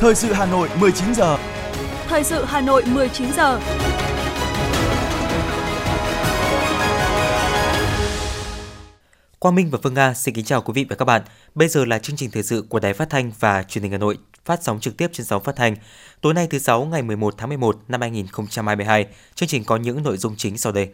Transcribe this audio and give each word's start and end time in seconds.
Thời 0.00 0.14
sự 0.14 0.32
Hà 0.32 0.46
Nội 0.46 0.68
19 0.80 1.14
giờ. 1.14 1.38
Thời 2.08 2.24
sự 2.24 2.44
Hà 2.44 2.60
Nội 2.60 2.82
19 2.86 3.32
giờ. 3.32 3.60
Quang 9.38 9.54
Minh 9.54 9.70
và 9.70 9.78
Phương 9.82 9.94
Nga 9.94 10.14
xin 10.14 10.34
kính 10.34 10.44
chào 10.44 10.62
quý 10.62 10.72
vị 10.74 10.86
và 10.90 10.96
các 10.96 11.04
bạn. 11.04 11.22
Bây 11.54 11.68
giờ 11.68 11.84
là 11.84 11.98
chương 11.98 12.16
trình 12.16 12.30
thời 12.30 12.42
sự 12.42 12.64
của 12.68 12.80
Đài 12.80 12.92
Phát 12.92 13.10
thanh 13.10 13.32
và 13.40 13.62
Truyền 13.62 13.82
hình 13.82 13.92
Hà 13.92 13.98
Nội, 13.98 14.18
phát 14.44 14.62
sóng 14.62 14.80
trực 14.80 14.96
tiếp 14.96 15.10
trên 15.12 15.26
sóng 15.26 15.42
phát 15.42 15.56
thanh. 15.56 15.76
Tối 16.20 16.34
nay 16.34 16.46
thứ 16.50 16.58
sáu 16.58 16.84
ngày 16.84 17.02
11 17.02 17.34
tháng 17.38 17.48
11 17.48 17.76
năm 17.88 18.00
2022, 18.00 19.06
chương 19.34 19.48
trình 19.48 19.64
có 19.64 19.76
những 19.76 20.02
nội 20.02 20.16
dung 20.16 20.36
chính 20.36 20.58
sau 20.58 20.72
đây. 20.72 20.88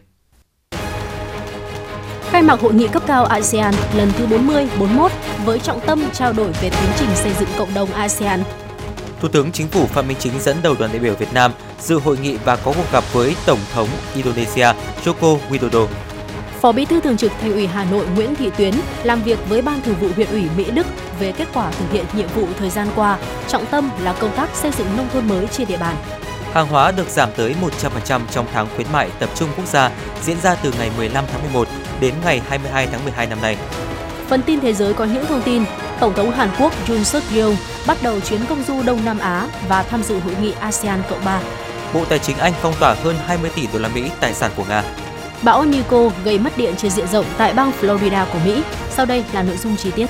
Khai 2.29 2.41
mạc 2.41 2.59
hội 2.59 2.73
nghị 2.73 2.87
cấp 2.87 3.03
cao 3.07 3.25
ASEAN 3.25 3.73
lần 3.95 4.11
thứ 4.17 4.27
40-41 4.27 5.09
với 5.45 5.59
trọng 5.59 5.79
tâm 5.85 6.03
trao 6.13 6.33
đổi 6.33 6.51
về 6.51 6.69
tiến 6.69 6.89
trình 6.97 7.09
xây 7.15 7.33
dựng 7.39 7.49
cộng 7.57 7.73
đồng 7.73 7.91
ASEAN. 7.91 8.43
Thủ 9.25 9.29
tướng 9.29 9.51
Chính 9.51 9.67
phủ 9.67 9.87
Phạm 9.87 10.07
Minh 10.07 10.17
Chính 10.19 10.39
dẫn 10.39 10.57
đầu 10.63 10.75
đoàn 10.79 10.91
đại 10.91 10.99
biểu 10.99 11.13
Việt 11.13 11.33
Nam 11.33 11.51
dự 11.79 11.99
hội 11.99 12.17
nghị 12.17 12.37
và 12.45 12.55
có 12.55 12.73
cuộc 12.75 12.91
gặp 12.91 13.03
với 13.13 13.35
Tổng 13.45 13.59
thống 13.73 13.87
Indonesia 14.15 14.67
Joko 15.05 15.37
Widodo. 15.49 15.87
Phó 16.61 16.71
Bí 16.71 16.85
thư 16.85 17.01
Thường 17.01 17.17
trực 17.17 17.31
Thành 17.41 17.53
ủy 17.53 17.67
Hà 17.67 17.85
Nội 17.85 18.05
Nguyễn 18.15 18.35
Thị 18.35 18.49
Tuyến 18.57 18.73
làm 19.03 19.23
việc 19.23 19.39
với 19.49 19.61
Ban 19.61 19.81
Thường 19.81 19.95
vụ 20.01 20.07
huyện 20.15 20.27
ủy 20.27 20.43
Mỹ 20.57 20.71
Đức 20.71 20.87
về 21.19 21.31
kết 21.31 21.47
quả 21.53 21.71
thực 21.71 21.91
hiện 21.91 22.05
nhiệm 22.15 22.27
vụ 22.35 22.47
thời 22.59 22.69
gian 22.69 22.87
qua, 22.95 23.17
trọng 23.47 23.65
tâm 23.65 23.89
là 24.03 24.13
công 24.13 24.35
tác 24.35 24.49
xây 24.55 24.71
dựng 24.71 24.87
nông 24.97 25.09
thôn 25.13 25.27
mới 25.27 25.47
trên 25.47 25.67
địa 25.67 25.77
bàn. 25.77 25.95
Hàng 26.53 26.67
hóa 26.67 26.91
được 26.91 27.09
giảm 27.09 27.29
tới 27.37 27.55
100% 28.07 28.21
trong 28.31 28.45
tháng 28.53 28.67
khuyến 28.75 28.87
mại 28.91 29.09
tập 29.19 29.29
trung 29.35 29.49
quốc 29.57 29.67
gia 29.67 29.91
diễn 30.23 30.37
ra 30.41 30.55
từ 30.55 30.73
ngày 30.77 30.91
15 30.97 31.25
tháng 31.31 31.41
11 31.41 31.67
đến 31.99 32.13
ngày 32.23 32.41
22 32.49 32.87
tháng 32.87 33.03
12 33.03 33.27
năm 33.27 33.41
nay. 33.41 33.57
Phần 34.27 34.41
tin 34.45 34.59
thế 34.61 34.73
giới 34.73 34.93
có 34.93 35.05
những 35.05 35.25
thông 35.25 35.41
tin 35.41 35.63
Tổng 35.99 36.13
thống 36.13 36.31
Hàn 36.31 36.49
Quốc 36.59 36.89
Yoon 36.89 37.03
suk 37.03 37.23
yeol 37.35 37.53
bắt 37.87 37.97
đầu 38.03 38.19
chuyến 38.19 38.39
công 38.49 38.63
du 38.63 38.83
Đông 38.83 39.05
Nam 39.05 39.19
Á 39.19 39.47
và 39.69 39.83
tham 39.83 40.03
dự 40.03 40.19
hội 40.19 40.33
nghị 40.41 40.51
ASEAN 40.51 41.01
Cộng 41.09 41.25
3. 41.25 41.41
Bộ 41.93 42.05
Tài 42.05 42.19
chính 42.19 42.37
Anh 42.37 42.53
phong 42.61 42.73
tỏa 42.79 42.95
hơn 43.03 43.15
20 43.25 43.51
tỷ 43.55 43.67
đô 43.73 43.79
la 43.79 43.89
Mỹ 43.89 44.11
tài 44.19 44.33
sản 44.33 44.51
của 44.55 44.63
Nga. 44.69 44.83
Bão 45.43 45.65
Nico 45.65 46.09
gây 46.23 46.39
mất 46.39 46.57
điện 46.57 46.73
trên 46.77 46.91
diện 46.91 47.07
rộng 47.07 47.25
tại 47.37 47.53
bang 47.53 47.71
Florida 47.81 48.25
của 48.33 48.39
Mỹ. 48.45 48.63
Sau 48.89 49.05
đây 49.05 49.23
là 49.33 49.43
nội 49.43 49.57
dung 49.57 49.75
chi 49.75 49.91
tiết. 49.91 50.09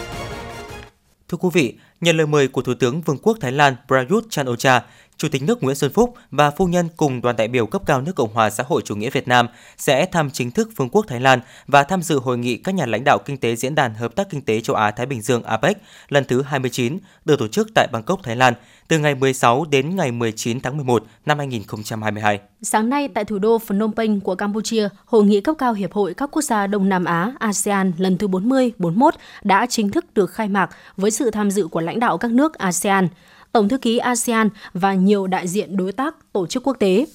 Thưa 1.29 1.37
quý 1.37 1.49
vị, 1.53 1.77
nhận 2.01 2.17
lời 2.17 2.27
mời 2.27 2.47
của 2.47 2.61
Thủ 2.61 2.73
tướng 2.79 3.01
Vương 3.01 3.17
quốc 3.17 3.37
Thái 3.41 3.51
Lan 3.51 3.75
Prayut 3.87 4.25
Chan-o-cha, 4.29 4.81
Chủ 5.17 5.27
tịch 5.29 5.43
nước 5.43 5.63
Nguyễn 5.63 5.75
Xuân 5.75 5.91
Phúc 5.93 6.13
và 6.31 6.51
phu 6.51 6.67
nhân 6.67 6.87
cùng 6.97 7.21
đoàn 7.21 7.35
đại 7.35 7.47
biểu 7.47 7.65
cấp 7.65 7.81
cao 7.85 8.01
nước 8.01 8.15
Cộng 8.15 8.33
hòa 8.33 8.49
xã 8.49 8.63
hội 8.67 8.81
chủ 8.85 8.95
nghĩa 8.95 9.09
Việt 9.09 9.27
Nam 9.27 9.47
sẽ 9.77 10.05
thăm 10.05 10.29
chính 10.31 10.51
thức 10.51 10.69
Vương 10.75 10.89
quốc 10.89 11.05
Thái 11.07 11.19
Lan 11.19 11.39
và 11.67 11.83
tham 11.83 12.01
dự 12.01 12.19
hội 12.19 12.37
nghị 12.37 12.57
các 12.57 12.75
nhà 12.75 12.85
lãnh 12.85 13.03
đạo 13.03 13.17
kinh 13.25 13.37
tế 13.37 13.55
diễn 13.55 13.75
đàn 13.75 13.93
hợp 13.93 14.15
tác 14.15 14.29
kinh 14.29 14.41
tế 14.41 14.61
châu 14.61 14.75
Á 14.75 14.91
Thái 14.91 15.05
Bình 15.05 15.21
Dương 15.21 15.43
APEC 15.43 15.77
lần 16.09 16.25
thứ 16.25 16.41
29 16.41 16.97
được 17.25 17.39
tổ 17.39 17.47
chức 17.47 17.67
tại 17.75 17.87
Bangkok, 17.91 18.23
Thái 18.23 18.35
Lan 18.35 18.53
từ 18.87 18.99
ngày 18.99 19.15
16 19.15 19.65
đến 19.69 19.95
ngày 19.95 20.11
19 20.11 20.59
tháng 20.59 20.77
11 20.77 21.03
năm 21.25 21.37
2022. 21.37 22.39
Sáng 22.61 22.89
nay 22.89 23.07
tại 23.07 23.25
thủ 23.25 23.39
đô 23.39 23.57
Phnom 23.57 23.93
Penh 23.95 24.21
của 24.21 24.35
Campuchia, 24.35 24.89
hội 25.05 25.23
nghị 25.23 25.41
cấp 25.41 25.55
cao 25.59 25.73
Hiệp 25.73 25.93
hội 25.93 26.13
các 26.13 26.29
quốc 26.31 26.41
gia 26.41 26.67
Đông 26.67 26.89
Nam 26.89 27.05
Á 27.05 27.31
ASEAN 27.39 27.91
lần 27.97 28.17
thứ 28.17 28.27
40-41 28.27 29.09
đã 29.43 29.65
chính 29.65 29.91
thức 29.91 30.13
được 30.13 30.31
khai 30.31 30.49
mạc 30.49 30.69
với 30.97 31.11
sự 31.11 31.31
tham 31.31 31.51
dự 31.51 31.67
của 31.67 31.81
lãnh 31.81 31.99
đạo 31.99 32.17
các 32.17 32.31
nước 32.31 32.53
ASEAN. 32.53 33.07
Tổng 33.55 33.69
thư 33.69 33.77
ký 33.77 33.97
ASEAN 33.97 34.49
và 34.73 34.93
nhiều 34.93 35.27
đại 35.27 35.47
diện 35.47 35.77
đối 35.77 35.91
tác 35.91 36.15
tổ 36.33 36.47
chức 36.47 36.63
quốc 36.63 36.77
tế. 36.79 37.05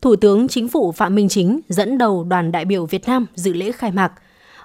Thủ 0.00 0.16
tướng 0.16 0.48
Chính 0.48 0.68
phủ 0.68 0.92
Phạm 0.92 1.14
Minh 1.14 1.28
Chính 1.28 1.60
dẫn 1.68 1.98
đầu 1.98 2.24
đoàn 2.24 2.52
đại 2.52 2.64
biểu 2.64 2.86
Việt 2.86 3.06
Nam 3.06 3.26
dự 3.34 3.52
lễ 3.52 3.72
khai 3.72 3.92
mạc. 3.92 4.12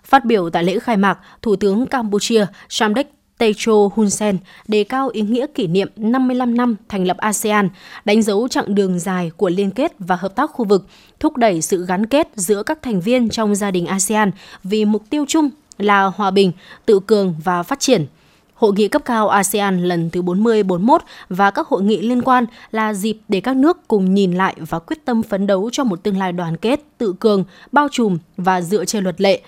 Phát 0.04 0.26
biểu 0.26 0.50
tại 0.50 0.64
lễ 0.64 0.80
khai 0.80 0.98
mạc, 0.98 1.20
Thủ 1.42 1.56
tướng 1.56 1.86
Campuchia 1.86 2.46
Samdech 2.70 3.08
Techo 3.38 3.74
Hun 3.96 4.10
Sen 4.10 4.38
đề 4.68 4.84
cao 4.84 5.10
ý 5.14 5.22
nghĩa 5.22 5.46
kỷ 5.56 5.68
niệm 5.68 5.88
55 5.96 6.58
năm 6.58 6.76
thành 6.90 7.08
lập 7.08 7.18
ASEAN, 7.18 7.70
đánh 8.06 8.22
dấu 8.22 8.48
chặng 8.48 8.76
đường 8.76 9.00
dài 9.00 9.32
của 9.38 9.50
liên 9.50 9.72
kết 9.72 9.92
và 10.00 10.16
hợp 10.16 10.36
tác 10.36 10.52
khu 10.52 10.66
vực, 10.66 10.88
thúc 11.20 11.38
đẩy 11.38 11.62
sự 11.62 11.86
gắn 11.86 12.06
kết 12.06 12.28
giữa 12.36 12.64
các 12.64 12.82
thành 12.82 13.02
viên 13.02 13.30
trong 13.30 13.56
gia 13.56 13.72
đình 13.72 13.86
ASEAN 13.86 14.32
vì 14.64 14.86
mục 14.86 15.04
tiêu 15.10 15.26
chung 15.28 15.50
là 15.78 16.06
hòa 16.06 16.32
bình, 16.32 16.52
tự 16.86 17.00
cường 17.00 17.36
và 17.44 17.64
phát 17.64 17.80
triển– 17.80 18.06
Hội 18.60 18.74
nghị 18.76 18.88
cấp 18.88 19.02
cao 19.06 19.30
ASEAN 19.30 19.84
lần 19.84 20.10
thứ 20.10 20.22
40-41 20.22 20.98
và 21.30 21.52
các 21.52 21.68
hội 21.68 21.84
nghị 21.84 22.02
liên 22.02 22.22
quan 22.22 22.46
là 22.72 22.94
dịp 22.94 23.18
để 23.28 23.42
các 23.42 23.56
nước 23.56 23.78
cùng 23.88 24.14
nhìn 24.14 24.34
lại 24.34 24.56
và 24.70 24.80
quyết 24.80 25.06
tâm 25.06 25.24
phấn 25.24 25.48
đấu 25.48 25.70
cho 25.72 25.84
một 25.84 26.04
tương 26.04 26.18
lai 26.18 26.32
đoàn 26.32 26.58
kết, 26.58 26.84
tự 26.98 27.14
cường, 27.20 27.44
bao 27.72 27.88
trùm 27.92 28.18
và 28.38 28.62
dựa 28.62 28.86
trên 28.86 29.04
luật 29.04 29.22
lệ, 29.22 29.42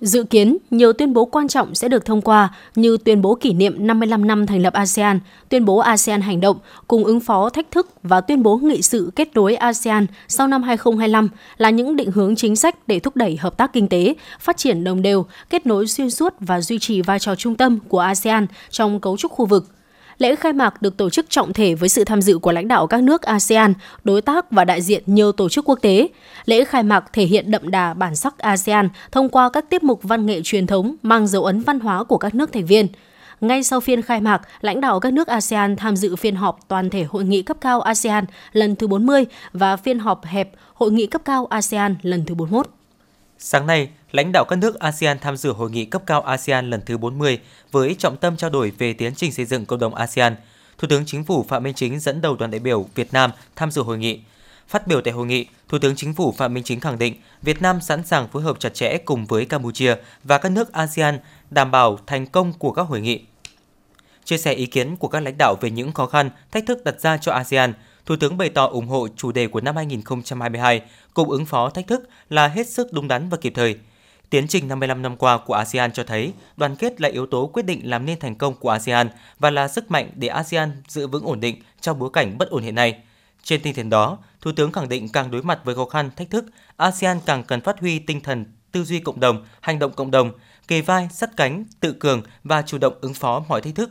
Dự 0.00 0.24
kiến, 0.24 0.56
nhiều 0.70 0.92
tuyên 0.92 1.12
bố 1.12 1.24
quan 1.24 1.48
trọng 1.48 1.74
sẽ 1.74 1.88
được 1.88 2.04
thông 2.04 2.20
qua 2.20 2.48
như 2.74 2.96
tuyên 3.04 3.22
bố 3.22 3.34
kỷ 3.34 3.52
niệm 3.52 3.86
55 3.86 4.26
năm 4.26 4.46
thành 4.46 4.62
lập 4.62 4.72
ASEAN, 4.72 5.20
tuyên 5.48 5.64
bố 5.64 5.78
ASEAN 5.78 6.20
hành 6.20 6.40
động 6.40 6.56
cùng 6.88 7.04
ứng 7.04 7.20
phó 7.20 7.50
thách 7.50 7.70
thức 7.70 7.88
và 8.02 8.20
tuyên 8.20 8.42
bố 8.42 8.56
nghị 8.56 8.82
sự 8.82 9.10
kết 9.16 9.28
nối 9.34 9.54
ASEAN 9.54 10.06
sau 10.28 10.48
năm 10.48 10.62
2025 10.62 11.28
là 11.56 11.70
những 11.70 11.96
định 11.96 12.10
hướng 12.10 12.36
chính 12.36 12.56
sách 12.56 12.88
để 12.88 13.00
thúc 13.00 13.16
đẩy 13.16 13.36
hợp 13.36 13.56
tác 13.56 13.72
kinh 13.72 13.88
tế, 13.88 14.14
phát 14.40 14.56
triển 14.56 14.84
đồng 14.84 15.02
đều, 15.02 15.26
kết 15.50 15.66
nối 15.66 15.86
xuyên 15.86 16.10
suốt 16.10 16.34
và 16.40 16.60
duy 16.60 16.78
trì 16.78 17.02
vai 17.02 17.18
trò 17.18 17.34
trung 17.34 17.54
tâm 17.54 17.78
của 17.88 17.98
ASEAN 17.98 18.46
trong 18.70 19.00
cấu 19.00 19.16
trúc 19.16 19.32
khu 19.32 19.46
vực– 19.46 19.66
Lễ 20.20 20.36
khai 20.36 20.52
mạc 20.52 20.82
được 20.82 20.96
tổ 20.96 21.10
chức 21.10 21.30
trọng 21.30 21.52
thể 21.52 21.74
với 21.74 21.88
sự 21.88 22.04
tham 22.04 22.22
dự 22.22 22.38
của 22.38 22.52
lãnh 22.52 22.68
đạo 22.68 22.86
các 22.86 23.02
nước 23.02 23.22
ASEAN, 23.22 23.74
đối 24.04 24.22
tác 24.22 24.50
và 24.50 24.64
đại 24.64 24.82
diện 24.82 25.02
nhiều 25.06 25.32
tổ 25.32 25.48
chức 25.48 25.64
quốc 25.68 25.78
tế. 25.82 26.08
Lễ 26.44 26.64
khai 26.64 26.82
mạc 26.82 27.04
thể 27.12 27.24
hiện 27.24 27.50
đậm 27.50 27.70
đà 27.70 27.94
bản 27.94 28.16
sắc 28.16 28.38
ASEAN 28.38 28.88
thông 29.12 29.28
qua 29.28 29.50
các 29.50 29.70
tiết 29.70 29.82
mục 29.82 30.00
văn 30.02 30.26
nghệ 30.26 30.40
truyền 30.44 30.66
thống 30.66 30.96
mang 31.02 31.26
dấu 31.26 31.44
ấn 31.44 31.60
văn 31.60 31.80
hóa 31.80 32.04
của 32.04 32.18
các 32.18 32.34
nước 32.34 32.52
thành 32.52 32.66
viên. 32.66 32.86
Ngay 33.40 33.62
sau 33.62 33.80
phiên 33.80 34.02
khai 34.02 34.20
mạc, 34.20 34.42
lãnh 34.60 34.80
đạo 34.80 35.00
các 35.00 35.12
nước 35.12 35.28
ASEAN 35.28 35.76
tham 35.76 35.96
dự 35.96 36.16
phiên 36.16 36.36
họp 36.36 36.58
toàn 36.68 36.90
thể 36.90 37.04
hội 37.04 37.24
nghị 37.24 37.42
cấp 37.42 37.56
cao 37.60 37.80
ASEAN 37.80 38.24
lần 38.52 38.76
thứ 38.76 38.86
40 38.86 39.24
và 39.52 39.76
phiên 39.76 39.98
họp 39.98 40.24
hẹp 40.24 40.50
hội 40.74 40.90
nghị 40.92 41.06
cấp 41.06 41.22
cao 41.24 41.46
ASEAN 41.46 41.96
lần 42.02 42.24
thứ 42.24 42.34
41. 42.34 42.79
Sáng 43.42 43.66
nay, 43.66 43.88
lãnh 44.12 44.32
đạo 44.32 44.44
các 44.48 44.56
nước 44.56 44.78
ASEAN 44.78 45.18
tham 45.18 45.36
dự 45.36 45.52
hội 45.52 45.70
nghị 45.70 45.84
cấp 45.84 46.02
cao 46.06 46.22
ASEAN 46.22 46.70
lần 46.70 46.80
thứ 46.86 46.98
40 46.98 47.38
với 47.70 47.94
trọng 47.98 48.16
tâm 48.16 48.36
trao 48.36 48.50
đổi 48.50 48.72
về 48.78 48.92
tiến 48.92 49.14
trình 49.14 49.32
xây 49.32 49.44
dựng 49.44 49.66
cộng 49.66 49.78
đồng 49.78 49.94
ASEAN. 49.94 50.36
Thủ 50.78 50.88
tướng 50.88 51.06
Chính 51.06 51.24
phủ 51.24 51.44
Phạm 51.48 51.62
Minh 51.62 51.74
Chính 51.74 52.00
dẫn 52.00 52.20
đầu 52.20 52.36
đoàn 52.36 52.50
đại 52.50 52.58
biểu 52.58 52.86
Việt 52.94 53.12
Nam 53.12 53.30
tham 53.56 53.70
dự 53.70 53.82
hội 53.82 53.98
nghị. 53.98 54.20
Phát 54.68 54.86
biểu 54.86 55.00
tại 55.00 55.12
hội 55.12 55.26
nghị, 55.26 55.46
Thủ 55.68 55.78
tướng 55.78 55.96
Chính 55.96 56.14
phủ 56.14 56.32
Phạm 56.32 56.54
Minh 56.54 56.64
Chính 56.64 56.80
khẳng 56.80 56.98
định 56.98 57.14
Việt 57.42 57.62
Nam 57.62 57.80
sẵn 57.80 58.04
sàng 58.04 58.28
phối 58.28 58.42
hợp 58.42 58.60
chặt 58.60 58.74
chẽ 58.74 58.98
cùng 58.98 59.26
với 59.26 59.44
Campuchia 59.44 59.94
và 60.24 60.38
các 60.38 60.52
nước 60.52 60.72
ASEAN 60.72 61.18
đảm 61.50 61.70
bảo 61.70 61.98
thành 62.06 62.26
công 62.26 62.52
của 62.52 62.72
các 62.72 62.82
hội 62.82 63.00
nghị. 63.00 63.24
Chia 64.24 64.38
sẻ 64.38 64.52
ý 64.52 64.66
kiến 64.66 64.96
của 64.96 65.08
các 65.08 65.20
lãnh 65.20 65.38
đạo 65.38 65.54
về 65.60 65.70
những 65.70 65.92
khó 65.92 66.06
khăn, 66.06 66.30
thách 66.50 66.66
thức 66.66 66.84
đặt 66.84 67.00
ra 67.00 67.16
cho 67.16 67.32
ASEAN, 67.32 67.72
Thủ 68.06 68.16
tướng 68.16 68.36
bày 68.36 68.48
tỏ 68.48 68.66
ủng 68.66 68.88
hộ 68.88 69.08
chủ 69.16 69.32
đề 69.32 69.46
của 69.46 69.60
năm 69.60 69.76
2022 69.76 70.82
cùng 71.14 71.30
ứng 71.30 71.46
phó 71.46 71.70
thách 71.70 71.86
thức 71.86 72.08
là 72.28 72.48
hết 72.48 72.68
sức 72.68 72.92
đúng 72.92 73.08
đắn 73.08 73.28
và 73.28 73.36
kịp 73.36 73.52
thời. 73.56 73.76
Tiến 74.30 74.48
trình 74.48 74.68
55 74.68 75.02
năm 75.02 75.16
qua 75.16 75.38
của 75.38 75.54
ASEAN 75.54 75.92
cho 75.92 76.04
thấy 76.04 76.32
đoàn 76.56 76.76
kết 76.76 77.00
là 77.00 77.08
yếu 77.08 77.26
tố 77.26 77.46
quyết 77.46 77.62
định 77.62 77.90
làm 77.90 78.06
nên 78.06 78.18
thành 78.18 78.34
công 78.34 78.54
của 78.54 78.70
ASEAN 78.70 79.08
và 79.38 79.50
là 79.50 79.68
sức 79.68 79.90
mạnh 79.90 80.10
để 80.14 80.28
ASEAN 80.28 80.82
giữ 80.88 81.06
vững 81.06 81.24
ổn 81.24 81.40
định 81.40 81.62
trong 81.80 81.98
bối 81.98 82.10
cảnh 82.12 82.38
bất 82.38 82.50
ổn 82.50 82.62
hiện 82.62 82.74
nay. 82.74 82.98
Trên 83.42 83.62
tinh 83.62 83.74
thần 83.74 83.90
đó, 83.90 84.18
Thủ 84.40 84.52
tướng 84.52 84.72
khẳng 84.72 84.88
định 84.88 85.08
càng 85.08 85.30
đối 85.30 85.42
mặt 85.42 85.60
với 85.64 85.74
khó 85.74 85.84
khăn, 85.84 86.10
thách 86.16 86.30
thức, 86.30 86.44
ASEAN 86.76 87.20
càng 87.26 87.44
cần 87.44 87.60
phát 87.60 87.80
huy 87.80 87.98
tinh 87.98 88.20
thần 88.20 88.44
tư 88.72 88.84
duy 88.84 89.00
cộng 89.00 89.20
đồng, 89.20 89.46
hành 89.60 89.78
động 89.78 89.92
cộng 89.92 90.10
đồng, 90.10 90.32
kề 90.68 90.80
vai, 90.80 91.08
sắt 91.12 91.36
cánh, 91.36 91.64
tự 91.80 91.92
cường 91.92 92.22
và 92.44 92.62
chủ 92.62 92.78
động 92.78 92.94
ứng 93.00 93.14
phó 93.14 93.44
mọi 93.48 93.60
thách 93.60 93.74
thức. 93.74 93.90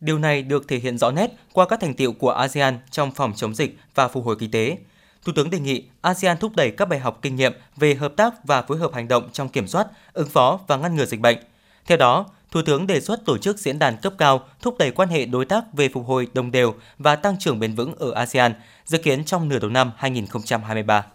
Điều 0.00 0.18
này 0.18 0.42
được 0.42 0.68
thể 0.68 0.78
hiện 0.78 0.98
rõ 0.98 1.10
nét 1.10 1.30
qua 1.52 1.66
các 1.66 1.80
thành 1.80 1.94
tiệu 1.94 2.12
của 2.12 2.30
ASEAN 2.30 2.78
trong 2.90 3.10
phòng 3.10 3.32
chống 3.36 3.54
dịch 3.54 3.78
và 3.94 4.08
phục 4.08 4.24
hồi 4.24 4.36
kinh 4.38 4.50
tế. 4.50 4.76
Thủ 5.24 5.32
tướng 5.36 5.50
đề 5.50 5.60
nghị 5.60 5.84
ASEAN 6.00 6.36
thúc 6.36 6.56
đẩy 6.56 6.70
các 6.70 6.88
bài 6.88 6.98
học 6.98 7.18
kinh 7.22 7.36
nghiệm 7.36 7.52
về 7.76 7.94
hợp 7.94 8.12
tác 8.16 8.44
và 8.44 8.62
phối 8.62 8.78
hợp 8.78 8.94
hành 8.94 9.08
động 9.08 9.28
trong 9.32 9.48
kiểm 9.48 9.66
soát, 9.66 9.86
ứng 10.12 10.28
phó 10.28 10.60
và 10.66 10.76
ngăn 10.76 10.96
ngừa 10.96 11.06
dịch 11.06 11.20
bệnh. 11.20 11.38
Theo 11.86 11.96
đó, 11.96 12.26
Thủ 12.50 12.62
tướng 12.62 12.86
đề 12.86 13.00
xuất 13.00 13.24
tổ 13.24 13.38
chức 13.38 13.58
diễn 13.58 13.78
đàn 13.78 13.96
cấp 13.96 14.12
cao 14.18 14.48
thúc 14.62 14.78
đẩy 14.78 14.90
quan 14.90 15.08
hệ 15.08 15.26
đối 15.26 15.44
tác 15.44 15.64
về 15.72 15.88
phục 15.88 16.06
hồi 16.06 16.28
đồng 16.32 16.50
đều 16.50 16.74
và 16.98 17.16
tăng 17.16 17.38
trưởng 17.38 17.60
bền 17.60 17.74
vững 17.74 17.94
ở 17.98 18.12
ASEAN, 18.12 18.54
dự 18.84 18.98
kiến 18.98 19.24
trong 19.24 19.48
nửa 19.48 19.58
đầu 19.58 19.70
năm 19.70 19.92
2023. 19.96 21.06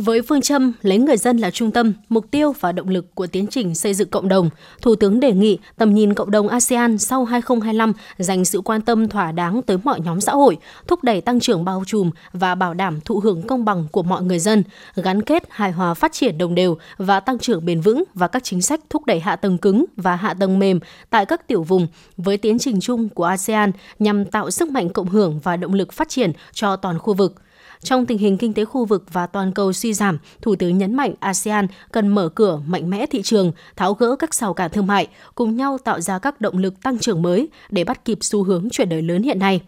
Với 0.00 0.22
phương 0.22 0.40
châm 0.40 0.72
lấy 0.82 0.98
người 0.98 1.16
dân 1.16 1.36
là 1.36 1.50
trung 1.50 1.70
tâm, 1.70 1.92
mục 2.08 2.30
tiêu 2.30 2.54
và 2.60 2.72
động 2.72 2.88
lực 2.88 3.14
của 3.14 3.26
tiến 3.26 3.46
trình 3.46 3.74
xây 3.74 3.94
dựng 3.94 4.08
cộng 4.08 4.28
đồng, 4.28 4.50
Thủ 4.82 4.94
tướng 4.94 5.20
đề 5.20 5.32
nghị 5.32 5.58
tầm 5.76 5.94
nhìn 5.94 6.14
cộng 6.14 6.30
đồng 6.30 6.48
ASEAN 6.48 6.98
sau 6.98 7.24
2025 7.24 7.92
dành 8.18 8.44
sự 8.44 8.60
quan 8.60 8.80
tâm 8.80 9.08
thỏa 9.08 9.32
đáng 9.32 9.62
tới 9.62 9.78
mọi 9.84 10.00
nhóm 10.00 10.20
xã 10.20 10.32
hội, 10.32 10.58
thúc 10.86 11.04
đẩy 11.04 11.20
tăng 11.20 11.40
trưởng 11.40 11.64
bao 11.64 11.82
trùm 11.86 12.10
và 12.32 12.54
bảo 12.54 12.74
đảm 12.74 13.00
thụ 13.00 13.20
hưởng 13.20 13.42
công 13.42 13.64
bằng 13.64 13.86
của 13.92 14.02
mọi 14.02 14.22
người 14.22 14.38
dân, 14.38 14.64
gắn 14.96 15.22
kết 15.22 15.42
hài 15.50 15.72
hòa 15.72 15.94
phát 15.94 16.12
triển 16.12 16.38
đồng 16.38 16.54
đều 16.54 16.78
và 16.98 17.20
tăng 17.20 17.38
trưởng 17.38 17.64
bền 17.64 17.80
vững 17.80 18.04
và 18.14 18.28
các 18.28 18.44
chính 18.44 18.62
sách 18.62 18.80
thúc 18.90 19.06
đẩy 19.06 19.20
hạ 19.20 19.36
tầng 19.36 19.58
cứng 19.58 19.84
và 19.96 20.16
hạ 20.16 20.34
tầng 20.34 20.58
mềm 20.58 20.80
tại 21.10 21.26
các 21.26 21.48
tiểu 21.48 21.62
vùng 21.62 21.86
với 22.16 22.36
tiến 22.36 22.58
trình 22.58 22.80
chung 22.80 23.08
của 23.08 23.24
ASEAN 23.24 23.72
nhằm 23.98 24.24
tạo 24.24 24.50
sức 24.50 24.70
mạnh 24.70 24.88
cộng 24.88 25.08
hưởng 25.08 25.40
và 25.42 25.56
động 25.56 25.74
lực 25.74 25.92
phát 25.92 26.08
triển 26.08 26.32
cho 26.52 26.76
toàn 26.76 26.98
khu 26.98 27.14
vực– 27.14 27.34
trong 27.82 28.06
tình 28.06 28.18
hình 28.18 28.38
kinh 28.38 28.54
tế 28.54 28.64
khu 28.64 28.84
vực 28.84 29.04
và 29.12 29.26
toàn 29.26 29.52
cầu 29.52 29.72
suy 29.72 29.94
giảm, 29.94 30.18
Thủ 30.42 30.56
tướng 30.56 30.78
nhấn 30.78 30.94
mạnh 30.94 31.14
ASEAN 31.20 31.66
cần 31.92 32.08
mở 32.08 32.28
cửa 32.28 32.60
mạnh 32.66 32.90
mẽ 32.90 33.06
thị 33.06 33.22
trường, 33.22 33.52
tháo 33.76 33.94
gỡ 33.94 34.16
các 34.16 34.34
rào 34.34 34.54
cản 34.54 34.70
thương 34.70 34.86
mại, 34.86 35.06
cùng 35.34 35.56
nhau 35.56 35.78
tạo 35.84 36.00
ra 36.00 36.18
các 36.18 36.40
động 36.40 36.58
lực 36.58 36.82
tăng 36.82 36.98
trưởng 36.98 37.22
mới 37.22 37.48
để 37.70 37.84
bắt 37.84 38.04
kịp 38.04 38.18
xu 38.20 38.42
hướng 38.42 38.68
chuyển 38.70 38.88
đổi 38.88 39.02
lớn 39.02 39.22
hiện 39.22 39.38
nay 39.38 39.60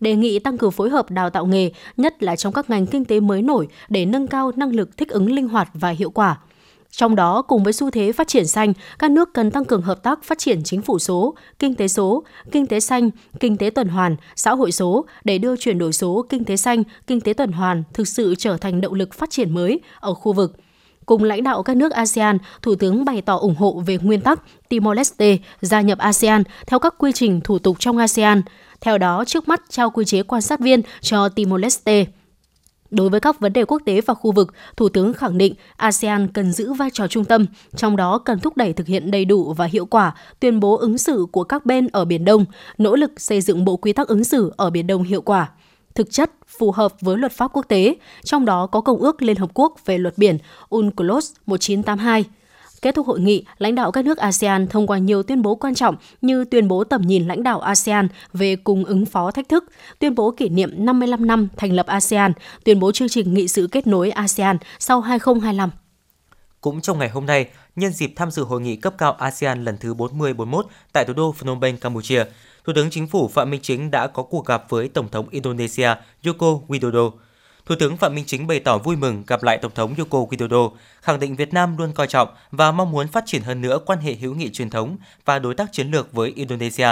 đề 0.00 0.14
nghị 0.14 0.38
tăng 0.38 0.58
cường 0.58 0.70
phối 0.70 0.90
hợp 0.90 1.10
đào 1.10 1.30
tạo 1.30 1.46
nghề, 1.46 1.70
nhất 1.96 2.22
là 2.22 2.36
trong 2.36 2.52
các 2.52 2.70
ngành 2.70 2.86
kinh 2.86 3.04
tế 3.04 3.20
mới 3.20 3.42
nổi 3.42 3.68
để 3.88 4.04
nâng 4.04 4.26
cao 4.26 4.52
năng 4.56 4.74
lực 4.74 4.96
thích 4.96 5.08
ứng 5.08 5.32
linh 5.32 5.48
hoạt 5.48 5.68
và 5.74 5.90
hiệu 5.90 6.10
quả. 6.10 6.38
Trong 6.90 7.16
đó, 7.16 7.42
cùng 7.42 7.62
với 7.62 7.72
xu 7.72 7.90
thế 7.90 8.12
phát 8.12 8.28
triển 8.28 8.46
xanh, 8.46 8.72
các 8.98 9.10
nước 9.10 9.34
cần 9.34 9.50
tăng 9.50 9.64
cường 9.64 9.82
hợp 9.82 10.02
tác 10.02 10.24
phát 10.24 10.38
triển 10.38 10.62
chính 10.62 10.82
phủ 10.82 10.98
số, 10.98 11.34
kinh 11.58 11.74
tế 11.74 11.88
số, 11.88 12.24
kinh 12.52 12.66
tế 12.66 12.80
xanh, 12.80 13.10
kinh 13.40 13.56
tế 13.56 13.70
tuần 13.70 13.88
hoàn, 13.88 14.16
xã 14.36 14.54
hội 14.54 14.72
số 14.72 15.04
để 15.24 15.38
đưa 15.38 15.56
chuyển 15.56 15.78
đổi 15.78 15.92
số, 15.92 16.26
kinh 16.28 16.44
tế 16.44 16.56
xanh, 16.56 16.82
kinh 17.06 17.20
tế 17.20 17.32
tuần 17.32 17.52
hoàn 17.52 17.82
thực 17.92 18.08
sự 18.08 18.34
trở 18.38 18.56
thành 18.56 18.80
động 18.80 18.94
lực 18.94 19.14
phát 19.14 19.30
triển 19.30 19.54
mới 19.54 19.80
ở 20.00 20.14
khu 20.14 20.32
vực. 20.32 20.56
Cùng 21.06 21.24
lãnh 21.24 21.42
đạo 21.42 21.62
các 21.62 21.76
nước 21.76 21.92
ASEAN, 21.92 22.38
Thủ 22.62 22.74
tướng 22.74 23.04
bày 23.04 23.22
tỏ 23.22 23.36
ủng 23.36 23.54
hộ 23.54 23.82
về 23.86 23.98
nguyên 24.02 24.20
tắc 24.20 24.40
Timor-Leste 24.68 25.38
gia 25.60 25.80
nhập 25.80 25.98
ASEAN 25.98 26.42
theo 26.66 26.78
các 26.78 26.94
quy 26.98 27.12
trình 27.12 27.40
thủ 27.40 27.58
tục 27.58 27.76
trong 27.80 27.98
ASEAN. 27.98 28.42
Theo 28.80 28.98
đó, 28.98 29.24
trước 29.24 29.48
mắt 29.48 29.62
trao 29.68 29.90
quy 29.90 30.04
chế 30.04 30.22
quan 30.22 30.42
sát 30.42 30.60
viên 30.60 30.82
cho 31.00 31.28
Timor-Leste. 31.28 32.04
Đối 32.90 33.08
với 33.08 33.20
các 33.20 33.40
vấn 33.40 33.52
đề 33.52 33.64
quốc 33.64 33.82
tế 33.84 34.00
và 34.00 34.14
khu 34.14 34.32
vực, 34.32 34.54
Thủ 34.76 34.88
tướng 34.88 35.12
khẳng 35.12 35.38
định 35.38 35.54
ASEAN 35.76 36.28
cần 36.28 36.52
giữ 36.52 36.72
vai 36.72 36.90
trò 36.92 37.06
trung 37.06 37.24
tâm, 37.24 37.46
trong 37.76 37.96
đó 37.96 38.18
cần 38.18 38.38
thúc 38.38 38.56
đẩy 38.56 38.72
thực 38.72 38.86
hiện 38.86 39.10
đầy 39.10 39.24
đủ 39.24 39.52
và 39.52 39.64
hiệu 39.64 39.86
quả 39.86 40.14
tuyên 40.40 40.60
bố 40.60 40.76
ứng 40.76 40.98
xử 40.98 41.26
của 41.32 41.44
các 41.44 41.66
bên 41.66 41.88
ở 41.92 42.04
Biển 42.04 42.24
Đông, 42.24 42.44
nỗ 42.78 42.96
lực 42.96 43.20
xây 43.20 43.40
dựng 43.40 43.64
bộ 43.64 43.76
quy 43.76 43.92
tắc 43.92 44.08
ứng 44.08 44.24
xử 44.24 44.52
ở 44.56 44.70
Biển 44.70 44.86
Đông 44.86 45.02
hiệu 45.02 45.22
quả 45.22 45.48
thực 45.94 46.10
chất 46.10 46.30
phù 46.58 46.72
hợp 46.72 46.94
với 47.00 47.16
luật 47.16 47.32
pháp 47.32 47.50
quốc 47.52 47.68
tế, 47.68 47.94
trong 48.24 48.44
đó 48.44 48.66
có 48.66 48.80
Công 48.80 48.98
ước 48.98 49.22
Liên 49.22 49.36
Hợp 49.36 49.50
Quốc 49.54 49.74
về 49.84 49.98
luật 49.98 50.18
biển 50.18 50.38
UNCLOS 50.68 51.32
1982. 51.46 52.24
Kết 52.82 52.94
thúc 52.94 53.06
hội 53.06 53.20
nghị, 53.20 53.44
lãnh 53.58 53.74
đạo 53.74 53.92
các 53.92 54.04
nước 54.04 54.18
ASEAN 54.18 54.66
thông 54.66 54.86
qua 54.86 54.98
nhiều 54.98 55.22
tuyên 55.22 55.42
bố 55.42 55.54
quan 55.54 55.74
trọng 55.74 55.96
như 56.20 56.44
tuyên 56.44 56.68
bố 56.68 56.84
tầm 56.84 57.02
nhìn 57.02 57.28
lãnh 57.28 57.42
đạo 57.42 57.60
ASEAN 57.60 58.08
về 58.32 58.56
cùng 58.56 58.84
ứng 58.84 59.06
phó 59.06 59.30
thách 59.30 59.48
thức, 59.48 59.64
tuyên 59.98 60.14
bố 60.14 60.30
kỷ 60.30 60.48
niệm 60.48 60.70
55 60.76 61.26
năm 61.26 61.48
thành 61.56 61.72
lập 61.72 61.86
ASEAN, 61.86 62.32
tuyên 62.64 62.80
bố 62.80 62.92
chương 62.92 63.08
trình 63.08 63.34
nghị 63.34 63.48
sự 63.48 63.68
kết 63.72 63.86
nối 63.86 64.10
ASEAN 64.10 64.56
sau 64.78 65.00
2025. 65.00 65.70
Cũng 66.60 66.80
trong 66.80 66.98
ngày 66.98 67.08
hôm 67.08 67.26
nay, 67.26 67.48
nhân 67.76 67.92
dịp 67.92 68.12
tham 68.16 68.30
dự 68.30 68.44
hội 68.44 68.60
nghị 68.60 68.76
cấp 68.76 68.94
cao 68.98 69.12
ASEAN 69.12 69.64
lần 69.64 69.76
thứ 69.78 69.94
40-41 69.94 70.62
tại 70.92 71.04
thủ 71.04 71.12
đô 71.12 71.32
Phnom 71.32 71.60
Penh, 71.60 71.76
Campuchia, 71.76 72.24
Thủ 72.64 72.72
tướng 72.76 72.90
Chính 72.90 73.06
phủ 73.06 73.28
Phạm 73.28 73.50
Minh 73.50 73.60
Chính 73.62 73.90
đã 73.90 74.06
có 74.06 74.22
cuộc 74.22 74.46
gặp 74.46 74.64
với 74.68 74.88
Tổng 74.88 75.08
thống 75.08 75.28
Indonesia 75.30 75.94
Joko 76.22 76.60
Widodo. 76.68 77.10
Thủ 77.66 77.74
tướng 77.78 77.96
Phạm 77.96 78.14
Minh 78.14 78.24
Chính 78.26 78.46
bày 78.46 78.60
tỏ 78.60 78.78
vui 78.78 78.96
mừng 78.96 79.22
gặp 79.26 79.42
lại 79.42 79.58
Tổng 79.58 79.72
thống 79.74 79.94
Joko 79.94 80.28
Widodo, 80.28 80.70
khẳng 81.02 81.20
định 81.20 81.36
Việt 81.36 81.54
Nam 81.54 81.76
luôn 81.76 81.92
coi 81.92 82.06
trọng 82.06 82.28
và 82.50 82.72
mong 82.72 82.90
muốn 82.90 83.08
phát 83.08 83.24
triển 83.26 83.42
hơn 83.42 83.60
nữa 83.60 83.78
quan 83.86 83.98
hệ 83.98 84.14
hữu 84.14 84.34
nghị 84.34 84.50
truyền 84.50 84.70
thống 84.70 84.96
và 85.24 85.38
đối 85.38 85.54
tác 85.54 85.72
chiến 85.72 85.90
lược 85.90 86.12
với 86.12 86.32
Indonesia. 86.36 86.88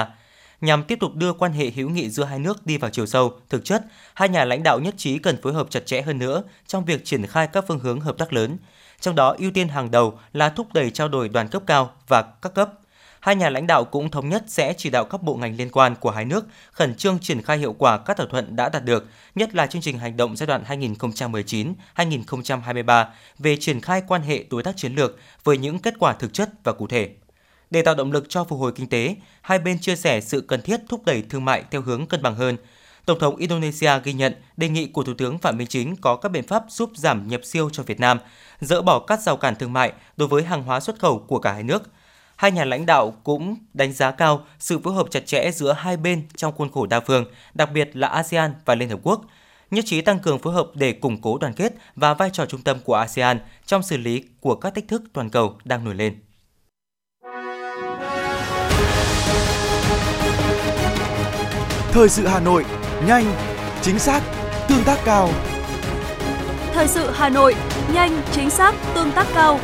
Nhằm 0.61 0.83
tiếp 0.85 0.99
tục 1.01 1.15
đưa 1.15 1.33
quan 1.33 1.53
hệ 1.53 1.71
hữu 1.71 1.91
nghị 1.91 2.11
giữa 2.11 2.25
hai 2.25 2.39
nước 2.39 2.67
đi 2.67 2.77
vào 2.77 2.91
chiều 2.91 3.07
sâu, 3.07 3.33
thực 3.49 3.65
chất, 3.65 3.83
hai 4.15 4.29
nhà 4.29 4.45
lãnh 4.45 4.63
đạo 4.63 4.81
nhất 4.81 4.95
trí 4.97 5.19
cần 5.19 5.43
phối 5.43 5.53
hợp 5.53 5.67
chặt 5.71 5.87
chẽ 5.87 6.03
hơn 6.03 6.19
nữa 6.19 6.43
trong 6.67 6.85
việc 6.85 7.05
triển 7.05 7.27
khai 7.27 7.47
các 7.47 7.65
phương 7.69 7.79
hướng 7.79 8.01
hợp 8.01 8.19
tác 8.19 8.33
lớn, 8.33 8.57
trong 9.01 9.15
đó 9.15 9.35
ưu 9.39 9.51
tiên 9.51 9.69
hàng 9.69 9.91
đầu 9.91 10.19
là 10.33 10.49
thúc 10.49 10.73
đẩy 10.73 10.91
trao 10.91 11.09
đổi 11.09 11.29
đoàn 11.29 11.49
cấp 11.49 11.63
cao 11.67 11.91
và 12.09 12.23
các 12.23 12.55
cấp– 12.55 12.71
Hai 13.21 13.37
nhà 13.37 13.51
lãnh 13.51 13.67
đạo 13.67 13.85
cũng 13.85 14.11
thống 14.11 14.29
nhất 14.29 14.45
sẽ 14.47 14.75
chỉ 14.77 14.91
đạo 14.91 15.05
các 15.05 15.23
bộ 15.23 15.35
ngành 15.35 15.57
liên 15.57 15.71
quan 15.71 15.95
của 15.95 16.11
hai 16.11 16.25
nước 16.25 16.47
khẩn 16.73 16.95
trương 16.95 17.19
triển 17.19 17.43
khai 17.43 17.59
hiệu 17.59 17.73
quả 17.79 17.99
các 17.99 18.17
thỏa 18.17 18.27
thuận 18.31 18.57
đã 18.57 18.69
đạt 18.69 18.85
được, 18.85 19.07
nhất 19.35 19.55
là 19.55 19.67
chương 19.67 19.83
trình 19.83 19.99
hành 19.99 20.17
động 20.17 20.37
giai 20.37 20.47
đoạn 20.47 20.65
2019-2023 21.97 23.07
về 23.39 23.57
triển 23.57 23.81
khai 23.81 24.03
quan 24.09 24.23
hệ 24.23 24.45
đối 24.51 24.63
tác 24.63 24.77
chiến 24.77 24.95
lược 24.95 25.19
với 25.45 25.59
những 25.59 25.79
kết 25.79 25.95
quả 25.99 26.13
thực 26.13 26.33
chất 26.33 26.51
và 26.65 26.73
cụ 26.73 26.87
thể. 26.87 27.11
Để 27.71 27.83
tạo 27.83 27.95
động 27.95 28.13
lực 28.13 28.27
cho 28.29 28.45
phục 28.45 28.61
hồi 28.61 28.73
kinh 28.73 28.89
tế, 28.89 29.17
hai 29.43 29.59
bên 29.59 29.79
chia 29.79 29.97
sẻ 29.97 30.21
sự 30.21 30.41
cần 30.41 30.63
thiết 30.63 30.81
thúc 30.89 31.05
đẩy 31.05 31.23
thương 31.31 31.45
mại 31.45 31.65
theo 31.71 31.83
hướng 31.83 32.07
cân 32.07 32.23
bằng 32.23 32.35
hơn. 32.35 32.57
Tổng 33.05 33.19
thống 33.19 33.37
Indonesia 33.37 33.91
ghi 34.05 34.13
nhận 34.13 34.35
đề 34.57 34.69
nghị 34.69 34.87
của 34.87 35.03
Thủ 35.03 35.15
tướng 35.19 35.39
Phạm 35.39 35.57
Minh 35.57 35.67
Chính 35.67 35.97
có 35.97 36.17
các 36.17 36.29
biện 36.29 36.47
pháp 36.47 36.65
giúp 36.69 36.91
giảm 36.95 37.29
nhập 37.29 37.41
siêu 37.45 37.71
cho 37.73 37.83
Việt 37.83 38.01
Nam, 38.01 38.19
dỡ 38.61 38.83
bỏ 38.83 38.99
các 38.99 39.21
rào 39.21 39.37
cản 39.37 39.57
thương 39.57 39.73
mại 39.73 39.93
đối 40.17 40.29
với 40.29 40.43
hàng 40.43 40.63
hóa 40.63 40.81
xuất 40.81 40.99
khẩu 40.99 41.19
của 41.19 41.39
cả 41.39 41.53
hai 41.53 41.63
nước– 41.63 41.83
hai 42.39 42.53
nhà 42.53 42.65
lãnh 42.65 42.87
đạo 42.87 43.11
cũng 43.25 43.57
đánh 43.75 43.93
giá 43.93 44.11
cao 44.11 44.45
sự 44.59 44.79
phối 44.79 44.95
hợp 44.95 45.07
chặt 45.11 45.27
chẽ 45.27 45.51
giữa 45.51 45.73
hai 45.73 45.97
bên 45.97 46.23
trong 46.37 46.55
khuôn 46.57 46.71
khổ 46.73 46.87
đa 46.87 47.01
phương, 47.01 47.25
đặc 47.55 47.73
biệt 47.73 47.97
là 47.97 48.09
ASEAN 48.09 48.55
và 48.65 48.75
Liên 48.75 48.89
Hợp 48.89 48.99
Quốc, 49.03 49.25
nhất 49.71 49.85
trí 49.89 50.01
tăng 50.01 50.19
cường 50.19 50.39
phối 50.39 50.55
hợp 50.55 50.67
để 50.75 50.93
củng 50.93 51.23
cố 51.23 51.39
đoàn 51.39 51.53
kết 51.53 51.73
và 51.95 52.15
vai 52.15 52.31
trò 52.33 52.47
trung 52.47 52.63
tâm 52.63 52.79
của 52.85 52.95
ASEAN 52.95 53.41
trong 53.67 53.83
xử 53.83 53.97
lý 53.97 54.25
của 54.41 54.55
các 54.55 54.75
thách 54.75 54.89
thức 54.89 55.03
toàn 55.13 55.31
cầu 55.31 55.59
đang 55.65 55.85
nổi 55.85 55.95
lên. 55.95 56.15
Thời 61.93 62.09
sự 62.09 62.27
Hà 62.27 62.41
Nội, 62.41 62.65
nhanh, 63.07 63.35
chính 63.83 63.99
xác, 63.99 64.23
tương 64.69 64.85
tác 64.85 64.99
cao. 65.05 65.31
Thời 66.73 66.89
sự 66.89 67.11
Hà 67.11 67.29
Nội, 67.29 67.55
nhanh, 67.93 68.23
chính 68.33 68.51
xác, 68.51 68.75
tương 68.95 69.13
tác 69.13 69.27
cao. 69.35 69.61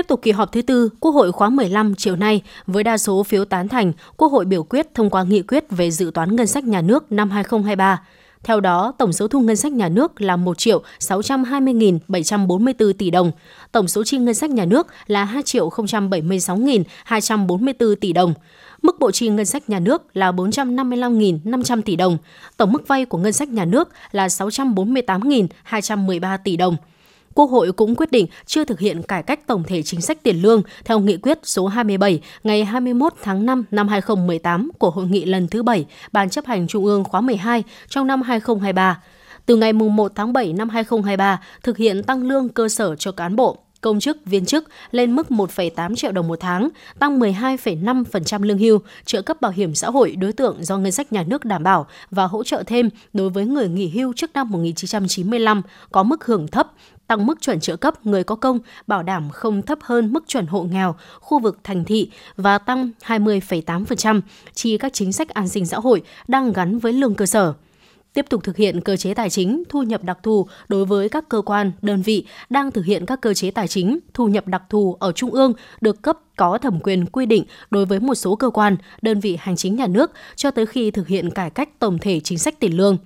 Tiếp 0.00 0.08
tục 0.08 0.22
kỳ 0.22 0.30
họp 0.30 0.52
thứ 0.52 0.62
tư, 0.62 0.90
Quốc 1.00 1.10
hội 1.10 1.32
khóa 1.32 1.50
15 1.50 1.94
chiều 1.94 2.16
nay 2.16 2.42
với 2.66 2.84
đa 2.84 2.98
số 2.98 3.22
phiếu 3.22 3.44
tán 3.44 3.68
thành, 3.68 3.92
Quốc 4.16 4.32
hội 4.32 4.44
biểu 4.44 4.62
quyết 4.62 4.94
thông 4.94 5.10
qua 5.10 5.22
nghị 5.22 5.42
quyết 5.42 5.64
về 5.70 5.90
dự 5.90 6.10
toán 6.14 6.36
ngân 6.36 6.46
sách 6.46 6.64
nhà 6.64 6.80
nước 6.80 7.12
năm 7.12 7.30
2023. 7.30 8.02
Theo 8.42 8.60
đó, 8.60 8.92
tổng 8.98 9.12
số 9.12 9.28
thu 9.28 9.40
ngân 9.40 9.56
sách 9.56 9.72
nhà 9.72 9.88
nước 9.88 10.20
là 10.20 10.36
1 10.36 10.58
triệu 10.58 10.82
620.744 11.00 12.92
tỷ 12.92 13.10
đồng, 13.10 13.32
tổng 13.72 13.88
số 13.88 14.04
chi 14.04 14.18
ngân 14.18 14.34
sách 14.34 14.50
nhà 14.50 14.64
nước 14.64 14.86
là 15.06 15.24
2 15.24 15.42
triệu 15.42 15.68
076.244 15.68 17.94
tỷ 17.94 18.12
đồng. 18.12 18.34
Mức 18.82 19.00
bộ 19.00 19.10
chi 19.10 19.28
ngân 19.28 19.46
sách 19.46 19.70
nhà 19.70 19.78
nước 19.78 20.16
là 20.16 20.32
455.500 20.32 21.82
tỷ 21.82 21.96
đồng, 21.96 22.18
tổng 22.56 22.72
mức 22.72 22.88
vay 22.88 23.04
của 23.04 23.18
ngân 23.18 23.32
sách 23.32 23.48
nhà 23.48 23.64
nước 23.64 23.88
là 24.12 24.26
648.213 24.26 26.38
tỷ 26.44 26.56
đồng. 26.56 26.76
Quốc 27.34 27.50
hội 27.50 27.72
cũng 27.72 27.94
quyết 27.96 28.10
định 28.10 28.26
chưa 28.46 28.64
thực 28.64 28.80
hiện 28.80 29.02
cải 29.02 29.22
cách 29.22 29.46
tổng 29.46 29.62
thể 29.66 29.82
chính 29.82 30.00
sách 30.00 30.22
tiền 30.22 30.42
lương 30.42 30.62
theo 30.84 31.00
nghị 31.00 31.16
quyết 31.16 31.38
số 31.42 31.66
27 31.66 32.20
ngày 32.44 32.64
21 32.64 33.12
tháng 33.22 33.46
5 33.46 33.64
năm 33.70 33.88
2018 33.88 34.70
của 34.78 34.90
Hội 34.90 35.06
nghị 35.06 35.24
lần 35.24 35.48
thứ 35.48 35.62
7 35.62 35.86
Ban 36.12 36.30
chấp 36.30 36.46
hành 36.46 36.66
Trung 36.66 36.84
ương 36.84 37.04
khóa 37.04 37.20
12 37.20 37.64
trong 37.88 38.06
năm 38.06 38.22
2023. 38.22 39.02
Từ 39.46 39.56
ngày 39.56 39.72
1 39.72 40.12
tháng 40.14 40.32
7 40.32 40.52
năm 40.52 40.68
2023, 40.68 41.40
thực 41.62 41.76
hiện 41.76 42.02
tăng 42.02 42.22
lương 42.22 42.48
cơ 42.48 42.68
sở 42.68 42.96
cho 42.96 43.12
cán 43.12 43.36
bộ, 43.36 43.58
công 43.80 44.00
chức, 44.00 44.26
viên 44.26 44.44
chức 44.44 44.68
lên 44.90 45.16
mức 45.16 45.26
1,8 45.28 45.96
triệu 45.96 46.12
đồng 46.12 46.28
một 46.28 46.40
tháng, 46.40 46.68
tăng 46.98 47.20
12,5% 47.20 48.42
lương 48.42 48.58
hưu, 48.58 48.78
trợ 49.04 49.22
cấp 49.22 49.40
bảo 49.40 49.52
hiểm 49.52 49.74
xã 49.74 49.90
hội 49.90 50.16
đối 50.16 50.32
tượng 50.32 50.64
do 50.64 50.78
ngân 50.78 50.92
sách 50.92 51.12
nhà 51.12 51.22
nước 51.22 51.44
đảm 51.44 51.62
bảo 51.62 51.86
và 52.10 52.24
hỗ 52.24 52.44
trợ 52.44 52.62
thêm 52.66 52.90
đối 53.12 53.30
với 53.30 53.46
người 53.46 53.68
nghỉ 53.68 53.88
hưu 53.88 54.12
trước 54.12 54.30
năm 54.34 54.50
1995 54.50 55.62
có 55.92 56.02
mức 56.02 56.24
hưởng 56.24 56.48
thấp, 56.48 56.72
tăng 57.10 57.26
mức 57.26 57.40
chuẩn 57.40 57.60
trợ 57.60 57.76
cấp 57.76 58.06
người 58.06 58.24
có 58.24 58.34
công 58.34 58.58
bảo 58.86 59.02
đảm 59.02 59.30
không 59.30 59.62
thấp 59.62 59.78
hơn 59.82 60.12
mức 60.12 60.24
chuẩn 60.26 60.46
hộ 60.46 60.62
nghèo, 60.62 60.94
khu 61.20 61.38
vực 61.38 61.58
thành 61.64 61.84
thị 61.84 62.10
và 62.36 62.58
tăng 62.58 62.90
20,8% 63.06 64.20
chi 64.54 64.78
các 64.78 64.92
chính 64.92 65.12
sách 65.12 65.28
an 65.28 65.48
sinh 65.48 65.66
xã 65.66 65.78
hội 65.78 66.02
đang 66.28 66.52
gắn 66.52 66.78
với 66.78 66.92
lương 66.92 67.14
cơ 67.14 67.26
sở 67.26 67.54
tiếp 68.14 68.26
tục 68.30 68.44
thực 68.44 68.56
hiện 68.56 68.80
cơ 68.80 68.96
chế 68.96 69.14
tài 69.14 69.30
chính 69.30 69.62
thu 69.68 69.82
nhập 69.82 70.04
đặc 70.04 70.18
thù 70.22 70.46
đối 70.68 70.84
với 70.84 71.08
các 71.08 71.28
cơ 71.28 71.42
quan, 71.42 71.72
đơn 71.82 72.02
vị 72.02 72.26
đang 72.50 72.70
thực 72.70 72.84
hiện 72.84 73.06
các 73.06 73.20
cơ 73.20 73.34
chế 73.34 73.50
tài 73.50 73.68
chính 73.68 73.98
thu 74.14 74.28
nhập 74.28 74.46
đặc 74.46 74.62
thù 74.68 74.96
ở 75.00 75.12
trung 75.12 75.30
ương 75.30 75.52
được 75.80 76.02
cấp 76.02 76.18
có 76.36 76.58
thẩm 76.58 76.80
quyền 76.80 77.06
quy 77.06 77.26
định 77.26 77.44
đối 77.70 77.86
với 77.86 78.00
một 78.00 78.14
số 78.14 78.36
cơ 78.36 78.50
quan, 78.50 78.76
đơn 79.02 79.20
vị 79.20 79.38
hành 79.40 79.56
chính 79.56 79.76
nhà 79.76 79.86
nước 79.86 80.12
cho 80.36 80.50
tới 80.50 80.66
khi 80.66 80.90
thực 80.90 81.08
hiện 81.08 81.30
cải 81.30 81.50
cách 81.50 81.78
tổng 81.78 81.98
thể 81.98 82.20
chính 82.20 82.38
sách 82.38 82.60
tiền 82.60 82.76
lương. 82.76 82.96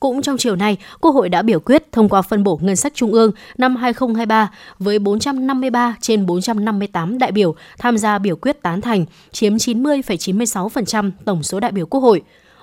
Cũng 0.00 0.22
trong 0.22 0.36
chiều 0.38 0.56
nay, 0.56 0.76
Quốc 1.00 1.10
hội 1.10 1.28
đã 1.28 1.42
biểu 1.42 1.60
quyết 1.60 1.92
thông 1.92 2.08
qua 2.08 2.22
phân 2.22 2.44
bổ 2.44 2.58
ngân 2.62 2.76
sách 2.76 2.92
trung 2.94 3.12
ương 3.12 3.30
năm 3.58 3.76
2023 3.76 4.50
với 4.78 4.98
453 4.98 5.96
trên 6.00 6.26
458 6.26 7.18
đại 7.18 7.32
biểu 7.32 7.54
tham 7.78 7.98
gia 7.98 8.18
biểu 8.18 8.36
quyết 8.36 8.62
tán 8.62 8.80
thành, 8.80 9.04
chiếm 9.32 9.54
90,96% 9.54 11.10
tổng 11.24 11.42
số 11.42 11.60
đại 11.60 11.72
biểu 11.72 11.86
Quốc 11.86 12.00
hội. 12.00 12.22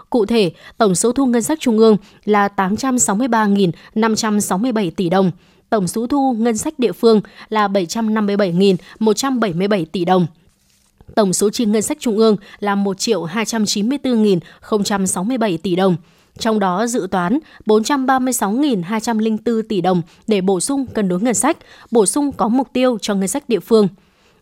Cụ 0.09 0.25
thể, 0.25 0.51
tổng 0.77 0.95
số 0.95 1.11
thu 1.11 1.25
ngân 1.25 1.41
sách 1.41 1.59
trung 1.59 1.77
ương 1.77 1.97
là 2.25 2.49
863.567 2.55 4.91
tỷ 4.95 5.09
đồng, 5.09 5.31
tổng 5.69 5.87
số 5.87 6.07
thu 6.07 6.33
ngân 6.33 6.57
sách 6.57 6.79
địa 6.79 6.91
phương 6.91 7.21
là 7.49 7.67
757.177 7.67 9.85
tỷ 9.91 10.05
đồng. 10.05 10.27
Tổng 11.15 11.33
số 11.33 11.49
chi 11.49 11.65
ngân 11.65 11.81
sách 11.81 11.97
trung 11.99 12.17
ương 12.17 12.35
là 12.59 12.75
1 12.75 12.99
triệu 12.99 13.25
294.067 13.25 15.57
tỷ 15.57 15.75
đồng 15.75 15.95
trong 16.37 16.59
đó 16.59 16.87
dự 16.87 17.07
toán 17.11 17.39
436.204 17.65 19.61
tỷ 19.69 19.81
đồng 19.81 20.01
để 20.27 20.41
bổ 20.41 20.59
sung 20.59 20.85
cân 20.85 21.07
đối 21.07 21.21
ngân 21.21 21.33
sách, 21.33 21.57
bổ 21.91 22.05
sung 22.05 22.31
có 22.31 22.47
mục 22.47 22.67
tiêu 22.73 22.97
cho 23.01 23.15
ngân 23.15 23.27
sách 23.27 23.49
địa 23.49 23.59
phương. 23.59 23.87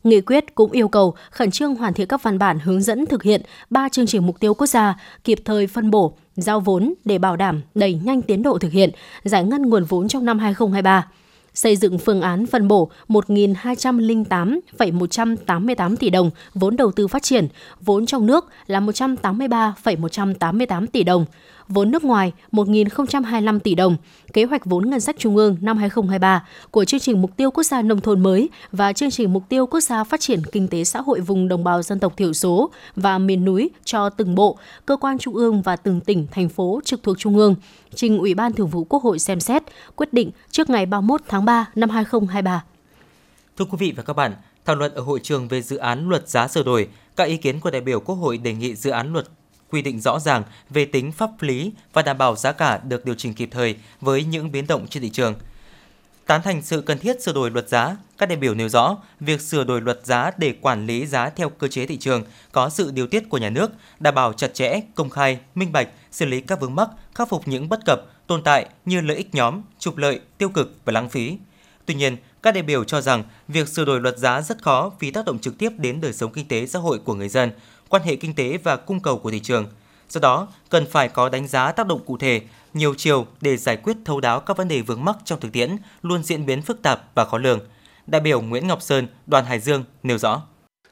Nghị 0.04 0.22
quyết 0.22 0.56
cũng 0.56 0.72
yêu 0.72 0.88
cầu 0.88 1.16
khẩn 1.32 1.52
trương 1.52 1.76
hoàn 1.76 1.94
thiện 1.94 2.08
các 2.08 2.24
văn 2.24 2.40
bản 2.40 2.60
hướng 2.60 2.82
dẫn 2.82 3.06
thực 3.06 3.24
hiện 3.24 3.42
ba 3.70 3.90
chương 3.90 4.08
trình 4.08 4.26
mục 4.26 4.40
tiêu 4.40 4.54
quốc 4.54 4.68
gia, 4.68 5.00
kịp 5.24 5.40
thời 5.46 5.68
phân 5.68 5.92
bổ, 5.92 6.14
giao 6.36 6.60
vốn 6.60 6.94
để 7.06 7.18
bảo 7.18 7.36
đảm 7.36 7.62
đẩy 7.76 7.94
nhanh 7.94 8.22
tiến 8.22 8.44
độ 8.44 8.58
thực 8.58 8.72
hiện, 8.72 8.90
giải 9.24 9.44
ngân 9.44 9.62
nguồn 9.62 9.84
vốn 9.84 10.08
trong 10.08 10.26
năm 10.26 10.40
2023 10.40 11.08
xây 11.54 11.76
dựng 11.76 12.00
phương 12.00 12.22
án 12.22 12.46
phân 12.46 12.68
bổ 12.68 12.92
1.208,188 13.08 15.96
tỷ 15.96 16.10
đồng 16.10 16.32
vốn 16.54 16.76
đầu 16.76 16.92
tư 16.92 17.08
phát 17.08 17.24
triển, 17.24 17.48
vốn 17.82 18.06
trong 18.06 18.26
nước 18.26 18.46
là 18.68 18.80
183,188 18.80 20.88
tỷ 20.88 21.04
đồng, 21.04 21.26
vốn 21.70 21.92
nước 21.92 22.04
ngoài 22.04 22.32
1.025 22.52 23.60
tỷ 23.60 23.76
đồng, 23.76 23.98
kế 24.34 24.44
hoạch 24.44 24.66
vốn 24.66 24.90
ngân 24.90 25.00
sách 25.00 25.16
trung 25.20 25.36
ương 25.36 25.58
năm 25.62 25.78
2023 25.78 26.46
của 26.72 26.86
chương 26.86 27.00
trình 27.00 27.22
mục 27.22 27.38
tiêu 27.38 27.52
quốc 27.52 27.64
gia 27.64 27.82
nông 27.82 28.02
thôn 28.02 28.24
mới 28.24 28.50
và 28.72 28.94
chương 28.94 29.12
trình 29.12 29.34
mục 29.34 29.44
tiêu 29.50 29.66
quốc 29.66 29.80
gia 29.80 30.04
phát 30.04 30.20
triển 30.20 30.42
kinh 30.52 30.68
tế 30.68 30.84
xã 30.84 31.02
hội 31.02 31.20
vùng 31.20 31.48
đồng 31.48 31.64
bào 31.64 31.82
dân 31.82 32.00
tộc 32.00 32.18
thiểu 32.18 32.34
số 32.34 32.72
và 32.96 33.18
miền 33.18 33.46
núi 33.46 33.70
cho 33.84 34.10
từng 34.10 34.36
bộ, 34.36 34.58
cơ 34.86 34.98
quan 34.98 35.18
trung 35.18 35.36
ương 35.36 35.62
và 35.62 35.76
từng 35.76 36.02
tỉnh, 36.02 36.28
thành 36.32 36.50
phố 36.50 36.80
trực 36.86 37.04
thuộc 37.04 37.20
trung 37.20 37.38
ương, 37.38 37.56
trình 37.96 38.18
Ủy 38.18 38.34
ban 38.34 38.54
Thường 38.54 38.68
vụ 38.68 38.84
Quốc 38.84 39.04
hội 39.04 39.20
xem 39.20 39.40
xét, 39.40 39.64
quyết 39.96 40.14
định 40.14 40.32
trước 40.52 40.70
ngày 40.70 40.86
31 40.86 41.22
tháng 41.28 41.46
3 41.46 41.66
năm 41.76 41.90
2023. 41.90 42.64
Thưa 43.58 43.66
quý 43.66 43.78
vị 43.80 43.94
và 43.98 44.04
các 44.04 44.14
bạn, 44.14 44.36
thảo 44.66 44.76
luận 44.76 44.94
ở 44.96 45.02
hội 45.02 45.20
trường 45.24 45.48
về 45.48 45.62
dự 45.62 45.78
án 45.78 46.10
luật 46.10 46.30
giá 46.30 46.48
sửa 46.48 46.64
đổi, 46.64 46.88
các 47.16 47.24
ý 47.24 47.38
kiến 47.38 47.60
của 47.60 47.72
đại 47.72 47.82
biểu 47.82 48.00
Quốc 48.00 48.16
hội 48.16 48.38
đề 48.38 48.54
nghị 48.54 48.76
dự 48.76 48.90
án 48.90 49.14
luật 49.14 49.26
quy 49.70 49.82
định 49.82 50.00
rõ 50.00 50.20
ràng 50.20 50.44
về 50.70 50.86
tính 50.86 51.12
pháp 51.12 51.30
lý 51.40 51.72
và 51.94 52.02
đảm 52.02 52.18
bảo 52.18 52.36
giá 52.36 52.52
cả 52.52 52.80
được 52.84 53.06
điều 53.06 53.16
chỉnh 53.16 53.34
kịp 53.34 53.50
thời 53.52 53.76
với 54.02 54.24
những 54.24 54.52
biến 54.52 54.68
động 54.68 54.88
trên 54.88 55.04
thị 55.04 55.10
trường. 55.10 55.36
Tán 56.26 56.42
thành 56.42 56.62
sự 56.62 56.82
cần 56.82 57.00
thiết 57.00 57.22
sửa 57.22 57.34
đổi 57.34 57.52
luật 57.52 57.70
giá, 57.70 57.98
các 58.18 58.30
đại 58.30 58.38
biểu 58.38 58.56
nêu 58.56 58.70
rõ 58.70 58.98
việc 59.20 59.42
sửa 59.42 59.64
đổi 59.64 59.82
luật 59.82 60.00
giá 60.04 60.32
để 60.38 60.54
quản 60.62 60.86
lý 60.86 61.06
giá 61.06 61.30
theo 61.30 61.50
cơ 61.50 61.68
chế 61.68 61.86
thị 61.86 61.98
trường 61.98 62.24
có 62.52 62.70
sự 62.70 62.92
điều 62.92 63.08
tiết 63.08 63.24
của 63.30 63.38
nhà 63.38 63.50
nước, 63.50 63.72
đảm 64.00 64.16
bảo 64.16 64.34
chặt 64.34 64.54
chẽ, 64.54 64.82
công 64.96 65.10
khai, 65.10 65.40
minh 65.56 65.72
bạch, 65.72 65.88
xử 66.12 66.26
lý 66.26 66.42
các 66.42 66.60
vướng 66.62 66.76
mắc, 66.76 66.90
khắc 67.16 67.30
phục 67.30 67.48
những 67.48 67.70
bất 67.70 67.80
cập, 67.86 68.00
tồn 68.28 68.44
tại 68.44 68.70
như 68.86 69.02
lợi 69.02 69.18
ích 69.18 69.36
nhóm, 69.36 69.62
trục 69.80 69.98
lợi, 69.98 70.20
tiêu 70.38 70.50
cực 70.50 70.76
và 70.86 70.94
lãng 70.94 71.10
phí. 71.10 71.38
Tuy 71.86 71.96
nhiên, 71.96 72.18
các 72.44 72.54
đại 72.54 72.64
biểu 72.64 72.84
cho 72.84 73.02
rằng 73.02 73.24
việc 73.48 73.68
sửa 73.68 73.86
đổi 73.86 74.02
luật 74.02 74.18
giá 74.18 74.42
rất 74.42 74.62
khó 74.62 74.92
vì 75.00 75.12
tác 75.12 75.26
động 75.26 75.40
trực 75.40 75.58
tiếp 75.58 75.70
đến 75.78 76.02
đời 76.02 76.14
sống 76.14 76.32
kinh 76.32 76.48
tế 76.48 76.68
xã 76.68 76.80
hội 76.80 77.00
của 77.00 77.14
người 77.14 77.30
dân, 77.30 77.52
quan 77.90 78.04
hệ 78.04 78.16
kinh 78.16 78.36
tế 78.36 78.58
và 78.58 78.76
cung 78.76 79.00
cầu 79.00 79.18
của 79.18 79.32
thị 79.32 79.40
trường. 79.40 79.68
Do 80.10 80.20
đó, 80.20 80.48
cần 80.70 80.86
phải 80.92 81.10
có 81.10 81.30
đánh 81.30 81.48
giá 81.48 81.72
tác 81.72 81.88
động 81.88 82.02
cụ 82.06 82.18
thể, 82.18 82.42
nhiều 82.74 82.94
chiều 82.98 83.28
để 83.42 83.58
giải 83.58 83.78
quyết 83.78 83.98
thấu 84.06 84.20
đáo 84.20 84.40
các 84.40 84.58
vấn 84.58 84.68
đề 84.68 84.82
vướng 84.82 85.06
mắc 85.06 85.16
trong 85.26 85.40
thực 85.40 85.52
tiễn 85.52 85.76
luôn 86.02 86.24
diễn 86.24 86.46
biến 86.46 86.62
phức 86.62 86.82
tạp 86.82 87.02
và 87.16 87.26
khó 87.26 87.38
lường. 87.38 87.60
Đại 88.08 88.22
biểu 88.22 88.42
Nguyễn 88.42 88.68
Ngọc 88.68 88.82
Sơn, 88.82 89.08
đoàn 89.28 89.46
Hải 89.46 89.60
Dương 89.60 89.84
nêu 90.04 90.18
rõ. 90.18 90.42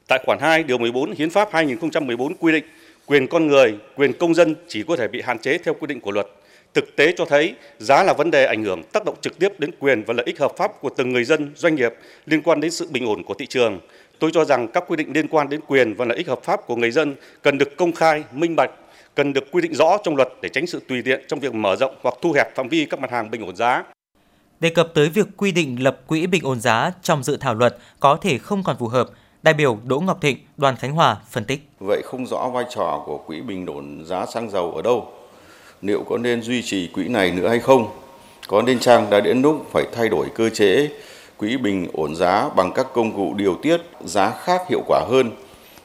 Tại 0.08 0.20
khoản 0.26 0.40
2 0.42 0.64
điều 0.64 0.78
14 0.78 1.12
Hiến 1.12 1.30
pháp 1.30 1.50
2014 1.52 2.34
quy 2.34 2.52
định 2.52 2.64
quyền 3.06 3.28
con 3.28 3.48
người, 3.48 3.78
quyền 3.96 4.14
công 4.14 4.34
dân 4.34 4.56
chỉ 4.68 4.84
có 4.88 4.96
thể 4.96 5.08
bị 5.08 5.22
hạn 5.22 5.40
chế 5.40 5.58
theo 5.58 5.74
quy 5.74 5.88
định 5.88 6.02
của 6.02 6.12
luật. 6.12 6.28
Thực 6.74 6.96
tế 6.96 7.14
cho 7.18 7.26
thấy 7.26 7.56
giá 7.80 8.04
là 8.04 8.14
vấn 8.14 8.32
đề 8.32 8.46
ảnh 8.46 8.64
hưởng 8.64 8.84
tác 8.84 9.06
động 9.06 9.16
trực 9.22 9.40
tiếp 9.40 9.60
đến 9.60 9.72
quyền 9.80 10.04
và 10.04 10.14
lợi 10.14 10.26
ích 10.26 10.40
hợp 10.40 10.52
pháp 10.58 10.72
của 10.82 10.90
từng 10.98 11.10
người 11.10 11.24
dân, 11.24 11.52
doanh 11.56 11.76
nghiệp 11.76 11.94
liên 12.26 12.42
quan 12.42 12.60
đến 12.60 12.72
sự 12.72 12.88
bình 12.92 13.06
ổn 13.06 13.24
của 13.24 13.34
thị 13.34 13.46
trường. 13.46 13.80
Tôi 14.20 14.32
cho 14.34 14.46
rằng 14.46 14.68
các 14.68 14.84
quy 14.88 14.96
định 14.96 15.14
liên 15.14 15.28
quan 15.28 15.50
đến 15.50 15.62
quyền 15.68 15.94
và 15.94 16.06
lợi 16.06 16.18
ích 16.18 16.28
hợp 16.28 16.40
pháp 16.44 16.68
của 16.68 16.76
người 16.76 16.92
dân 16.92 17.16
cần 17.42 17.58
được 17.58 17.78
công 17.78 17.92
khai, 17.92 18.24
minh 18.32 18.56
bạch, 18.56 18.72
cần 19.16 19.34
được 19.34 19.52
quy 19.52 19.62
định 19.62 19.76
rõ 19.76 19.98
trong 20.04 20.16
luật 20.16 20.30
để 20.42 20.50
tránh 20.50 20.68
sự 20.68 20.82
tùy 20.88 21.02
tiện 21.02 21.24
trong 21.28 21.40
việc 21.40 21.54
mở 21.54 21.76
rộng 21.76 21.96
hoặc 22.04 22.16
thu 22.22 22.32
hẹp 22.32 22.56
phạm 22.56 22.70
vi 22.70 22.86
các 22.86 23.00
mặt 23.00 23.12
hàng 23.12 23.32
bình 23.32 23.46
ổn 23.46 23.56
giá. 23.56 23.84
Đề 24.60 24.70
cập 24.70 24.92
tới 24.94 25.10
việc 25.10 25.28
quy 25.38 25.52
định 25.52 25.84
lập 25.84 26.02
quỹ 26.08 26.28
bình 26.28 26.44
ổn 26.44 26.60
giá 26.60 26.92
trong 27.02 27.24
dự 27.24 27.38
thảo 27.38 27.54
luật 27.54 27.78
có 28.00 28.18
thể 28.22 28.38
không 28.38 28.64
còn 28.64 28.76
phù 28.80 28.88
hợp, 28.88 29.10
đại 29.44 29.54
biểu 29.54 29.78
Đỗ 29.86 30.00
Ngọc 30.00 30.22
Thịnh, 30.22 30.38
đoàn 30.58 30.76
Khánh 30.76 30.92
Hòa 30.92 31.18
phân 31.30 31.46
tích. 31.46 31.60
Vậy 31.80 32.02
không 32.06 32.26
rõ 32.26 32.50
vai 32.54 32.66
trò 32.76 33.04
của 33.06 33.18
quỹ 33.18 33.42
bình 33.42 33.66
ổn 33.66 34.04
giá 34.06 34.26
xăng 34.26 34.50
dầu 34.50 34.72
ở 34.72 34.82
đâu? 34.82 35.12
Liệu 35.82 36.04
có 36.04 36.18
nên 36.18 36.42
duy 36.42 36.62
trì 36.62 36.88
quỹ 36.88 37.08
này 37.08 37.32
nữa 37.32 37.48
hay 37.48 37.60
không? 37.60 37.88
Có 38.48 38.62
nên 38.62 38.80
chăng 38.80 39.10
đã 39.10 39.20
đến 39.20 39.42
lúc 39.42 39.66
phải 39.72 39.84
thay 39.94 40.10
đổi 40.10 40.28
cơ 40.36 40.50
chế 40.50 40.90
quỹ 41.38 41.58
bình 41.58 41.88
ổn 41.94 42.16
giá 42.16 42.50
bằng 42.56 42.72
các 42.76 42.88
công 42.94 43.16
cụ 43.16 43.34
điều 43.34 43.56
tiết 43.56 43.82
giá 44.06 44.32
khác 44.32 44.62
hiệu 44.70 44.82
quả 44.88 45.06
hơn 45.10 45.32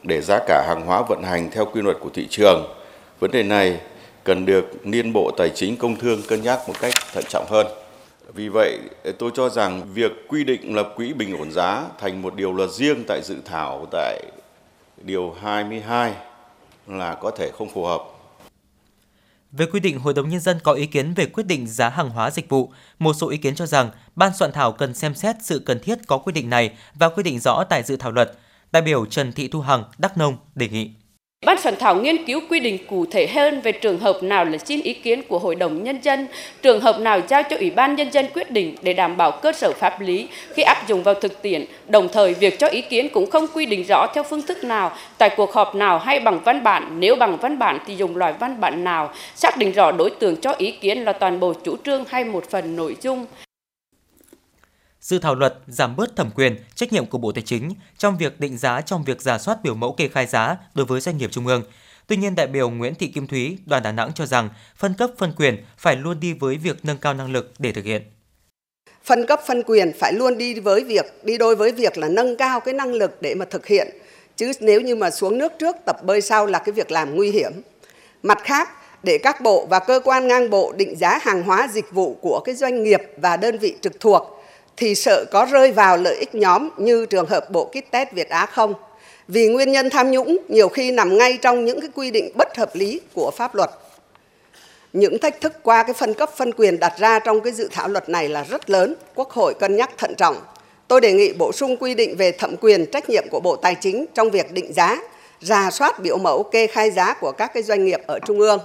để 0.02 0.21
giá 0.21 0.38
cả 0.47 0.64
hàng 0.68 0.87
hóa 0.87 1.02
vận 1.09 1.23
hành 1.23 1.50
theo 1.50 1.64
quy 1.64 1.82
luật 1.82 1.97
của 2.00 2.11
thị 2.14 2.26
trường. 2.30 2.75
Vấn 3.21 3.30
đề 3.30 3.42
này 3.42 3.80
cần 4.25 4.47
được 4.47 4.87
Liên 4.87 5.12
Bộ 5.12 5.30
Tài 5.37 5.50
chính 5.54 5.76
Công 5.76 5.97
Thương 5.97 6.23
cân 6.28 6.42
nhắc 6.42 6.61
một 6.68 6.75
cách 6.80 6.94
thận 7.12 7.25
trọng 7.28 7.47
hơn. 7.50 7.66
Vì 8.35 8.49
vậy, 8.49 8.78
tôi 9.18 9.30
cho 9.35 9.49
rằng 9.49 9.82
việc 9.94 10.12
quy 10.28 10.44
định 10.44 10.75
lập 10.75 10.92
quỹ 10.97 11.12
bình 11.12 11.38
ổn 11.38 11.50
giá 11.50 11.85
thành 11.99 12.23
một 12.23 12.35
điều 12.35 12.52
luật 12.52 12.71
riêng 12.71 13.04
tại 13.09 13.21
dự 13.23 13.37
thảo 13.44 13.87
tại 13.90 14.23
điều 14.97 15.37
22 15.42 16.12
là 16.87 17.14
có 17.14 17.30
thể 17.30 17.50
không 17.59 17.68
phù 17.68 17.85
hợp. 17.85 18.02
Về 19.52 19.66
quy 19.66 19.80
định, 19.80 19.99
Hội 19.99 20.14
đồng 20.14 20.28
Nhân 20.28 20.40
dân 20.40 20.59
có 20.62 20.73
ý 20.73 20.87
kiến 20.87 21.14
về 21.14 21.26
quyết 21.26 21.47
định 21.47 21.66
giá 21.66 21.88
hàng 21.88 22.11
hóa 22.11 22.30
dịch 22.30 22.49
vụ. 22.49 22.73
Một 22.99 23.12
số 23.12 23.28
ý 23.28 23.37
kiến 23.37 23.54
cho 23.54 23.66
rằng, 23.66 23.90
Ban 24.16 24.37
soạn 24.37 24.52
thảo 24.52 24.73
cần 24.73 24.94
xem 24.94 25.14
xét 25.14 25.37
sự 25.42 25.59
cần 25.59 25.80
thiết 25.80 25.99
có 26.06 26.18
quy 26.18 26.32
định 26.32 26.50
này 26.50 26.71
và 26.94 27.09
quy 27.09 27.23
định 27.23 27.38
rõ 27.38 27.64
tại 27.64 27.82
dự 27.82 27.97
thảo 27.97 28.12
luật. 28.12 28.32
Đại 28.73 28.82
biểu 28.82 29.06
Trần 29.06 29.32
Thị 29.32 29.49
Thu 29.49 29.61
Hằng, 29.61 29.85
Đắk 29.99 30.18
Nông 30.18 30.37
đề 30.54 30.68
nghị. 30.68 30.90
Ban 31.46 31.58
soạn 31.58 31.76
thảo 31.76 31.96
nghiên 31.96 32.25
cứu 32.25 32.40
quy 32.50 32.61
định 32.61 32.78
cụ 32.88 33.06
thể 33.11 33.26
hơn 33.26 33.61
về 33.61 33.72
trường 33.72 33.99
hợp 33.99 34.22
nào 34.22 34.44
là 34.44 34.58
xin 34.58 34.82
ý 34.82 34.94
kiến 34.94 35.22
của 35.28 35.38
Hội 35.38 35.54
đồng 35.54 35.84
Nhân 35.84 35.99
dân, 36.02 36.26
trường 36.62 36.80
hợp 36.80 37.00
nào 37.00 37.20
giao 37.28 37.42
cho 37.42 37.56
Ủy 37.56 37.70
ban 37.70 37.96
Nhân 37.96 38.11
dân 38.12 38.26
quyết 38.34 38.50
định 38.50 38.75
để 38.82 38.92
đảm 38.92 39.16
bảo 39.16 39.30
cơ 39.30 39.52
sở 39.52 39.72
pháp 39.72 40.00
lý 40.00 40.28
khi 40.54 40.62
áp 40.62 40.88
dụng 40.88 41.02
vào 41.02 41.14
thực 41.14 41.42
tiễn. 41.42 41.64
Đồng 41.88 42.08
thời, 42.08 42.34
việc 42.34 42.58
cho 42.58 42.66
ý 42.66 42.80
kiến 42.80 43.08
cũng 43.08 43.30
không 43.30 43.46
quy 43.54 43.66
định 43.66 43.84
rõ 43.88 44.06
theo 44.14 44.25
phương 44.25 44.42
thức 44.42 44.64
nào, 44.64 44.92
tại 45.18 45.30
cuộc 45.37 45.52
họp 45.52 45.75
nào 45.75 45.99
hay 45.99 46.20
bằng 46.20 46.40
văn 46.44 46.62
bản, 46.62 47.00
nếu 47.00 47.16
bằng 47.16 47.37
văn 47.37 47.58
bản 47.58 47.78
thì 47.87 47.94
dùng 47.96 48.16
loại 48.16 48.32
văn 48.40 48.61
bản 48.61 48.84
nào, 48.84 49.12
xác 49.34 49.58
định 49.58 49.72
rõ 49.72 49.92
đối 49.92 50.11
tượng 50.11 50.37
cho 50.37 50.54
ý 50.58 50.70
kiến 50.70 50.99
là 50.99 51.12
toàn 51.12 51.40
bộ 51.40 51.52
chủ 51.64 51.76
trương 51.84 52.04
hay 52.08 52.25
một 52.25 52.50
phần 52.50 52.76
nội 52.76 52.96
dung. 53.00 53.26
Dự 55.02 55.18
thảo 55.18 55.35
luật 55.35 55.54
giảm 55.66 55.97
bớt 55.97 56.16
thẩm 56.16 56.30
quyền, 56.35 56.56
trách 56.75 56.92
nhiệm 56.92 57.06
của 57.06 57.18
Bộ 57.18 57.32
Tài 57.32 57.42
chính 57.42 57.71
trong 57.99 58.18
việc 58.18 58.40
định 58.40 58.59
giá 58.59 58.80
trong 58.80 59.04
việc 59.04 59.23
giả 59.23 59.38
soát 59.38 59.62
biểu 59.62 59.75
mẫu 59.75 59.92
kê 59.92 60.09
khai 60.09 60.26
giá 60.26 60.56
đối 60.75 60.87
với 60.87 61.00
doanh 61.00 61.18
nghiệp 61.18 61.30
trung 61.32 61.47
ương. 61.47 61.62
Tuy 62.06 62.16
nhiên, 62.16 62.35
đại 62.35 62.47
biểu 62.47 62.71
Nguyễn 62.71 62.94
Thị 62.94 63.06
Kim 63.06 63.26
Thúy, 63.26 63.59
đoàn 63.66 63.82
Đà 63.82 63.92
Nẵng 63.92 64.12
cho 64.14 64.26
rằng 64.26 64.49
phân 64.76 64.94
cấp 64.94 65.11
phân 65.18 65.32
quyền 65.37 65.64
phải 65.78 65.97
luôn 65.97 66.21
đi 66.21 66.32
với 66.32 66.56
việc 66.56 66.76
nâng 66.82 66.99
cao 66.99 67.14
năng 67.14 67.32
lực 67.32 67.52
để 67.59 67.73
thực 67.73 67.85
hiện. 67.85 68.02
Phân 69.04 69.26
cấp 69.26 69.40
phân 69.47 69.62
quyền 69.62 69.92
phải 69.99 70.12
luôn 70.12 70.38
đi 70.38 70.61
với 70.61 70.85
việc 70.85 71.06
đi 71.25 71.38
đôi 71.38 71.56
với 71.56 71.73
việc 71.73 71.99
là 71.99 72.09
nâng 72.09 72.37
cao 72.37 72.61
cái 72.61 72.75
năng 72.75 72.92
lực 72.92 73.23
để 73.23 73.35
mà 73.35 73.44
thực 73.44 73.66
hiện. 73.66 73.88
Chứ 74.37 74.52
nếu 74.61 74.80
như 74.80 74.94
mà 74.94 75.11
xuống 75.11 75.38
nước 75.38 75.52
trước 75.59 75.76
tập 75.87 75.97
bơi 76.04 76.21
sau 76.21 76.47
là 76.47 76.59
cái 76.59 76.73
việc 76.73 76.90
làm 76.90 77.14
nguy 77.14 77.30
hiểm. 77.30 77.52
Mặt 78.23 78.38
khác, 78.44 78.68
để 79.02 79.18
các 79.18 79.40
bộ 79.40 79.66
và 79.71 79.78
cơ 79.78 80.00
quan 80.04 80.28
ngang 80.28 80.50
bộ 80.50 80.73
định 80.76 80.97
giá 80.97 81.18
hàng 81.23 81.42
hóa 81.42 81.68
dịch 81.73 81.92
vụ 81.92 82.18
của 82.23 82.40
cái 82.44 82.54
doanh 82.54 82.82
nghiệp 82.82 83.00
và 83.16 83.37
đơn 83.37 83.59
vị 83.59 83.75
trực 83.80 84.00
thuộc 84.00 84.41
thì 84.76 84.94
sợ 84.94 85.24
có 85.30 85.44
rơi 85.44 85.72
vào 85.72 85.96
lợi 85.96 86.16
ích 86.16 86.34
nhóm 86.34 86.68
như 86.76 87.06
trường 87.06 87.26
hợp 87.26 87.50
bộ 87.50 87.64
kit 87.64 87.90
test 87.90 88.08
Việt 88.12 88.28
Á 88.28 88.46
không. 88.46 88.74
Vì 89.28 89.48
nguyên 89.48 89.72
nhân 89.72 89.90
tham 89.90 90.10
nhũng 90.10 90.38
nhiều 90.48 90.68
khi 90.68 90.90
nằm 90.90 91.18
ngay 91.18 91.38
trong 91.42 91.64
những 91.64 91.80
cái 91.80 91.90
quy 91.94 92.10
định 92.10 92.30
bất 92.34 92.56
hợp 92.56 92.76
lý 92.76 93.00
của 93.14 93.30
pháp 93.30 93.54
luật. 93.54 93.70
Những 94.92 95.18
thách 95.18 95.40
thức 95.40 95.52
qua 95.62 95.82
cái 95.82 95.94
phân 95.94 96.14
cấp 96.14 96.30
phân 96.36 96.52
quyền 96.52 96.78
đặt 96.78 96.92
ra 96.98 97.18
trong 97.18 97.40
cái 97.40 97.52
dự 97.52 97.68
thảo 97.72 97.88
luật 97.88 98.08
này 98.08 98.28
là 98.28 98.44
rất 98.44 98.70
lớn, 98.70 98.94
Quốc 99.14 99.30
hội 99.30 99.54
cân 99.54 99.76
nhắc 99.76 99.90
thận 99.98 100.14
trọng. 100.14 100.36
Tôi 100.88 101.00
đề 101.00 101.12
nghị 101.12 101.32
bổ 101.32 101.52
sung 101.52 101.76
quy 101.76 101.94
định 101.94 102.16
về 102.16 102.32
thẩm 102.32 102.56
quyền 102.60 102.86
trách 102.86 103.10
nhiệm 103.10 103.24
của 103.30 103.40
Bộ 103.40 103.56
Tài 103.56 103.74
chính 103.74 104.06
trong 104.14 104.30
việc 104.30 104.52
định 104.52 104.72
giá, 104.72 104.98
rà 105.40 105.70
soát 105.70 106.00
biểu 106.00 106.18
mẫu 106.18 106.42
kê 106.42 106.66
khai 106.66 106.90
giá 106.90 107.14
của 107.14 107.32
các 107.32 107.54
cái 107.54 107.62
doanh 107.62 107.84
nghiệp 107.84 108.00
ở 108.06 108.18
trung 108.26 108.40
ương. 108.40 108.58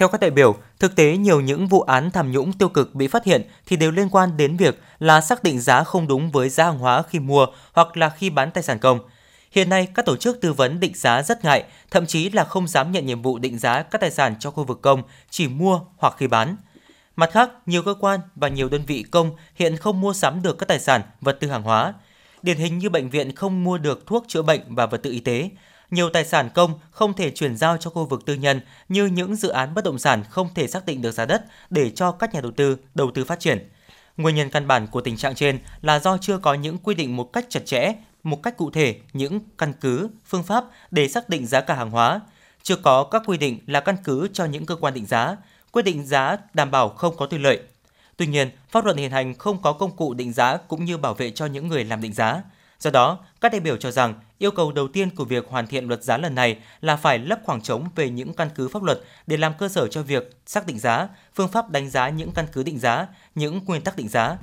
Theo 0.00 0.08
các 0.08 0.20
đại 0.20 0.30
biểu, 0.30 0.56
thực 0.78 0.96
tế 0.96 1.16
nhiều 1.16 1.40
những 1.40 1.66
vụ 1.66 1.80
án 1.80 2.10
tham 2.10 2.32
nhũng 2.32 2.52
tiêu 2.52 2.68
cực 2.68 2.94
bị 2.94 3.08
phát 3.08 3.24
hiện 3.24 3.42
thì 3.66 3.76
đều 3.76 3.90
liên 3.90 4.08
quan 4.08 4.36
đến 4.36 4.56
việc 4.56 4.80
là 4.98 5.20
xác 5.20 5.42
định 5.42 5.60
giá 5.60 5.84
không 5.84 6.08
đúng 6.08 6.30
với 6.30 6.48
giá 6.48 6.64
hàng 6.64 6.78
hóa 6.78 7.02
khi 7.02 7.18
mua 7.18 7.46
hoặc 7.72 7.96
là 7.96 8.08
khi 8.08 8.30
bán 8.30 8.50
tài 8.50 8.62
sản 8.62 8.78
công. 8.78 8.98
Hiện 9.52 9.68
nay, 9.68 9.88
các 9.94 10.06
tổ 10.06 10.16
chức 10.16 10.40
tư 10.40 10.52
vấn 10.52 10.80
định 10.80 10.92
giá 10.94 11.22
rất 11.22 11.44
ngại, 11.44 11.64
thậm 11.90 12.06
chí 12.06 12.30
là 12.30 12.44
không 12.44 12.68
dám 12.68 12.92
nhận 12.92 13.06
nhiệm 13.06 13.22
vụ 13.22 13.38
định 13.38 13.58
giá 13.58 13.82
các 13.82 14.00
tài 14.00 14.10
sản 14.10 14.34
cho 14.38 14.50
khu 14.50 14.64
vực 14.64 14.82
công, 14.82 15.02
chỉ 15.30 15.48
mua 15.48 15.80
hoặc 15.96 16.14
khi 16.18 16.26
bán. 16.26 16.56
Mặt 17.16 17.30
khác, 17.32 17.50
nhiều 17.66 17.82
cơ 17.82 17.94
quan 18.00 18.20
và 18.36 18.48
nhiều 18.48 18.68
đơn 18.68 18.82
vị 18.86 19.04
công 19.10 19.30
hiện 19.54 19.76
không 19.76 20.00
mua 20.00 20.12
sắm 20.12 20.42
được 20.42 20.58
các 20.58 20.68
tài 20.68 20.80
sản, 20.80 21.02
vật 21.20 21.36
tư 21.40 21.48
hàng 21.48 21.62
hóa. 21.62 21.94
Điển 22.42 22.56
hình 22.56 22.78
như 22.78 22.90
bệnh 22.90 23.10
viện 23.10 23.34
không 23.34 23.64
mua 23.64 23.78
được 23.78 24.06
thuốc 24.06 24.24
chữa 24.28 24.42
bệnh 24.42 24.60
và 24.68 24.86
vật 24.86 25.02
tư 25.02 25.10
y 25.10 25.20
tế, 25.20 25.50
nhiều 25.90 26.10
tài 26.10 26.24
sản 26.24 26.50
công 26.54 26.78
không 26.90 27.14
thể 27.14 27.30
chuyển 27.30 27.56
giao 27.56 27.76
cho 27.76 27.90
khu 27.90 28.06
vực 28.06 28.24
tư 28.26 28.34
nhân 28.34 28.60
như 28.88 29.06
những 29.06 29.36
dự 29.36 29.48
án 29.48 29.74
bất 29.74 29.84
động 29.84 29.98
sản 29.98 30.24
không 30.30 30.48
thể 30.54 30.66
xác 30.66 30.86
định 30.86 31.02
được 31.02 31.10
giá 31.10 31.24
đất 31.24 31.44
để 31.70 31.90
cho 31.90 32.12
các 32.12 32.34
nhà 32.34 32.40
đầu 32.40 32.52
tư 32.52 32.76
đầu 32.94 33.10
tư 33.10 33.24
phát 33.24 33.40
triển. 33.40 33.68
Nguyên 34.16 34.36
nhân 34.36 34.50
căn 34.50 34.66
bản 34.66 34.86
của 34.86 35.00
tình 35.00 35.16
trạng 35.16 35.34
trên 35.34 35.58
là 35.82 35.98
do 35.98 36.18
chưa 36.18 36.38
có 36.38 36.54
những 36.54 36.78
quy 36.78 36.94
định 36.94 37.16
một 37.16 37.32
cách 37.32 37.46
chặt 37.48 37.60
chẽ, 37.64 37.92
một 38.22 38.42
cách 38.42 38.56
cụ 38.56 38.70
thể 38.70 39.00
những 39.12 39.40
căn 39.58 39.72
cứ, 39.80 40.08
phương 40.26 40.42
pháp 40.42 40.64
để 40.90 41.08
xác 41.08 41.28
định 41.28 41.46
giá 41.46 41.60
cả 41.60 41.74
hàng 41.74 41.90
hóa, 41.90 42.20
chưa 42.62 42.76
có 42.76 43.04
các 43.04 43.22
quy 43.26 43.38
định 43.38 43.58
là 43.66 43.80
căn 43.80 43.96
cứ 44.04 44.28
cho 44.32 44.44
những 44.44 44.66
cơ 44.66 44.76
quan 44.76 44.94
định 44.94 45.06
giá, 45.06 45.36
quyết 45.72 45.82
định 45.82 46.06
giá 46.06 46.36
đảm 46.54 46.70
bảo 46.70 46.88
không 46.88 47.16
có 47.16 47.26
tư 47.26 47.38
lợi. 47.38 47.60
Tuy 48.16 48.26
nhiên, 48.26 48.50
pháp 48.68 48.84
luật 48.84 48.96
hiện 48.96 49.10
hành 49.10 49.34
không 49.34 49.62
có 49.62 49.72
công 49.72 49.96
cụ 49.96 50.14
định 50.14 50.32
giá 50.32 50.56
cũng 50.56 50.84
như 50.84 50.98
bảo 50.98 51.14
vệ 51.14 51.30
cho 51.30 51.46
những 51.46 51.68
người 51.68 51.84
làm 51.84 52.00
định 52.00 52.12
giá. 52.12 52.42
Do 52.80 52.90
đó, 52.90 53.18
các 53.40 53.52
đại 53.52 53.60
biểu 53.60 53.76
cho 53.76 53.90
rằng 53.90 54.14
yêu 54.38 54.50
cầu 54.50 54.72
đầu 54.72 54.88
tiên 54.88 55.10
của 55.10 55.24
việc 55.24 55.48
hoàn 55.48 55.66
thiện 55.66 55.88
luật 55.88 56.04
giá 56.04 56.16
lần 56.16 56.34
này 56.34 56.58
là 56.80 56.96
phải 56.96 57.18
lấp 57.18 57.40
khoảng 57.44 57.60
trống 57.60 57.88
về 57.94 58.10
những 58.10 58.34
căn 58.34 58.48
cứ 58.54 58.68
pháp 58.68 58.82
luật 58.82 59.00
để 59.26 59.36
làm 59.36 59.52
cơ 59.58 59.68
sở 59.68 59.88
cho 59.88 60.02
việc 60.02 60.36
xác 60.46 60.66
định 60.66 60.78
giá, 60.78 61.08
phương 61.34 61.48
pháp 61.48 61.70
đánh 61.70 61.90
giá 61.90 62.08
những 62.08 62.32
căn 62.32 62.46
cứ 62.52 62.62
định 62.62 62.78
giá, 62.78 63.06
những 63.34 63.60
nguyên 63.66 63.82
tắc 63.82 63.96
định 63.96 64.08
giá. 64.08 64.38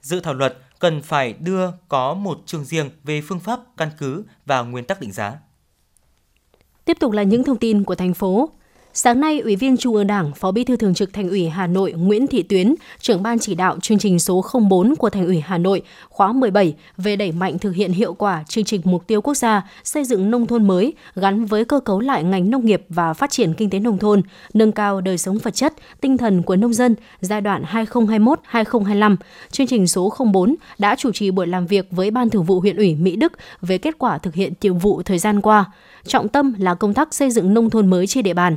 Dự 0.00 0.20
thảo 0.20 0.34
luật 0.34 0.58
cần 0.78 1.02
phải 1.02 1.32
đưa 1.32 1.70
có 1.88 2.14
một 2.14 2.42
chương 2.46 2.64
riêng 2.64 2.90
về 3.04 3.20
phương 3.28 3.40
pháp, 3.40 3.60
căn 3.76 3.90
cứ 3.98 4.24
và 4.46 4.62
nguyên 4.62 4.84
tắc 4.84 5.00
định 5.00 5.12
giá. 5.12 5.38
Tiếp 6.84 6.96
tục 7.00 7.12
là 7.12 7.22
những 7.22 7.44
thông 7.44 7.58
tin 7.58 7.84
của 7.84 7.94
thành 7.94 8.14
phố. 8.14 8.50
Sáng 8.94 9.20
nay, 9.20 9.40
Ủy 9.40 9.56
viên 9.56 9.76
Trung 9.76 9.94
ương 9.94 10.06
Đảng, 10.06 10.32
Phó 10.32 10.52
Bí 10.52 10.64
thư 10.64 10.76
Thường 10.76 10.94
trực 10.94 11.12
Thành 11.12 11.28
ủy 11.28 11.48
Hà 11.48 11.66
Nội 11.66 11.92
Nguyễn 11.92 12.26
Thị 12.26 12.42
Tuyến, 12.42 12.74
trưởng 13.00 13.22
ban 13.22 13.38
chỉ 13.38 13.54
đạo 13.54 13.76
chương 13.82 13.98
trình 13.98 14.18
số 14.18 14.44
04 14.68 14.96
của 14.96 15.10
Thành 15.10 15.26
ủy 15.26 15.40
Hà 15.40 15.58
Nội 15.58 15.82
khóa 16.08 16.32
17 16.32 16.74
về 16.96 17.16
đẩy 17.16 17.32
mạnh 17.32 17.58
thực 17.58 17.74
hiện 17.74 17.92
hiệu 17.92 18.14
quả 18.14 18.44
chương 18.48 18.64
trình 18.64 18.80
mục 18.84 19.06
tiêu 19.06 19.20
quốc 19.20 19.34
gia 19.34 19.62
xây 19.84 20.04
dựng 20.04 20.30
nông 20.30 20.46
thôn 20.46 20.66
mới 20.66 20.92
gắn 21.14 21.44
với 21.44 21.64
cơ 21.64 21.80
cấu 21.80 22.00
lại 22.00 22.24
ngành 22.24 22.50
nông 22.50 22.66
nghiệp 22.66 22.84
và 22.88 23.12
phát 23.12 23.30
triển 23.30 23.54
kinh 23.54 23.70
tế 23.70 23.78
nông 23.78 23.98
thôn, 23.98 24.22
nâng 24.54 24.72
cao 24.72 25.00
đời 25.00 25.18
sống 25.18 25.38
vật 25.38 25.54
chất, 25.54 25.74
tinh 26.00 26.16
thần 26.16 26.42
của 26.42 26.56
nông 26.56 26.74
dân 26.74 26.94
giai 27.20 27.40
đoạn 27.40 27.64
2021-2025. 27.72 29.16
Chương 29.50 29.66
trình 29.66 29.86
số 29.86 30.12
04 30.32 30.54
đã 30.78 30.94
chủ 30.98 31.12
trì 31.12 31.30
buổi 31.30 31.46
làm 31.46 31.66
việc 31.66 31.86
với 31.90 32.10
Ban 32.10 32.30
Thường 32.30 32.44
vụ 32.44 32.60
huyện 32.60 32.76
ủy 32.76 32.94
Mỹ 32.94 33.16
Đức 33.16 33.32
về 33.60 33.78
kết 33.78 33.94
quả 33.98 34.18
thực 34.18 34.34
hiện 34.34 34.52
nhiệm 34.60 34.78
vụ 34.78 35.02
thời 35.02 35.18
gian 35.18 35.40
qua. 35.40 35.64
Trọng 36.06 36.28
tâm 36.28 36.54
là 36.58 36.74
công 36.74 36.94
tác 36.94 37.14
xây 37.14 37.30
dựng 37.30 37.54
nông 37.54 37.70
thôn 37.70 37.90
mới 37.90 38.06
trên 38.06 38.24
địa 38.24 38.34
bàn. 38.34 38.56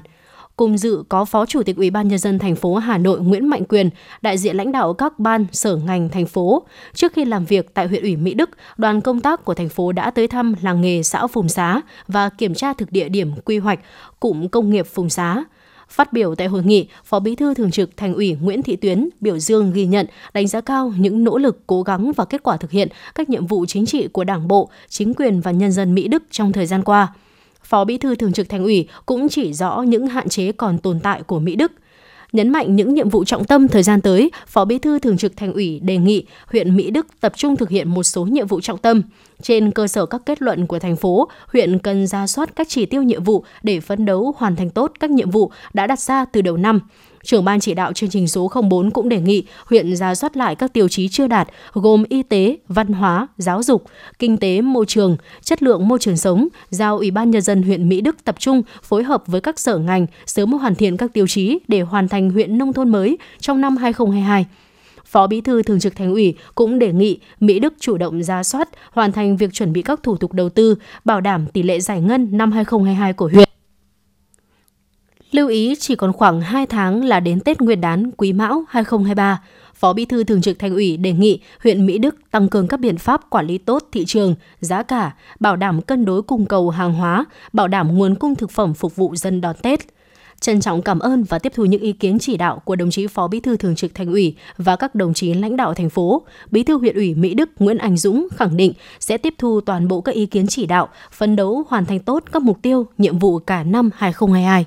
Cùng 0.56 0.78
dự 0.78 1.04
có 1.10 1.26
Phó 1.26 1.46
Chủ 1.46 1.64
tịch 1.64 1.78
Ủy 1.78 1.90
ban 1.90 2.08
nhân 2.08 2.20
dân 2.20 2.40
thành 2.40 2.56
phố 2.56 2.76
Hà 2.76 2.98
Nội 2.98 3.20
Nguyễn 3.20 3.48
Mạnh 3.48 3.66
Quyền, 3.66 3.90
đại 4.22 4.38
diện 4.38 4.58
lãnh 4.58 4.72
đạo 4.72 4.94
các 4.94 5.20
ban, 5.20 5.46
sở 5.52 5.76
ngành 5.76 6.10
thành 6.10 6.26
phố. 6.26 6.64
Trước 6.94 7.14
khi 7.14 7.26
làm 7.26 7.46
việc 7.46 7.74
tại 7.74 7.88
huyện 7.88 8.02
ủy 8.02 8.16
Mỹ 8.16 8.34
Đức, 8.34 8.50
đoàn 8.78 9.02
công 9.02 9.20
tác 9.20 9.46
của 9.46 9.54
thành 9.54 9.70
phố 9.70 9.92
đã 9.92 10.12
tới 10.12 10.28
thăm 10.28 10.56
làng 10.62 10.82
nghề 10.82 11.04
xã 11.04 11.28
Phùng 11.28 11.50
Xá 11.50 11.82
và 12.08 12.30
kiểm 12.30 12.54
tra 12.54 12.74
thực 12.74 12.92
địa 12.92 13.10
điểm 13.10 13.32
quy 13.46 13.58
hoạch 13.58 13.80
cụm 14.20 14.48
công 14.48 14.70
nghiệp 14.70 14.88
Phùng 14.88 15.10
Xá. 15.10 15.44
Phát 15.90 16.14
biểu 16.14 16.36
tại 16.36 16.48
hội 16.48 16.64
nghị, 16.64 16.88
Phó 17.04 17.20
Bí 17.20 17.36
thư 17.36 17.54
Thường 17.54 17.72
trực 17.72 17.98
Thành 17.98 18.14
ủy 18.14 18.38
Nguyễn 18.42 18.64
Thị 18.64 18.76
Tuyến 18.76 19.10
biểu 19.22 19.40
dương 19.40 19.72
ghi 19.74 19.86
nhận, 19.86 20.06
đánh 20.34 20.48
giá 20.48 20.62
cao 20.62 20.94
những 20.98 21.24
nỗ 21.24 21.38
lực, 21.38 21.68
cố 21.68 21.84
gắng 21.84 22.12
và 22.16 22.26
kết 22.26 22.44
quả 22.44 22.58
thực 22.58 22.72
hiện 22.72 22.88
các 23.16 23.30
nhiệm 23.30 23.48
vụ 23.48 23.66
chính 23.66 23.86
trị 23.86 24.08
của 24.08 24.24
Đảng 24.24 24.48
bộ, 24.48 24.70
chính 24.90 25.14
quyền 25.14 25.42
và 25.42 25.52
nhân 25.52 25.72
dân 25.72 25.96
Mỹ 25.96 26.08
Đức 26.08 26.24
trong 26.32 26.52
thời 26.52 26.66
gian 26.66 26.84
qua. 26.84 27.14
Phó 27.66 27.84
Bí 27.86 27.98
thư 27.98 28.16
Thường 28.16 28.34
trực 28.34 28.50
Thành 28.50 28.64
ủy 28.64 28.88
cũng 29.06 29.30
chỉ 29.30 29.54
rõ 29.54 29.82
những 29.82 30.08
hạn 30.08 30.30
chế 30.30 30.52
còn 30.52 30.78
tồn 30.78 31.00
tại 31.00 31.24
của 31.24 31.40
Mỹ 31.40 31.56
Đức. 31.56 31.72
Nhấn 32.32 32.50
mạnh 32.50 32.76
những 32.76 32.94
nhiệm 32.94 33.10
vụ 33.10 33.24
trọng 33.24 33.46
tâm 33.46 33.68
thời 33.68 33.84
gian 33.84 34.02
tới, 34.02 34.32
Phó 34.48 34.66
Bí 34.66 34.80
thư 34.80 35.00
Thường 35.00 35.18
trực 35.18 35.38
Thành 35.38 35.54
ủy 35.54 35.80
đề 35.80 35.98
nghị 35.98 36.26
huyện 36.52 36.76
Mỹ 36.76 36.92
Đức 36.92 37.08
tập 37.22 37.34
trung 37.36 37.56
thực 37.56 37.70
hiện 37.70 37.90
một 37.90 38.04
số 38.04 38.26
nhiệm 38.26 38.48
vụ 38.48 38.62
trọng 38.62 38.78
tâm. 38.78 39.02
Trên 39.42 39.72
cơ 39.72 39.88
sở 39.88 40.06
các 40.06 40.22
kết 40.26 40.42
luận 40.42 40.68
của 40.68 40.80
thành 40.80 40.96
phố, 40.96 41.30
huyện 41.48 41.80
cần 41.80 42.08
ra 42.08 42.28
soát 42.28 42.56
các 42.56 42.68
chỉ 42.70 42.86
tiêu 42.86 43.04
nhiệm 43.04 43.24
vụ 43.24 43.44
để 43.64 43.80
phấn 43.80 44.06
đấu 44.06 44.34
hoàn 44.38 44.56
thành 44.56 44.70
tốt 44.70 44.92
các 45.00 45.10
nhiệm 45.10 45.30
vụ 45.30 45.52
đã 45.74 45.88
đặt 45.88 46.00
ra 46.00 46.26
từ 46.26 46.42
đầu 46.42 46.58
năm. 46.58 46.80
Trưởng 47.26 47.46
ban 47.46 47.60
chỉ 47.60 47.74
đạo 47.74 47.94
chương 47.94 48.10
trình 48.10 48.28
số 48.28 48.52
04 48.70 48.92
cũng 48.92 49.10
đề 49.10 49.20
nghị 49.20 49.44
huyện 49.66 49.96
ra 49.96 50.16
soát 50.16 50.38
lại 50.38 50.56
các 50.56 50.74
tiêu 50.74 50.88
chí 50.88 51.08
chưa 51.08 51.28
đạt 51.28 51.48
gồm 51.74 52.04
y 52.10 52.24
tế, 52.24 52.58
văn 52.68 52.88
hóa, 52.88 53.28
giáo 53.38 53.64
dục, 53.64 53.84
kinh 54.20 54.38
tế, 54.38 54.62
môi 54.62 54.86
trường, 54.86 55.18
chất 55.42 55.64
lượng 55.64 55.88
môi 55.88 56.00
trường 56.00 56.18
sống, 56.18 56.48
giao 56.70 56.98
Ủy 56.98 57.12
ban 57.12 57.32
nhân 57.32 57.42
dân 57.42 57.64
huyện 57.64 57.90
Mỹ 57.90 58.02
Đức 58.02 58.24
tập 58.24 58.36
trung 58.40 58.62
phối 58.84 59.04
hợp 59.04 59.24
với 59.28 59.42
các 59.42 59.60
sở 59.60 59.78
ngành 59.78 60.08
sớm 60.26 60.54
hoàn 60.54 60.76
thiện 60.76 60.98
các 60.98 61.14
tiêu 61.14 61.28
chí 61.28 61.60
để 61.68 61.82
hoàn 61.82 62.08
thành 62.08 62.30
huyện 62.30 62.58
nông 62.58 62.74
thôn 62.74 62.90
mới 62.90 63.18
trong 63.40 63.62
năm 63.62 63.78
2022. 63.78 64.46
Phó 65.06 65.28
Bí 65.28 65.42
thư 65.42 65.64
Thường 65.64 65.80
trực 65.80 65.96
Thành 65.96 66.14
ủy 66.14 66.36
cũng 66.56 66.80
đề 66.80 66.94
nghị 66.94 67.20
Mỹ 67.40 67.60
Đức 67.60 67.74
chủ 67.80 67.98
động 67.98 68.24
ra 68.24 68.44
soát, 68.44 68.70
hoàn 68.92 69.12
thành 69.12 69.38
việc 69.38 69.54
chuẩn 69.54 69.74
bị 69.74 69.82
các 69.82 70.04
thủ 70.04 70.18
tục 70.18 70.34
đầu 70.34 70.50
tư, 70.50 70.76
bảo 71.06 71.22
đảm 71.22 71.46
tỷ 71.54 71.64
lệ 71.64 71.80
giải 71.80 72.02
ngân 72.02 72.28
năm 72.32 72.52
2022 72.52 73.14
của 73.14 73.28
huyện. 73.34 73.50
Lưu 75.36 75.48
ý 75.48 75.76
chỉ 75.80 75.96
còn 75.96 76.14
khoảng 76.14 76.42
2 76.42 76.66
tháng 76.66 77.04
là 77.04 77.20
đến 77.20 77.40
Tết 77.40 77.62
Nguyên 77.62 77.82
đán 77.82 78.12
Quý 78.12 78.34
Mão 78.34 78.64
2023. 78.70 79.42
Phó 79.74 79.94
Bí 79.94 80.06
thư 80.06 80.24
Thường 80.24 80.42
trực 80.42 80.60
Thành 80.60 80.74
ủy 80.74 80.98
đề 80.98 81.12
nghị 81.12 81.40
huyện 81.64 81.86
Mỹ 81.86 81.98
Đức 81.98 82.16
tăng 82.32 82.50
cường 82.50 82.68
các 82.68 82.80
biện 82.80 82.98
pháp 82.98 83.30
quản 83.30 83.48
lý 83.48 83.58
tốt 83.58 83.84
thị 83.92 84.06
trường, 84.06 84.36
giá 84.60 84.84
cả, 84.84 85.16
bảo 85.40 85.56
đảm 85.56 85.82
cân 85.82 86.06
đối 86.06 86.22
cung 86.22 86.46
cầu 86.46 86.70
hàng 86.70 86.94
hóa, 86.94 87.26
bảo 87.54 87.68
đảm 87.68 87.98
nguồn 87.98 88.16
cung 88.16 88.36
thực 88.36 88.52
phẩm 88.52 88.74
phục 88.74 88.96
vụ 88.96 89.16
dân 89.16 89.42
đón 89.42 89.56
Tết. 89.62 89.80
Trân 90.40 90.62
trọng 90.62 90.82
cảm 90.82 91.00
ơn 91.00 91.24
và 91.24 91.40
tiếp 91.40 91.52
thu 91.56 91.66
những 91.66 91.82
ý 91.82 91.92
kiến 91.92 92.20
chỉ 92.20 92.38
đạo 92.38 92.62
của 92.66 92.76
đồng 92.76 92.90
chí 92.90 93.08
Phó 93.08 93.28
Bí 93.28 93.40
thư 93.40 93.58
Thường 93.58 93.76
trực 93.76 93.96
Thành 93.96 94.08
ủy 94.08 94.36
và 94.58 94.76
các 94.76 94.96
đồng 94.96 95.14
chí 95.14 95.34
lãnh 95.34 95.58
đạo 95.58 95.74
thành 95.74 95.90
phố. 95.90 96.22
Bí 96.52 96.64
thư 96.64 96.78
huyện 96.78 96.96
ủy 96.96 97.16
Mỹ 97.16 97.34
Đức 97.34 97.50
Nguyễn 97.60 97.78
Anh 97.78 97.98
Dũng 97.98 98.28
khẳng 98.36 98.58
định 98.58 98.74
sẽ 99.00 99.18
tiếp 99.18 99.34
thu 99.38 99.62
toàn 99.62 99.88
bộ 99.88 100.02
các 100.02 100.16
ý 100.16 100.26
kiến 100.26 100.48
chỉ 100.48 100.66
đạo, 100.66 100.90
phấn 101.12 101.36
đấu 101.36 101.64
hoàn 101.68 101.86
thành 101.86 102.00
tốt 102.00 102.24
các 102.32 102.42
mục 102.42 102.62
tiêu, 102.62 102.88
nhiệm 102.98 103.20
vụ 103.20 103.40
cả 103.40 103.64
năm 103.64 103.90
2022. 103.96 104.66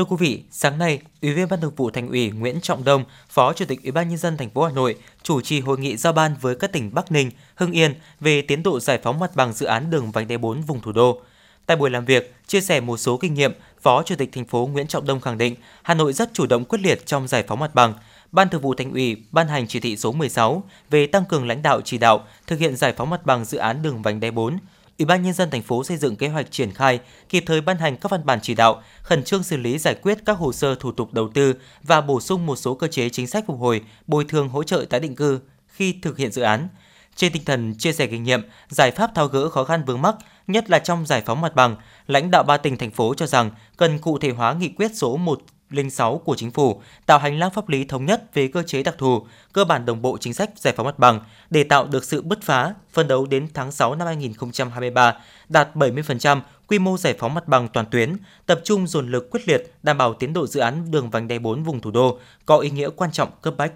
Thưa 0.00 0.04
quý 0.04 0.16
vị, 0.18 0.42
sáng 0.50 0.78
nay, 0.78 1.00
Ủy 1.22 1.32
viên 1.32 1.48
Ban 1.48 1.60
Thường 1.60 1.72
vụ 1.76 1.90
Thành 1.90 2.08
ủy 2.08 2.30
Nguyễn 2.30 2.60
Trọng 2.60 2.84
Đông, 2.84 3.04
Phó 3.28 3.52
Chủ 3.52 3.64
tịch 3.64 3.82
Ủy 3.82 3.92
ban 3.92 4.08
nhân 4.08 4.18
dân 4.18 4.36
thành 4.36 4.50
phố 4.50 4.62
Hà 4.62 4.72
Nội 4.72 4.96
chủ 5.22 5.40
trì 5.40 5.60
hội 5.60 5.78
nghị 5.78 5.96
giao 5.96 6.12
ban 6.12 6.34
với 6.40 6.54
các 6.54 6.72
tỉnh 6.72 6.94
Bắc 6.94 7.12
Ninh, 7.12 7.30
Hưng 7.54 7.72
Yên 7.72 7.94
về 8.20 8.42
tiến 8.42 8.62
độ 8.62 8.80
giải 8.80 8.98
phóng 9.02 9.18
mặt 9.18 9.30
bằng 9.36 9.52
dự 9.52 9.66
án 9.66 9.90
đường 9.90 10.10
vành 10.10 10.28
đai 10.28 10.38
4 10.38 10.60
vùng 10.60 10.80
thủ 10.80 10.92
đô. 10.92 11.20
Tại 11.66 11.76
buổi 11.76 11.90
làm 11.90 12.04
việc, 12.04 12.34
chia 12.46 12.60
sẻ 12.60 12.80
một 12.80 12.96
số 12.96 13.16
kinh 13.16 13.34
nghiệm, 13.34 13.52
Phó 13.82 14.02
Chủ 14.02 14.14
tịch 14.16 14.32
thành 14.32 14.44
phố 14.44 14.68
Nguyễn 14.72 14.86
Trọng 14.86 15.06
Đông 15.06 15.20
khẳng 15.20 15.38
định 15.38 15.54
Hà 15.82 15.94
Nội 15.94 16.12
rất 16.12 16.30
chủ 16.32 16.46
động 16.46 16.64
quyết 16.64 16.78
liệt 16.82 17.06
trong 17.06 17.28
giải 17.28 17.44
phóng 17.48 17.58
mặt 17.58 17.74
bằng. 17.74 17.94
Ban 18.32 18.48
Thường 18.48 18.62
vụ 18.62 18.74
Thành 18.74 18.92
ủy 18.92 19.16
ban 19.30 19.48
hành 19.48 19.66
chỉ 19.66 19.80
thị 19.80 19.96
số 19.96 20.12
16 20.12 20.62
về 20.90 21.06
tăng 21.06 21.24
cường 21.24 21.48
lãnh 21.48 21.62
đạo 21.62 21.80
chỉ 21.84 21.98
đạo 21.98 22.24
thực 22.46 22.58
hiện 22.58 22.76
giải 22.76 22.92
phóng 22.96 23.10
mặt 23.10 23.26
bằng 23.26 23.44
dự 23.44 23.58
án 23.58 23.82
đường 23.82 24.02
vành 24.02 24.20
đai 24.20 24.30
4 24.30 24.58
Ủy 25.00 25.04
ban 25.06 25.22
nhân 25.22 25.32
dân 25.32 25.50
thành 25.50 25.62
phố 25.62 25.84
xây 25.84 25.96
dựng 25.96 26.16
kế 26.16 26.28
hoạch 26.28 26.50
triển 26.50 26.72
khai, 26.72 27.00
kịp 27.28 27.44
thời 27.46 27.60
ban 27.60 27.78
hành 27.78 27.96
các 27.96 28.10
văn 28.10 28.26
bản 28.26 28.38
chỉ 28.42 28.54
đạo, 28.54 28.82
khẩn 29.02 29.24
trương 29.24 29.42
xử 29.42 29.56
lý 29.56 29.78
giải 29.78 29.94
quyết 29.94 30.18
các 30.26 30.38
hồ 30.38 30.52
sơ 30.52 30.74
thủ 30.74 30.92
tục 30.92 31.12
đầu 31.12 31.28
tư 31.34 31.54
và 31.82 32.00
bổ 32.00 32.20
sung 32.20 32.46
một 32.46 32.56
số 32.56 32.74
cơ 32.74 32.86
chế 32.86 33.08
chính 33.08 33.26
sách 33.26 33.44
phục 33.46 33.58
hồi, 33.60 33.82
bồi 34.06 34.24
thường 34.24 34.48
hỗ 34.48 34.62
trợ 34.62 34.84
tái 34.90 35.00
định 35.00 35.16
cư 35.16 35.40
khi 35.66 35.94
thực 36.02 36.18
hiện 36.18 36.32
dự 36.32 36.42
án. 36.42 36.68
Trên 37.16 37.32
tinh 37.32 37.44
thần 37.44 37.74
chia 37.78 37.92
sẻ 37.92 38.06
kinh 38.06 38.22
nghiệm, 38.22 38.42
giải 38.68 38.90
pháp 38.90 39.14
tháo 39.14 39.26
gỡ 39.26 39.48
khó 39.48 39.64
khăn 39.64 39.84
vướng 39.84 40.02
mắc, 40.02 40.14
nhất 40.46 40.70
là 40.70 40.78
trong 40.78 41.06
giải 41.06 41.22
phóng 41.26 41.40
mặt 41.40 41.54
bằng, 41.54 41.76
lãnh 42.06 42.30
đạo 42.30 42.42
ba 42.42 42.56
tỉnh 42.56 42.76
thành 42.76 42.90
phố 42.90 43.14
cho 43.14 43.26
rằng 43.26 43.50
cần 43.76 43.98
cụ 43.98 44.18
thể 44.18 44.30
hóa 44.30 44.52
nghị 44.52 44.68
quyết 44.68 44.90
số 44.94 45.16
1 45.16 45.40
06 45.90 46.18
của 46.18 46.36
Chính 46.36 46.50
phủ, 46.50 46.80
tạo 47.06 47.18
hành 47.18 47.38
lang 47.38 47.50
pháp 47.50 47.68
lý 47.68 47.84
thống 47.84 48.06
nhất 48.06 48.34
về 48.34 48.48
cơ 48.48 48.62
chế 48.62 48.82
đặc 48.82 48.94
thù, 48.98 49.26
cơ 49.52 49.64
bản 49.64 49.86
đồng 49.86 50.02
bộ 50.02 50.18
chính 50.20 50.34
sách 50.34 50.50
giải 50.56 50.74
phóng 50.76 50.86
mặt 50.86 50.98
bằng 50.98 51.20
để 51.50 51.64
tạo 51.64 51.86
được 51.86 52.04
sự 52.04 52.22
bứt 52.22 52.42
phá, 52.42 52.74
phân 52.92 53.08
đấu 53.08 53.26
đến 53.26 53.48
tháng 53.54 53.72
6 53.72 53.94
năm 53.94 54.06
2023 54.06 55.14
đạt 55.48 55.68
70% 55.74 56.40
quy 56.66 56.78
mô 56.78 56.96
giải 56.96 57.14
phóng 57.18 57.34
mặt 57.34 57.48
bằng 57.48 57.68
toàn 57.68 57.86
tuyến, 57.90 58.16
tập 58.46 58.60
trung 58.64 58.86
dồn 58.86 59.10
lực 59.10 59.30
quyết 59.30 59.48
liệt 59.48 59.74
đảm 59.82 59.98
bảo 59.98 60.14
tiến 60.14 60.32
độ 60.32 60.46
dự 60.46 60.60
án 60.60 60.90
đường 60.90 61.10
vành 61.10 61.28
đai 61.28 61.38
4 61.38 61.62
vùng 61.62 61.80
thủ 61.80 61.90
đô 61.90 62.18
có 62.46 62.58
ý 62.58 62.70
nghĩa 62.70 62.88
quan 62.96 63.12
trọng 63.12 63.28
cấp 63.42 63.54
bách. 63.56 63.72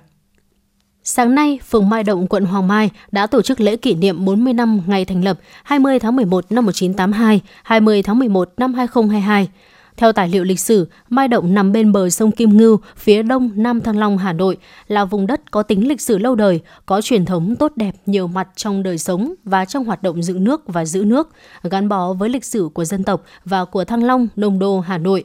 Sáng 1.06 1.34
nay, 1.34 1.58
phường 1.68 1.88
Mai 1.88 2.02
Động, 2.02 2.26
quận 2.26 2.44
Hoàng 2.44 2.68
Mai 2.68 2.90
đã 3.12 3.26
tổ 3.26 3.42
chức 3.42 3.60
lễ 3.60 3.76
kỷ 3.76 3.94
niệm 3.94 4.24
40 4.24 4.52
năm 4.52 4.82
ngày 4.86 5.04
thành 5.04 5.24
lập 5.24 5.38
20 5.64 5.98
tháng 5.98 6.16
11 6.16 6.52
năm 6.52 6.66
1982, 6.66 7.40
20 7.62 8.02
tháng 8.02 8.18
11 8.18 8.52
năm 8.56 8.74
2022. 8.74 9.48
Theo 9.96 10.12
tài 10.12 10.28
liệu 10.28 10.44
lịch 10.44 10.60
sử, 10.60 10.88
Mai 11.08 11.28
Động 11.28 11.54
nằm 11.54 11.72
bên 11.72 11.92
bờ 11.92 12.10
sông 12.10 12.32
Kim 12.32 12.56
Ngưu, 12.56 12.80
phía 12.96 13.22
đông 13.22 13.50
Nam 13.54 13.80
Thăng 13.80 13.98
Long, 13.98 14.18
Hà 14.18 14.32
Nội, 14.32 14.56
là 14.88 15.04
vùng 15.04 15.26
đất 15.26 15.50
có 15.50 15.62
tính 15.62 15.88
lịch 15.88 16.00
sử 16.00 16.18
lâu 16.18 16.34
đời, 16.34 16.60
có 16.86 17.00
truyền 17.00 17.24
thống 17.24 17.56
tốt 17.56 17.72
đẹp 17.76 17.94
nhiều 18.06 18.26
mặt 18.26 18.48
trong 18.56 18.82
đời 18.82 18.98
sống 18.98 19.34
và 19.44 19.64
trong 19.64 19.84
hoạt 19.84 20.02
động 20.02 20.22
dựng 20.22 20.44
nước 20.44 20.62
và 20.66 20.84
giữ 20.84 21.04
nước, 21.04 21.28
gắn 21.62 21.88
bó 21.88 22.12
với 22.12 22.28
lịch 22.28 22.44
sử 22.44 22.68
của 22.74 22.84
dân 22.84 23.04
tộc 23.04 23.24
và 23.44 23.64
của 23.64 23.84
Thăng 23.84 24.04
Long, 24.04 24.28
Đông 24.36 24.58
Đô, 24.58 24.80
Hà 24.80 24.98
Nội. 24.98 25.24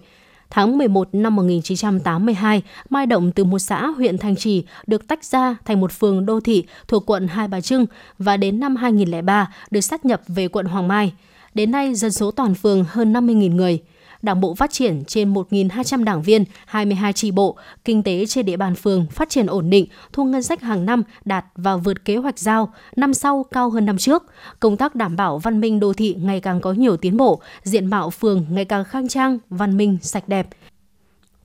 Tháng 0.50 0.78
11 0.78 1.10
năm 1.14 1.36
1982, 1.36 2.62
Mai 2.90 3.06
Động 3.06 3.32
từ 3.32 3.44
một 3.44 3.60
xã 3.60 3.88
huyện 3.88 4.18
Thanh 4.18 4.36
Trì 4.36 4.64
được 4.88 5.08
tách 5.08 5.24
ra 5.24 5.56
thành 5.66 5.80
một 5.80 5.92
phường 5.92 6.26
đô 6.26 6.40
thị 6.40 6.64
thuộc 6.88 7.10
quận 7.10 7.28
Hai 7.28 7.48
Bà 7.48 7.62
Trưng 7.62 7.86
và 8.20 8.38
đến 8.38 8.60
năm 8.60 8.76
2003 8.76 9.54
được 9.72 9.82
sát 9.82 10.06
nhập 10.06 10.22
về 10.28 10.48
quận 10.48 10.66
Hoàng 10.66 10.88
Mai. 10.88 11.14
Đến 11.54 11.72
nay, 11.72 11.96
dân 11.96 12.12
số 12.12 12.32
toàn 12.32 12.56
phường 12.56 12.86
hơn 12.90 13.14
50.000 13.14 13.56
người. 13.56 13.80
Đảng 14.22 14.42
bộ 14.42 14.56
phát 14.56 14.72
triển 14.72 15.04
trên 15.08 15.34
1.200 15.34 16.04
đảng 16.04 16.22
viên, 16.22 16.44
22 16.66 17.14
tri 17.14 17.32
bộ, 17.32 17.58
kinh 17.86 18.04
tế 18.04 18.26
trên 18.26 18.46
địa 18.46 18.58
bàn 18.58 18.76
phường 18.76 19.08
phát 19.12 19.30
triển 19.30 19.46
ổn 19.46 19.70
định, 19.70 19.86
thu 20.14 20.24
ngân 20.24 20.44
sách 20.44 20.62
hàng 20.62 20.86
năm 20.86 21.04
đạt 21.26 21.46
và 21.56 21.76
vượt 21.76 22.06
kế 22.06 22.18
hoạch 22.18 22.40
giao, 22.40 22.74
năm 22.96 23.14
sau 23.14 23.46
cao 23.52 23.70
hơn 23.70 23.86
năm 23.86 23.98
trước. 23.98 24.24
Công 24.60 24.78
tác 24.78 24.96
đảm 24.96 25.16
bảo 25.16 25.38
văn 25.38 25.60
minh 25.60 25.80
đô 25.80 25.94
thị 25.94 26.16
ngày 26.20 26.40
càng 26.40 26.62
có 26.62 26.74
nhiều 26.74 26.98
tiến 26.98 27.18
bộ, 27.18 27.42
diện 27.64 27.86
mạo 27.86 28.10
phường 28.10 28.46
ngày 28.50 28.66
càng 28.66 28.84
khang 28.84 29.08
trang, 29.08 29.38
văn 29.50 29.78
minh, 29.78 29.98
sạch 30.02 30.30
đẹp. 30.30 30.48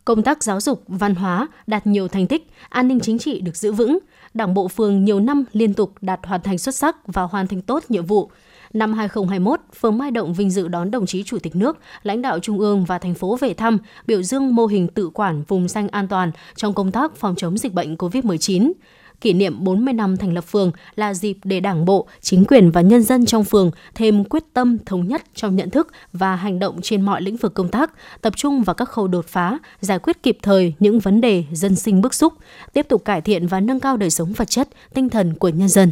Công 0.05 0.23
tác 0.23 0.43
giáo 0.43 0.61
dục, 0.61 0.83
văn 0.89 1.15
hóa 1.15 1.49
đạt 1.67 1.87
nhiều 1.87 2.09
thành 2.09 2.27
tích, 2.27 2.51
an 2.69 2.89
ninh 2.89 3.01
chính 3.01 3.19
trị 3.19 3.41
được 3.41 3.57
giữ 3.57 3.73
vững. 3.73 3.99
Đảng 4.35 4.55
bộ 4.55 4.69
phường 4.69 5.05
nhiều 5.05 5.21
năm 5.21 5.45
liên 5.53 5.75
tục 5.75 5.93
đạt 6.01 6.21
hoàn 6.23 6.43
thành 6.43 6.59
xuất 6.59 6.75
sắc 6.75 6.97
và 7.07 7.23
hoàn 7.23 7.47
thành 7.47 7.63
tốt 7.63 7.85
nhiệm 7.89 8.07
vụ. 8.07 8.31
Năm 8.75 8.93
2021, 8.93 9.61
phường 9.81 9.99
Mai 9.99 10.11
Động 10.11 10.35
vinh 10.35 10.51
dự 10.51 10.69
đón 10.69 10.91
đồng 10.91 11.07
chí 11.07 11.23
Chủ 11.23 11.39
tịch 11.39 11.57
nước, 11.57 11.79
lãnh 12.03 12.23
đạo 12.23 12.39
Trung 12.39 12.59
ương 12.59 12.85
và 12.85 12.99
thành 12.99 13.15
phố 13.15 13.37
về 13.41 13.55
thăm, 13.55 13.79
biểu 14.07 14.23
dương 14.23 14.55
mô 14.55 14.67
hình 14.67 14.89
tự 14.89 15.11
quản 15.15 15.43
vùng 15.49 15.69
xanh 15.69 15.89
an 15.89 16.09
toàn 16.09 16.31
trong 16.57 16.75
công 16.75 16.93
tác 16.93 17.17
phòng 17.17 17.35
chống 17.37 17.59
dịch 17.59 17.73
bệnh 17.73 17.97
COVID-19 17.97 18.73
kỷ 19.21 19.33
niệm 19.33 19.65
40 19.65 19.95
năm 19.95 20.17
thành 20.17 20.33
lập 20.33 20.45
phường 20.45 20.73
là 20.97 21.15
dịp 21.15 21.37
để 21.45 21.61
Đảng 21.61 21.85
bộ, 21.85 22.07
chính 22.21 22.45
quyền 22.45 22.71
và 22.71 22.81
nhân 22.81 23.03
dân 23.03 23.27
trong 23.27 23.45
phường 23.45 23.71
thêm 23.95 24.25
quyết 24.25 24.43
tâm 24.53 24.79
thống 24.87 25.09
nhất 25.09 25.23
trong 25.35 25.57
nhận 25.57 25.71
thức 25.71 25.89
và 26.13 26.37
hành 26.37 26.59
động 26.59 26.81
trên 26.83 27.03
mọi 27.03 27.23
lĩnh 27.23 27.37
vực 27.37 27.55
công 27.55 27.69
tác, 27.69 27.93
tập 28.21 28.33
trung 28.37 28.63
vào 28.63 28.75
các 28.75 28.89
khâu 28.89 29.09
đột 29.09 29.27
phá, 29.29 29.59
giải 29.81 29.99
quyết 29.99 30.23
kịp 30.23 30.39
thời 30.43 30.75
những 30.79 30.99
vấn 30.99 31.21
đề 31.21 31.45
dân 31.53 31.77
sinh 31.77 32.01
bức 32.01 32.15
xúc, 32.15 32.33
tiếp 32.73 32.87
tục 32.89 33.05
cải 33.05 33.21
thiện 33.21 33.47
và 33.47 33.61
nâng 33.61 33.81
cao 33.81 33.97
đời 33.97 34.11
sống 34.11 34.33
vật 34.33 34.51
chất, 34.51 34.69
tinh 34.95 35.09
thần 35.09 35.35
của 35.35 35.49
nhân 35.49 35.69
dân. 35.69 35.91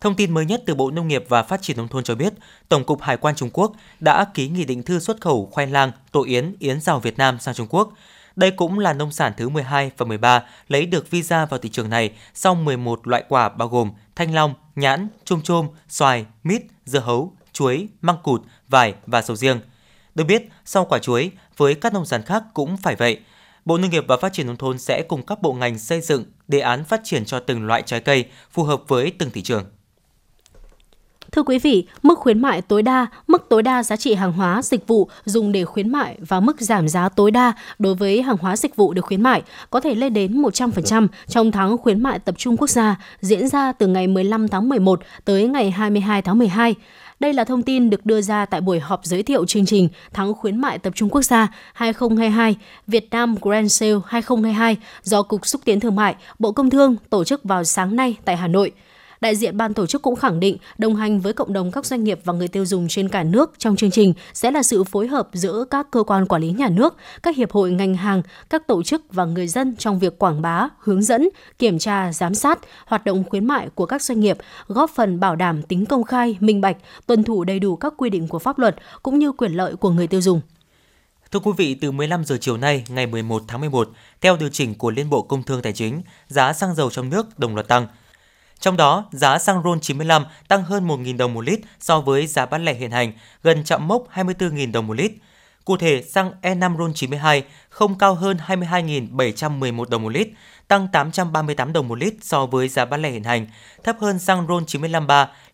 Thông 0.00 0.14
tin 0.14 0.34
mới 0.34 0.46
nhất 0.46 0.62
từ 0.66 0.74
Bộ 0.74 0.90
Nông 0.90 1.08
nghiệp 1.08 1.24
và 1.28 1.42
Phát 1.42 1.62
triển 1.62 1.76
Nông 1.76 1.88
thôn 1.88 2.04
cho 2.04 2.14
biết, 2.14 2.32
Tổng 2.68 2.84
cục 2.84 3.02
Hải 3.02 3.16
quan 3.16 3.34
Trung 3.34 3.50
Quốc 3.52 3.72
đã 4.00 4.24
ký 4.34 4.48
nghị 4.48 4.64
định 4.64 4.82
thư 4.82 4.98
xuất 4.98 5.20
khẩu 5.20 5.48
khoai 5.52 5.66
lang, 5.66 5.92
tổ 6.12 6.24
yến, 6.24 6.54
yến 6.58 6.80
rào 6.80 7.00
Việt 7.00 7.18
Nam 7.18 7.38
sang 7.40 7.54
Trung 7.54 7.66
Quốc. 7.70 7.92
Đây 8.36 8.50
cũng 8.50 8.78
là 8.78 8.92
nông 8.92 9.12
sản 9.12 9.32
thứ 9.36 9.48
12 9.48 9.90
và 9.96 10.06
13 10.06 10.42
lấy 10.68 10.86
được 10.86 11.10
visa 11.10 11.46
vào 11.46 11.60
thị 11.60 11.68
trường 11.68 11.90
này 11.90 12.12
sau 12.34 12.54
11 12.54 13.06
loại 13.06 13.24
quả 13.28 13.48
bao 13.48 13.68
gồm 13.68 13.90
thanh 14.16 14.34
long, 14.34 14.54
nhãn, 14.76 15.08
chôm 15.24 15.42
chôm, 15.42 15.68
xoài, 15.88 16.26
mít, 16.42 16.62
dưa 16.84 17.00
hấu, 17.00 17.32
chuối, 17.52 17.88
măng 18.00 18.18
cụt, 18.22 18.42
vải 18.68 18.94
và 19.06 19.22
sầu 19.22 19.36
riêng. 19.36 19.60
Được 20.14 20.24
biết, 20.24 20.48
sau 20.64 20.84
quả 20.84 20.98
chuối, 20.98 21.30
với 21.56 21.74
các 21.74 21.92
nông 21.92 22.06
sản 22.06 22.22
khác 22.22 22.42
cũng 22.54 22.76
phải 22.76 22.96
vậy. 22.96 23.20
Bộ 23.64 23.78
Nông 23.78 23.90
nghiệp 23.90 24.04
và 24.08 24.16
Phát 24.16 24.32
triển 24.32 24.46
Nông 24.46 24.56
thôn 24.56 24.78
sẽ 24.78 25.02
cùng 25.08 25.26
các 25.26 25.42
bộ 25.42 25.52
ngành 25.52 25.78
xây 25.78 26.00
dựng 26.00 26.24
đề 26.48 26.60
án 26.60 26.84
phát 26.84 27.00
triển 27.04 27.24
cho 27.24 27.40
từng 27.40 27.66
loại 27.66 27.82
trái 27.86 28.00
cây 28.00 28.24
phù 28.50 28.62
hợp 28.62 28.82
với 28.88 29.12
từng 29.18 29.30
thị 29.30 29.42
trường. 29.42 29.64
Thưa 31.32 31.42
quý 31.42 31.58
vị, 31.58 31.86
mức 32.02 32.18
khuyến 32.18 32.42
mại 32.42 32.62
tối 32.62 32.82
đa, 32.82 33.06
mức 33.26 33.46
tối 33.48 33.62
đa 33.62 33.82
giá 33.82 33.96
trị 33.96 34.14
hàng 34.14 34.32
hóa, 34.32 34.62
dịch 34.62 34.86
vụ 34.86 35.08
dùng 35.24 35.52
để 35.52 35.64
khuyến 35.64 35.88
mại 35.88 36.16
và 36.28 36.40
mức 36.40 36.60
giảm 36.60 36.88
giá 36.88 37.08
tối 37.08 37.30
đa 37.30 37.52
đối 37.78 37.94
với 37.94 38.22
hàng 38.22 38.36
hóa 38.40 38.56
dịch 38.56 38.76
vụ 38.76 38.92
được 38.92 39.04
khuyến 39.04 39.22
mại 39.22 39.42
có 39.70 39.80
thể 39.80 39.94
lên 39.94 40.12
đến 40.12 40.42
100% 40.42 41.08
trong 41.26 41.52
tháng 41.52 41.78
khuyến 41.78 42.02
mại 42.02 42.18
tập 42.18 42.34
trung 42.38 42.56
quốc 42.56 42.70
gia 42.70 42.96
diễn 43.20 43.48
ra 43.48 43.72
từ 43.72 43.86
ngày 43.86 44.06
15 44.06 44.48
tháng 44.48 44.68
11 44.68 45.00
tới 45.24 45.48
ngày 45.48 45.70
22 45.70 46.22
tháng 46.22 46.38
12. 46.38 46.74
Đây 47.20 47.32
là 47.32 47.44
thông 47.44 47.62
tin 47.62 47.90
được 47.90 48.06
đưa 48.06 48.20
ra 48.20 48.46
tại 48.46 48.60
buổi 48.60 48.80
họp 48.80 49.04
giới 49.04 49.22
thiệu 49.22 49.46
chương 49.46 49.66
trình 49.66 49.88
Tháng 50.12 50.34
khuyến 50.34 50.60
mại 50.60 50.78
tập 50.78 50.92
trung 50.96 51.08
quốc 51.08 51.22
gia 51.22 51.48
2022 51.74 52.56
Việt 52.86 53.08
Nam 53.10 53.34
Grand 53.42 53.72
Sale 53.72 53.94
2022 54.06 54.76
do 55.02 55.22
Cục 55.22 55.46
Xúc 55.46 55.60
tiến 55.64 55.80
Thương 55.80 55.96
mại, 55.96 56.14
Bộ 56.38 56.52
Công 56.52 56.70
Thương 56.70 56.96
tổ 57.10 57.24
chức 57.24 57.44
vào 57.44 57.64
sáng 57.64 57.96
nay 57.96 58.16
tại 58.24 58.36
Hà 58.36 58.48
Nội. 58.48 58.72
Đại 59.20 59.36
diện 59.36 59.56
ban 59.56 59.74
tổ 59.74 59.86
chức 59.86 60.02
cũng 60.02 60.16
khẳng 60.16 60.40
định 60.40 60.56
đồng 60.78 60.96
hành 60.96 61.20
với 61.20 61.32
cộng 61.32 61.52
đồng 61.52 61.70
các 61.72 61.86
doanh 61.86 62.04
nghiệp 62.04 62.20
và 62.24 62.32
người 62.32 62.48
tiêu 62.48 62.66
dùng 62.66 62.88
trên 62.88 63.08
cả 63.08 63.22
nước 63.22 63.52
trong 63.58 63.76
chương 63.76 63.90
trình 63.90 64.14
sẽ 64.32 64.50
là 64.50 64.62
sự 64.62 64.84
phối 64.84 65.06
hợp 65.06 65.28
giữa 65.32 65.64
các 65.70 65.86
cơ 65.90 66.02
quan 66.02 66.26
quản 66.26 66.42
lý 66.42 66.50
nhà 66.50 66.68
nước, 66.68 66.96
các 67.22 67.36
hiệp 67.36 67.52
hội 67.52 67.70
ngành 67.70 67.94
hàng, 67.94 68.22
các 68.50 68.66
tổ 68.66 68.82
chức 68.82 69.02
và 69.10 69.24
người 69.24 69.48
dân 69.48 69.76
trong 69.76 69.98
việc 69.98 70.18
quảng 70.18 70.42
bá, 70.42 70.68
hướng 70.78 71.02
dẫn, 71.02 71.28
kiểm 71.58 71.78
tra, 71.78 72.12
giám 72.12 72.34
sát 72.34 72.58
hoạt 72.86 73.04
động 73.04 73.24
khuyến 73.30 73.44
mại 73.44 73.68
của 73.74 73.86
các 73.86 74.02
doanh 74.02 74.20
nghiệp, 74.20 74.38
góp 74.66 74.90
phần 74.90 75.20
bảo 75.20 75.36
đảm 75.36 75.62
tính 75.62 75.86
công 75.86 76.04
khai, 76.04 76.36
minh 76.40 76.60
bạch, 76.60 76.76
tuân 77.06 77.24
thủ 77.24 77.44
đầy 77.44 77.58
đủ 77.58 77.76
các 77.76 77.94
quy 77.96 78.10
định 78.10 78.28
của 78.28 78.38
pháp 78.38 78.58
luật 78.58 78.76
cũng 79.02 79.18
như 79.18 79.32
quyền 79.32 79.52
lợi 79.52 79.76
của 79.76 79.90
người 79.90 80.06
tiêu 80.06 80.20
dùng. 80.20 80.40
Thưa 81.30 81.40
quý 81.40 81.52
vị, 81.56 81.74
từ 81.74 81.90
15 81.90 82.24
giờ 82.24 82.36
chiều 82.40 82.56
nay, 82.56 82.84
ngày 82.88 83.06
11 83.06 83.42
tháng 83.48 83.60
11, 83.60 83.88
theo 84.20 84.36
điều 84.36 84.48
chỉnh 84.48 84.74
của 84.74 84.90
Liên 84.90 85.10
Bộ 85.10 85.22
Công 85.22 85.42
Thương 85.42 85.62
Tài 85.62 85.72
chính, 85.72 86.02
giá 86.28 86.52
xăng 86.52 86.74
dầu 86.74 86.90
trong 86.90 87.10
nước 87.10 87.38
đồng 87.38 87.54
loạt 87.54 87.68
tăng– 87.68 87.86
trong 88.60 88.76
đó, 88.76 89.04
giá 89.12 89.38
xăng 89.38 89.62
RON 89.62 89.80
95 89.80 90.24
tăng 90.48 90.62
hơn 90.62 90.88
1.000 90.88 91.16
đồng 91.16 91.34
một 91.34 91.40
lít 91.40 91.60
so 91.80 92.00
với 92.00 92.26
giá 92.26 92.46
bán 92.46 92.64
lẻ 92.64 92.74
hiện 92.74 92.90
hành, 92.90 93.12
gần 93.42 93.64
chạm 93.64 93.88
mốc 93.88 94.06
24.000 94.14 94.72
đồng 94.72 94.86
một 94.86 94.94
lít. 94.94 95.12
Cụ 95.64 95.76
thể, 95.76 96.02
xăng 96.02 96.32
E5 96.42 96.78
RON 96.78 96.94
92 96.94 97.42
không 97.68 97.98
cao 97.98 98.14
hơn 98.14 98.38
22.711 98.46 99.84
đồng 99.84 100.02
một 100.02 100.08
lít, 100.08 100.28
tăng 100.68 100.88
838 100.92 101.72
đồng 101.72 101.88
một 101.88 101.98
lít 101.98 102.14
so 102.20 102.46
với 102.46 102.68
giá 102.68 102.84
bán 102.84 103.02
lẻ 103.02 103.10
hiện 103.10 103.24
hành, 103.24 103.46
thấp 103.84 103.96
hơn 104.00 104.18
xăng 104.18 104.46
RON 104.48 104.66
95 104.66 105.06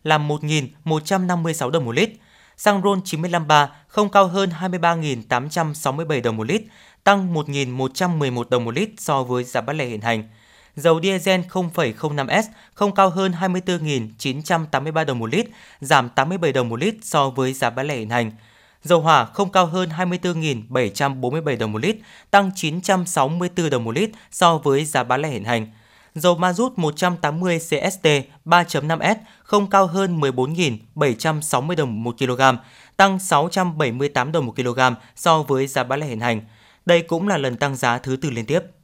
là 0.03 0.17
1.156 0.17 1.69
đồng 1.69 1.85
một 1.85 1.95
lít. 1.95 2.09
Xăng 2.57 2.81
RON 2.83 3.01
95 3.05 3.47
không 3.87 4.09
cao 4.09 4.27
hơn 4.27 4.49
23.867 4.59 6.21
đồng 6.21 6.37
một 6.37 6.47
lít, 6.47 6.61
tăng 7.03 7.33
1.111 7.33 8.43
đồng 8.49 8.65
một 8.65 8.75
lít 8.75 8.89
so 8.97 9.23
với 9.23 9.43
giá 9.43 9.61
bán 9.61 9.77
lẻ 9.77 9.85
hiện 9.85 10.01
hành 10.01 10.23
dầu 10.77 10.99
diesel 11.01 11.41
0,05S 11.41 12.43
không 12.73 12.95
cao 12.95 13.09
hơn 13.09 13.31
24.983 13.31 15.05
đồng 15.05 15.19
một 15.19 15.29
lít, 15.29 15.47
giảm 15.81 16.09
87 16.09 16.53
đồng 16.53 16.69
một 16.69 16.79
lít 16.79 16.95
so 17.01 17.29
với 17.29 17.53
giá 17.53 17.69
bán 17.69 17.87
lẻ 17.87 17.95
hiện 17.95 18.09
hành. 18.09 18.31
Dầu 18.83 19.01
hỏa 19.01 19.25
không 19.25 19.51
cao 19.51 19.65
hơn 19.65 19.89
24.747 19.97 21.57
đồng 21.57 21.71
một 21.71 21.81
lít, 21.81 21.97
tăng 22.31 22.51
964 22.55 23.69
đồng 23.69 23.83
một 23.83 23.91
lít 23.91 24.09
so 24.31 24.57
với 24.57 24.85
giá 24.85 25.03
bán 25.03 25.21
lẻ 25.21 25.29
hiện 25.29 25.43
hành. 25.43 25.67
Dầu 26.15 26.35
ma 26.35 26.53
rút 26.53 26.77
180 26.77 27.59
CST 27.59 28.07
3.5S 28.45 29.15
không 29.43 29.69
cao 29.69 29.87
hơn 29.87 30.19
14.760 30.19 31.75
đồng 31.75 32.03
một 32.03 32.15
kg, 32.19 32.41
tăng 32.97 33.19
678 33.19 34.31
đồng 34.31 34.45
một 34.45 34.55
kg 34.55 34.79
so 35.15 35.43
với 35.43 35.67
giá 35.67 35.83
bán 35.83 35.99
lẻ 35.99 36.07
hiện 36.07 36.19
hành. 36.19 36.41
Đây 36.85 37.01
cũng 37.01 37.27
là 37.27 37.37
lần 37.37 37.55
tăng 37.55 37.75
giá 37.75 37.97
thứ 37.97 38.15
tư 38.15 38.29
liên 38.29 38.45
tiếp. 38.45 38.76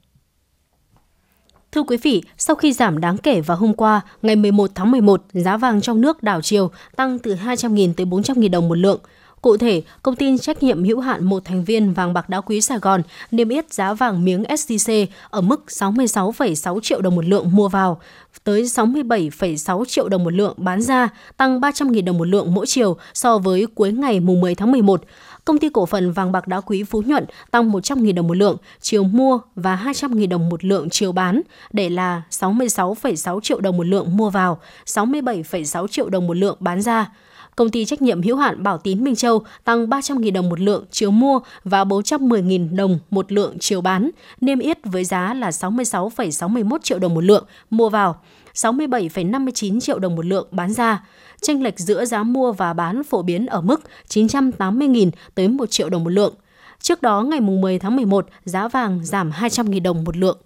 Thưa 1.73 1.83
quý 1.83 1.97
vị, 1.97 2.23
sau 2.37 2.55
khi 2.55 2.73
giảm 2.73 2.99
đáng 2.99 3.17
kể 3.17 3.41
vào 3.41 3.57
hôm 3.57 3.73
qua, 3.73 4.01
ngày 4.21 4.35
11 4.35 4.71
tháng 4.75 4.91
11, 4.91 5.21
giá 5.33 5.57
vàng 5.57 5.81
trong 5.81 6.01
nước 6.01 6.23
đảo 6.23 6.41
chiều 6.41 6.71
tăng 6.95 7.19
từ 7.19 7.35
200.000 7.35 7.93
tới 7.93 8.05
400.000 8.05 8.49
đồng 8.49 8.69
một 8.69 8.75
lượng. 8.77 8.99
Cụ 9.43 9.57
thể, 9.57 9.81
công 10.03 10.15
ty 10.15 10.37
trách 10.37 10.63
nhiệm 10.63 10.83
hữu 10.83 10.99
hạn 10.99 11.23
một 11.23 11.45
thành 11.45 11.63
viên 11.63 11.93
vàng 11.93 12.13
bạc 12.13 12.29
đá 12.29 12.41
quý 12.41 12.61
Sài 12.61 12.79
Gòn 12.79 13.01
niêm 13.31 13.49
yết 13.49 13.73
giá 13.73 13.93
vàng 13.93 14.25
miếng 14.25 14.43
SJC 14.43 15.05
ở 15.29 15.41
mức 15.41 15.63
66,6 15.67 16.79
triệu 16.79 17.01
đồng 17.01 17.15
một 17.15 17.25
lượng 17.25 17.49
mua 17.53 17.67
vào, 17.67 18.01
tới 18.43 18.63
67,6 18.63 19.85
triệu 19.85 20.09
đồng 20.09 20.23
một 20.23 20.33
lượng 20.33 20.53
bán 20.57 20.81
ra, 20.81 21.09
tăng 21.37 21.59
300.000 21.59 22.05
đồng 22.05 22.17
một 22.17 22.27
lượng 22.27 22.53
mỗi 22.53 22.65
chiều 22.65 22.97
so 23.13 23.37
với 23.37 23.67
cuối 23.75 23.91
ngày 23.91 24.19
mùng 24.19 24.41
10 24.41 24.55
tháng 24.55 24.71
11 24.71 25.01
công 25.45 25.57
ty 25.57 25.69
cổ 25.69 25.85
phần 25.85 26.11
vàng 26.11 26.31
bạc 26.31 26.47
đá 26.47 26.59
quý 26.59 26.83
Phú 26.83 27.01
Nhuận 27.05 27.25
tăng 27.51 27.71
100.000 27.71 28.15
đồng 28.15 28.27
một 28.27 28.37
lượng 28.37 28.57
chiều 28.81 29.03
mua 29.03 29.39
và 29.55 29.79
200.000 29.85 30.29
đồng 30.29 30.49
một 30.49 30.63
lượng 30.63 30.89
chiều 30.89 31.11
bán, 31.11 31.41
để 31.73 31.89
là 31.89 32.21
66,6 32.31 33.39
triệu 33.39 33.59
đồng 33.59 33.77
một 33.77 33.87
lượng 33.87 34.17
mua 34.17 34.29
vào, 34.29 34.59
67,6 34.85 35.87
triệu 35.87 36.09
đồng 36.09 36.27
một 36.27 36.37
lượng 36.37 36.57
bán 36.59 36.81
ra. 36.81 37.11
Công 37.55 37.69
ty 37.69 37.85
trách 37.85 38.01
nhiệm 38.01 38.21
hữu 38.21 38.37
hạn 38.37 38.63
Bảo 38.63 38.77
Tín 38.77 39.03
Minh 39.03 39.15
Châu 39.15 39.43
tăng 39.63 39.85
300.000 39.87 40.33
đồng 40.33 40.49
một 40.49 40.59
lượng 40.59 40.85
chiều 40.91 41.11
mua 41.11 41.39
và 41.63 41.83
410.000 41.83 42.75
đồng 42.75 42.99
một 43.09 43.31
lượng 43.31 43.57
chiều 43.59 43.81
bán, 43.81 44.09
niêm 44.41 44.59
yết 44.59 44.77
với 44.85 45.03
giá 45.03 45.33
là 45.33 45.49
66,61 45.49 46.77
triệu 46.83 46.99
đồng 46.99 47.13
một 47.13 47.23
lượng 47.23 47.45
mua 47.69 47.89
vào, 47.89 48.21
67,59 48.53 49.79
triệu 49.79 49.99
đồng 49.99 50.15
một 50.15 50.25
lượng 50.25 50.47
bán 50.51 50.73
ra 50.73 51.03
chênh 51.41 51.63
lệch 51.63 51.79
giữa 51.79 52.05
giá 52.05 52.23
mua 52.23 52.51
và 52.51 52.73
bán 52.73 53.03
phổ 53.03 53.21
biến 53.21 53.45
ở 53.45 53.61
mức 53.61 53.81
980.000 54.09 55.11
tới 55.35 55.47
1 55.47 55.65
triệu 55.71 55.89
đồng 55.89 56.03
một 56.03 56.09
lượng. 56.09 56.33
Trước 56.79 57.01
đó, 57.01 57.21
ngày 57.21 57.41
10 57.41 57.79
tháng 57.79 57.95
11, 57.95 58.27
giá 58.45 58.67
vàng 58.67 58.99
giảm 59.03 59.31
200.000 59.31 59.81
đồng 59.81 60.03
một 60.03 60.17
lượng. 60.17 60.37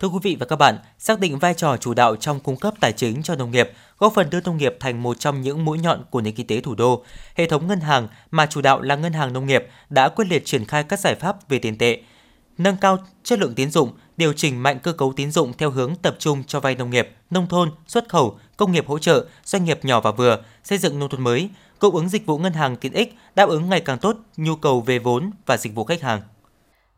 Thưa 0.00 0.08
quý 0.08 0.18
vị 0.22 0.36
và 0.40 0.46
các 0.46 0.56
bạn, 0.56 0.78
xác 0.98 1.20
định 1.20 1.38
vai 1.38 1.54
trò 1.54 1.76
chủ 1.76 1.94
đạo 1.94 2.16
trong 2.16 2.40
cung 2.40 2.56
cấp 2.56 2.74
tài 2.80 2.92
chính 2.92 3.22
cho 3.22 3.34
nông 3.34 3.50
nghiệp, 3.50 3.70
góp 3.98 4.14
phần 4.14 4.30
đưa 4.30 4.40
nông 4.40 4.56
nghiệp 4.56 4.76
thành 4.80 5.02
một 5.02 5.20
trong 5.20 5.40
những 5.40 5.64
mũi 5.64 5.78
nhọn 5.78 6.04
của 6.10 6.20
nền 6.20 6.34
kinh 6.34 6.46
tế 6.46 6.60
thủ 6.60 6.74
đô, 6.74 7.04
hệ 7.34 7.46
thống 7.46 7.66
ngân 7.66 7.80
hàng 7.80 8.08
mà 8.30 8.46
chủ 8.46 8.60
đạo 8.60 8.80
là 8.80 8.96
ngân 8.96 9.12
hàng 9.12 9.32
nông 9.32 9.46
nghiệp 9.46 9.66
đã 9.90 10.08
quyết 10.08 10.24
liệt 10.28 10.44
triển 10.44 10.64
khai 10.64 10.84
các 10.84 11.00
giải 11.00 11.14
pháp 11.14 11.48
về 11.48 11.58
tiền 11.58 11.78
tệ, 11.78 12.00
nâng 12.58 12.76
cao 12.76 12.98
chất 13.22 13.38
lượng 13.38 13.54
tín 13.54 13.70
dụng, 13.70 13.92
điều 14.16 14.32
chỉnh 14.32 14.62
mạnh 14.62 14.78
cơ 14.82 14.92
cấu 14.92 15.12
tín 15.16 15.30
dụng 15.30 15.52
theo 15.58 15.70
hướng 15.70 15.94
tập 16.02 16.16
trung 16.18 16.44
cho 16.46 16.60
vay 16.60 16.74
nông 16.74 16.90
nghiệp, 16.90 17.08
nông 17.30 17.46
thôn, 17.46 17.70
xuất 17.86 18.08
khẩu, 18.08 18.38
công 18.56 18.72
nghiệp 18.72 18.86
hỗ 18.86 18.98
trợ, 18.98 19.26
doanh 19.44 19.64
nghiệp 19.64 19.84
nhỏ 19.84 20.00
và 20.00 20.10
vừa, 20.10 20.42
xây 20.64 20.78
dựng 20.78 20.98
nông 20.98 21.08
thôn 21.08 21.24
mới, 21.24 21.50
cung 21.78 21.94
ứng 21.94 22.08
dịch 22.08 22.26
vụ 22.26 22.38
ngân 22.38 22.52
hàng 22.52 22.76
tiện 22.76 22.92
ích 22.92 23.14
đáp 23.34 23.48
ứng 23.48 23.68
ngày 23.68 23.80
càng 23.80 23.98
tốt 23.98 24.16
nhu 24.36 24.56
cầu 24.56 24.80
về 24.80 24.98
vốn 24.98 25.30
và 25.46 25.56
dịch 25.56 25.74
vụ 25.74 25.84
khách 25.84 26.02
hàng. 26.02 26.20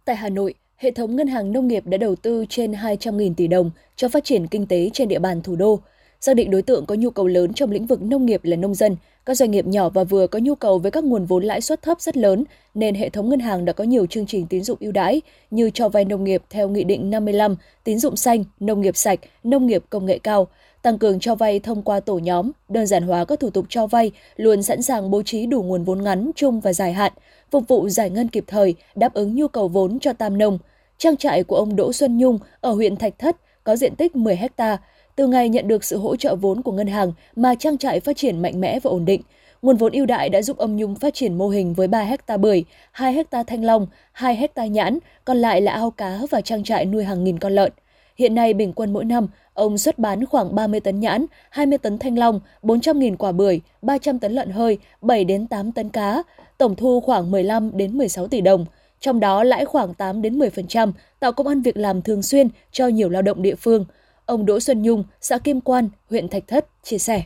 Tại 0.05 0.17
Hà 0.17 0.29
Nội, 0.29 0.55
hệ 0.79 0.91
thống 0.91 1.17
ngân 1.17 1.27
hàng 1.27 1.53
nông 1.53 1.69
nghiệp 1.69 1.87
đã 1.87 1.99
đầu 1.99 2.17
tư 2.17 2.45
trên 2.49 2.73
200.000 2.73 3.35
tỷ 3.35 3.47
đồng 3.47 3.71
cho 3.97 4.09
phát 4.09 4.25
triển 4.25 4.47
kinh 4.47 4.67
tế 4.67 4.91
trên 4.93 5.09
địa 5.09 5.19
bàn 5.19 5.43
thủ 5.43 5.57
đô. 5.57 5.81
Xác 6.21 6.35
định 6.35 6.51
đối 6.51 6.63
tượng 6.63 6.87
có 6.87 6.95
nhu 6.95 7.11
cầu 7.11 7.27
lớn 7.27 7.53
trong 7.55 7.71
lĩnh 7.71 7.87
vực 7.87 8.03
nông 8.03 8.27
nghiệp 8.27 8.41
là 8.45 8.57
nông 8.57 8.75
dân, 8.75 8.97
các 9.27 9.35
doanh 9.35 9.51
nghiệp 9.51 9.67
nhỏ 9.67 9.89
và 9.89 10.05
vừa 10.05 10.27
có 10.27 10.39
nhu 10.39 10.55
cầu 10.55 10.79
với 10.79 10.91
các 10.91 11.05
nguồn 11.05 11.25
vốn 11.25 11.45
lãi 11.45 11.61
suất 11.61 11.83
thấp 11.83 12.01
rất 12.01 12.17
lớn, 12.17 12.45
nên 12.75 12.95
hệ 12.95 13.11
thống 13.11 13.29
ngân 13.29 13.41
hàng 13.41 13.65
đã 13.65 13.73
có 13.73 13.85
nhiều 13.85 14.07
chương 14.07 14.27
trình 14.27 14.47
tín 14.47 14.63
dụng 14.63 14.79
ưu 14.81 14.93
đãi 14.93 15.21
như 15.51 15.71
cho 15.75 15.89
vay 15.89 16.05
nông 16.05 16.25
nghiệp 16.25 16.43
theo 16.51 16.69
Nghị 16.69 16.85
định 16.85 17.11
55, 17.11 17.57
tín 17.85 17.99
dụng 17.99 18.17
xanh, 18.17 18.45
nông 18.61 18.81
nghiệp 18.81 18.97
sạch, 18.97 19.21
nông 19.45 19.67
nghiệp 19.67 19.85
công 19.91 20.07
nghệ 20.07 20.19
cao, 20.19 20.49
tăng 20.89 20.99
cường 20.99 21.21
cho 21.21 21.35
vay 21.35 21.61
thông 21.61 21.83
qua 21.83 22.01
tổ 22.01 22.19
nhóm, 22.19 22.51
đơn 22.69 22.87
giản 22.87 23.03
hóa 23.03 23.25
các 23.25 23.41
thủ 23.41 23.51
tục 23.51 23.67
cho 23.69 23.87
vay, 23.87 24.11
luôn 24.37 24.63
sẵn 24.63 24.83
sàng 24.83 25.11
bố 25.11 25.23
trí 25.23 25.47
đủ 25.47 25.63
nguồn 25.63 25.85
vốn 25.85 26.03
ngắn, 26.03 26.31
trung 26.37 26.61
và 26.61 26.73
dài 26.73 26.93
hạn, 26.93 27.13
phục 27.51 27.69
vụ 27.69 27.89
giải 27.89 28.11
ngân 28.11 28.29
kịp 28.29 28.45
thời, 28.47 28.75
đáp 28.95 29.15
ứng 29.15 29.35
nhu 29.35 29.49
cầu 29.49 29.69
vốn 29.69 29.99
cho 29.99 30.13
tam 30.13 30.39
nông. 30.39 30.59
Trang 30.99 31.17
trại 31.17 31.45
của 31.45 31.57
ông 31.57 31.77
Đỗ 31.77 31.93
Xuân 31.93 32.19
Nhung 32.19 32.39
ở 32.61 32.73
huyện 32.73 32.97
Thạch 32.97 33.19
Thất 33.19 33.37
có 33.65 33.77
diện 33.77 33.97
tích 33.97 34.17
10 34.17 34.37
hecta 34.37 34.79
từ 35.17 35.27
ngày 35.27 35.49
nhận 35.49 35.69
được 35.69 35.85
sự 35.85 35.99
hỗ 35.99 36.17
trợ 36.17 36.35
vốn 36.35 36.63
của 36.63 36.73
ngân 36.73 36.87
hàng 36.87 37.13
mà 37.37 37.55
trang 37.55 37.79
trại 37.79 38.01
phát 38.01 38.17
triển 38.17 38.43
mạnh 38.43 38.61
mẽ 38.61 38.81
và 38.81 38.91
ổn 38.91 39.05
định. 39.05 39.23
Nguồn 39.63 39.77
vốn 39.77 39.93
ưu 39.93 40.07
đại 40.07 40.29
đã 40.29 40.43
giúp 40.43 40.57
ông 40.59 40.77
Nhung 40.77 40.95
phát 40.95 41.15
triển 41.15 41.39
mô 41.39 41.49
hình 41.49 41.75
với 41.75 41.89
3 41.89 42.03
hecta 42.03 42.37
bưởi, 42.37 42.65
2 42.93 43.13
hecta 43.13 43.43
thanh 43.43 43.65
long, 43.65 43.87
2 44.13 44.37
hecta 44.37 44.67
nhãn, 44.67 44.99
còn 45.25 45.37
lại 45.37 45.61
là 45.61 45.73
ao 45.73 45.91
cá 45.91 46.19
và 46.31 46.41
trang 46.41 46.65
trại 46.65 46.85
nuôi 46.85 47.05
hàng 47.05 47.25
nghìn 47.25 47.39
con 47.39 47.53
lợn. 47.53 47.73
Hiện 48.19 48.35
nay 48.35 48.55
bình 48.55 48.73
quân 48.73 48.93
mỗi 48.93 49.05
năm, 49.05 49.27
ông 49.55 49.79
xuất 49.79 49.99
bán 49.99 50.27
khoảng 50.27 50.55
30 50.55 50.81
tấn 50.81 51.01
nhãn, 51.01 51.27
20 51.51 51.79
tấn 51.79 51.99
thanh 51.99 52.19
long, 52.19 52.41
400.000 52.63 53.17
quả 53.17 53.33
bưởi, 53.33 53.61
300 53.83 54.19
tấn 54.19 54.33
lợn 54.33 54.51
hơi, 54.51 54.79
7 55.01 55.25
đến 55.25 55.47
8 55.47 55.73
tấn 55.73 55.89
cá, 55.89 56.23
tổng 56.59 56.77
thu 56.77 57.01
khoảng 57.01 57.31
15 57.31 57.71
đến 57.75 57.99
16 57.99 58.29
tỷ 58.29 58.41
đồng. 58.41 58.67
Trong 59.01 59.21
đó 59.21 59.45
lãi 59.45 59.65
khoảng 59.65 59.95
8 59.95 60.23
đến 60.23 60.39
10%, 60.39 60.93
tạo 61.21 61.33
công 61.33 61.47
ăn 61.47 61.63
việc 61.63 61.77
làm 61.77 62.03
thường 62.03 62.23
xuyên 62.23 62.49
cho 62.73 62.89
nhiều 62.89 63.09
lao 63.09 63.23
động 63.23 63.43
địa 63.43 63.55
phương. 63.55 63.85
Ông 64.27 64.47
Đỗ 64.47 64.61
Xuân 64.61 64.83
Nhung, 64.83 65.05
xã 65.21 65.39
Kim 65.39 65.61
Quan, 65.61 65.89
huyện 66.11 66.29
Thạch 66.29 66.45
Thất 66.47 66.67
chia 66.83 66.99
sẻ. 66.99 67.23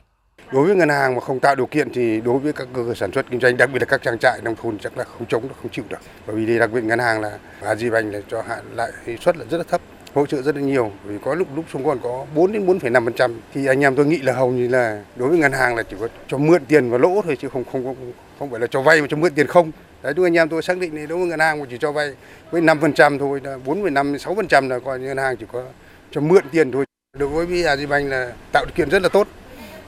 Đối 0.53 0.67
với 0.67 0.77
ngân 0.77 0.89
hàng 0.89 1.15
mà 1.15 1.21
không 1.21 1.41
tạo 1.41 1.55
điều 1.55 1.67
kiện 1.67 1.89
thì 1.95 2.21
đối 2.21 2.39
với 2.39 2.53
các 2.53 2.69
cơ 2.75 2.85
sở 2.89 2.95
sản 2.95 3.13
xuất 3.13 3.27
kinh 3.31 3.41
doanh, 3.41 3.57
đặc 3.57 3.71
biệt 3.73 3.79
là 3.79 3.87
các 3.87 4.03
trang 4.03 4.19
trại 4.19 4.41
nông 4.43 4.57
thôn 4.63 4.79
chắc 4.79 4.99
là 4.99 5.05
không 5.05 5.27
chống, 5.29 5.43
không 5.63 5.71
chịu 5.73 5.85
được. 5.89 5.99
Bởi 6.27 6.37
vì 6.37 6.59
đặc 6.59 6.71
biệt 6.73 6.85
ngân 6.85 6.99
hàng 6.99 7.21
là 7.21 7.39
Agribank 7.63 8.15
là 8.15 8.21
cho 8.31 8.43
hạn 8.43 8.65
lãi 8.75 8.93
suất 9.21 9.37
là 9.37 9.45
rất 9.51 9.59
là 9.59 9.65
thấp 9.69 9.81
hỗ 10.15 10.27
trợ 10.27 10.43
rất 10.43 10.57
là 10.57 10.63
nhiều. 10.63 10.93
Vì 11.05 11.15
có 11.25 11.35
lúc 11.35 11.49
lúc 11.57 11.65
xuống 11.73 11.85
còn 11.85 11.99
có 12.03 12.27
4 12.35 12.53
đến 12.53 12.67
4,5% 12.67 13.35
thì 13.55 13.67
anh 13.67 13.81
em 13.81 13.97
tôi 13.97 14.07
nghĩ 14.07 14.19
là 14.19 14.33
hầu 14.33 14.51
như 14.51 14.69
là 14.69 15.03
đối 15.17 15.29
với 15.29 15.39
ngân 15.39 15.53
hàng 15.53 15.77
là 15.77 15.83
chỉ 15.83 15.97
có 16.01 16.09
cho 16.29 16.39
mượn 16.39 16.65
tiền 16.65 16.91
và 16.91 16.99
lỗ 16.99 17.23
thôi 17.23 17.37
chứ 17.41 17.49
không 17.49 17.65
không 17.73 17.85
không, 17.85 18.13
không 18.39 18.51
phải 18.51 18.61
là 18.61 18.67
cho 18.67 18.83
vay 18.83 19.01
mà 19.01 19.07
cho 19.11 19.17
mượn 19.17 19.35
tiền 19.35 19.47
không. 19.47 19.73
Đấy 20.03 20.13
chúng 20.17 20.25
anh 20.25 20.37
em 20.37 20.49
tôi 20.49 20.63
xác 20.63 20.79
định 20.79 20.91
thì 20.97 21.07
đối 21.07 21.19
với 21.19 21.27
ngân 21.27 21.41
hàng 21.41 21.61
mà 21.61 21.67
chỉ 21.71 21.77
cho 21.81 21.93
vay 21.93 22.15
với 22.51 22.63
5% 22.63 23.19
thôi 23.19 23.41
là 23.45 23.59
4,5 23.67 24.17
6% 24.17 24.69
là 24.69 24.79
coi 24.79 25.01
ngân 25.01 25.17
hàng 25.17 25.37
chỉ 25.37 25.47
có 25.53 25.65
cho 26.11 26.21
mượn 26.21 26.43
tiền 26.53 26.73
thôi. 26.73 26.85
Đối 27.19 27.29
với 27.29 27.65
Agribank 27.65 28.11
là 28.11 28.33
tạo 28.53 28.65
điều 28.65 28.73
kiện 28.75 28.91
rất 28.91 29.03
là 29.03 29.09
tốt. 29.09 29.29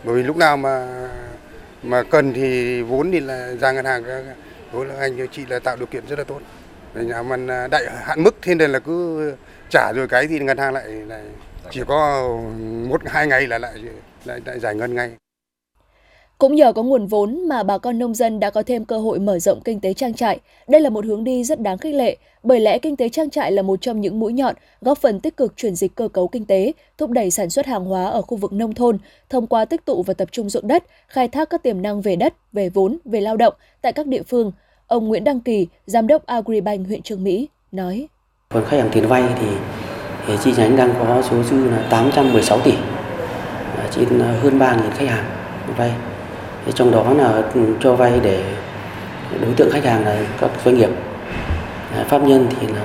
Bởi 0.05 0.15
vì 0.15 0.23
lúc 0.23 0.37
nào 0.37 0.57
mà 0.57 0.87
mà 1.83 2.03
cần 2.03 2.33
thì 2.33 2.83
vốn 2.83 3.13
thì 3.13 3.21
là 3.21 3.55
ra 3.61 3.73
ngân 3.73 3.85
hàng 3.85 4.05
đối 4.73 4.87
với 4.87 4.97
anh 4.97 5.29
chị 5.33 5.43
là 5.49 5.59
tạo 5.59 5.77
điều 5.77 5.87
kiện 5.87 6.07
rất 6.09 6.19
là 6.19 6.25
tốt 6.25 6.41
nhà 6.95 7.23
mình 7.23 7.47
à, 7.47 7.67
đại 7.67 7.85
hạn 8.05 8.23
mức 8.23 8.37
thế 8.43 8.55
nên 8.55 8.71
là 8.71 8.79
cứ 8.79 9.33
trả 9.71 9.93
rồi 9.93 10.09
cái 10.09 10.27
thì 10.27 10.39
ngân 10.39 10.59
hàng 10.59 10.75
lại, 10.75 10.89
lại 10.89 11.23
chỉ 11.71 11.81
có 11.87 12.29
một 12.89 13.01
hai 13.05 13.27
ngày 13.27 13.47
là 13.47 13.59
lại 13.59 13.75
lại, 14.25 14.41
lại 14.47 14.61
giải 14.61 14.75
ngân 14.75 14.95
ngay. 14.95 15.11
Cũng 16.39 16.55
nhờ 16.55 16.73
có 16.73 16.83
nguồn 16.83 17.07
vốn 17.07 17.49
mà 17.49 17.63
bà 17.63 17.79
con 17.79 17.99
nông 17.99 18.15
dân 18.15 18.41
đã 18.41 18.51
có 18.51 18.63
thêm 18.63 18.85
cơ 18.85 18.99
hội 18.99 19.19
mở 19.19 19.39
rộng 19.39 19.61
kinh 19.65 19.81
tế 19.81 19.95
trang 19.95 20.15
trại. 20.15 20.41
Đây 20.69 20.81
là 20.81 20.91
một 20.91 21.05
hướng 21.05 21.25
đi 21.25 21.45
rất 21.45 21.61
đáng 21.61 21.79
khích 21.79 21.95
lệ, 21.95 22.17
bởi 22.43 22.61
lẽ 22.61 22.79
kinh 22.79 22.97
tế 22.97 23.09
trang 23.09 23.31
trại 23.31 23.53
là 23.53 23.63
một 23.63 23.81
trong 23.81 24.01
những 24.01 24.21
mũi 24.21 24.33
nhọn 24.33 24.55
góp 24.81 24.99
phần 24.99 25.21
tích 25.21 25.37
cực 25.37 25.57
chuyển 25.57 25.75
dịch 25.75 25.95
cơ 25.95 26.09
cấu 26.09 26.29
kinh 26.29 26.45
tế, 26.45 26.73
thúc 26.99 27.11
đẩy 27.11 27.31
sản 27.31 27.51
xuất 27.51 27.67
hàng 27.67 27.85
hóa 27.85 28.05
ở 28.05 28.23
khu 28.23 28.37
vực 28.37 28.53
nông 28.53 28.75
thôn 28.75 28.99
thông 29.29 29.47
qua 29.47 29.65
tích 29.65 29.85
tụ 29.85 30.03
và 30.03 30.15
tập 30.15 30.29
trung 30.33 30.51
dụng 30.51 30.67
đất, 30.67 30.85
khai 31.09 31.29
thác 31.29 31.51
các 31.51 31.63
tiềm 31.63 31.83
năng 31.83 32.03
về 32.03 32.17
đất, 32.17 32.35
về 32.53 32.69
vốn, 32.69 32.99
về 33.05 33.21
lao 33.21 33.37
động 33.37 33.55
tại 33.83 33.93
các 33.93 34.07
địa 34.07 34.23
phương. 34.23 34.53
Ông 34.95 35.09
Nguyễn 35.09 35.25
Đăng 35.25 35.41
Kỳ, 35.41 35.67
giám 35.87 36.07
đốc 36.07 36.27
Agribank 36.27 36.87
huyện 36.87 37.03
Trương 37.03 37.25
Mỹ 37.25 37.49
nói: 37.73 38.09
còn 38.49 38.65
khách 38.65 38.77
hàng 38.77 38.91
tiền 38.93 39.07
vay 39.07 39.23
thì, 39.41 39.47
thì 40.27 40.35
chi 40.45 40.53
nhánh 40.57 40.77
đang 40.77 40.95
có 40.99 41.23
số 41.31 41.43
dư 41.43 41.71
là 41.71 41.87
816 41.91 42.61
tỷ 42.61 42.73
trên 43.91 44.21
hơn 44.21 44.59
3.000 44.59 44.91
khách 44.91 45.09
hàng 45.09 45.25
vay. 45.77 45.93
Trong 46.75 46.91
đó 46.91 47.13
là 47.13 47.51
cho 47.81 47.95
vay 47.95 48.21
để 48.23 48.45
đối 49.41 49.55
tượng 49.57 49.71
khách 49.73 49.85
hàng 49.85 50.05
là 50.05 50.27
các 50.41 50.51
doanh 50.65 50.77
nghiệp, 50.77 50.91
pháp 52.07 52.23
nhân 52.23 52.47
thì 52.61 52.67
là 52.67 52.83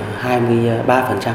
23%. 0.86 1.32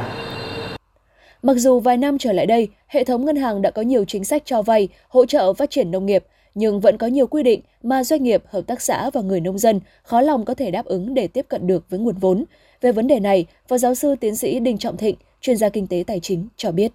Mặc 1.43 1.57
dù 1.57 1.79
vài 1.79 1.97
năm 1.97 2.17
trở 2.17 2.31
lại 2.31 2.45
đây, 2.45 2.69
hệ 2.87 3.03
thống 3.03 3.25
ngân 3.25 3.35
hàng 3.35 3.61
đã 3.61 3.71
có 3.71 3.81
nhiều 3.81 4.05
chính 4.07 4.25
sách 4.25 4.41
cho 4.45 4.61
vay, 4.61 4.87
hỗ 5.09 5.25
trợ 5.25 5.53
phát 5.53 5.69
triển 5.69 5.91
nông 5.91 6.05
nghiệp, 6.05 6.25
nhưng 6.55 6.79
vẫn 6.79 6.97
có 6.97 7.07
nhiều 7.07 7.27
quy 7.27 7.43
định 7.43 7.61
mà 7.83 8.03
doanh 8.03 8.23
nghiệp, 8.23 8.43
hợp 8.47 8.61
tác 8.67 8.81
xã 8.81 9.09
và 9.09 9.21
người 9.21 9.39
nông 9.39 9.57
dân 9.57 9.79
khó 10.03 10.21
lòng 10.21 10.45
có 10.45 10.53
thể 10.53 10.71
đáp 10.71 10.85
ứng 10.85 11.13
để 11.13 11.27
tiếp 11.27 11.45
cận 11.49 11.67
được 11.67 11.89
với 11.89 11.99
nguồn 11.99 12.15
vốn. 12.15 12.45
Về 12.81 12.91
vấn 12.91 13.07
đề 13.07 13.19
này, 13.19 13.45
Phó 13.67 13.77
giáo 13.77 13.95
sư 13.95 14.15
tiến 14.19 14.35
sĩ 14.35 14.59
Đinh 14.59 14.77
Trọng 14.77 14.97
Thịnh, 14.97 15.15
chuyên 15.41 15.57
gia 15.57 15.69
kinh 15.69 15.87
tế 15.87 16.03
tài 16.07 16.19
chính 16.19 16.47
cho 16.57 16.71
biết. 16.71 16.91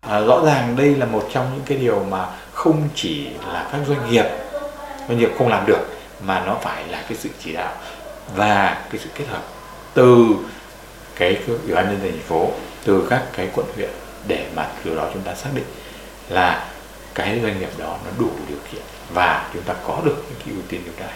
À, 0.00 0.20
rõ 0.20 0.44
ràng 0.44 0.76
đây 0.76 0.94
là 0.94 1.06
một 1.06 1.28
trong 1.32 1.50
những 1.54 1.62
cái 1.66 1.78
điều 1.78 2.04
mà 2.04 2.26
không 2.52 2.82
chỉ 2.94 3.26
là 3.46 3.68
các 3.72 3.80
doanh 3.88 4.10
nghiệp 4.10 4.24
doanh 5.08 5.18
nghiệp 5.18 5.30
không 5.38 5.48
làm 5.48 5.66
được 5.66 5.86
mà 6.20 6.46
nó 6.46 6.58
phải 6.62 6.88
là 6.88 7.04
cái 7.08 7.18
sự 7.18 7.28
chỉ 7.44 7.52
đạo 7.52 7.74
và 8.36 8.86
cái 8.90 9.00
sự 9.04 9.10
kết 9.14 9.24
hợp 9.28 9.42
từ 9.94 10.26
cái 11.16 11.38
ủy 11.46 11.74
ban 11.74 11.84
nhân 11.84 11.98
dân 12.02 12.10
thành 12.10 12.20
phố 12.20 12.50
từ 12.84 13.06
các 13.10 13.24
cái 13.32 13.48
quận 13.54 13.66
huyện 13.74 13.90
để 14.28 14.46
mà 14.56 14.68
từ 14.84 14.94
đó 14.94 15.10
chúng 15.12 15.22
ta 15.22 15.34
xác 15.34 15.50
định 15.54 15.64
là 16.28 16.75
cái 17.16 17.40
doanh 17.42 17.60
nghiệp 17.60 17.70
đó 17.78 17.98
nó 18.04 18.10
đủ 18.18 18.30
điều 18.48 18.58
kiện 18.72 18.82
và 19.14 19.50
chúng 19.54 19.62
ta 19.62 19.74
có 19.86 20.02
được 20.04 20.24
những 20.28 20.38
cái 20.44 20.54
ưu 20.54 20.62
tiên 20.68 20.80
ưu 20.84 20.94
đãi 21.00 21.12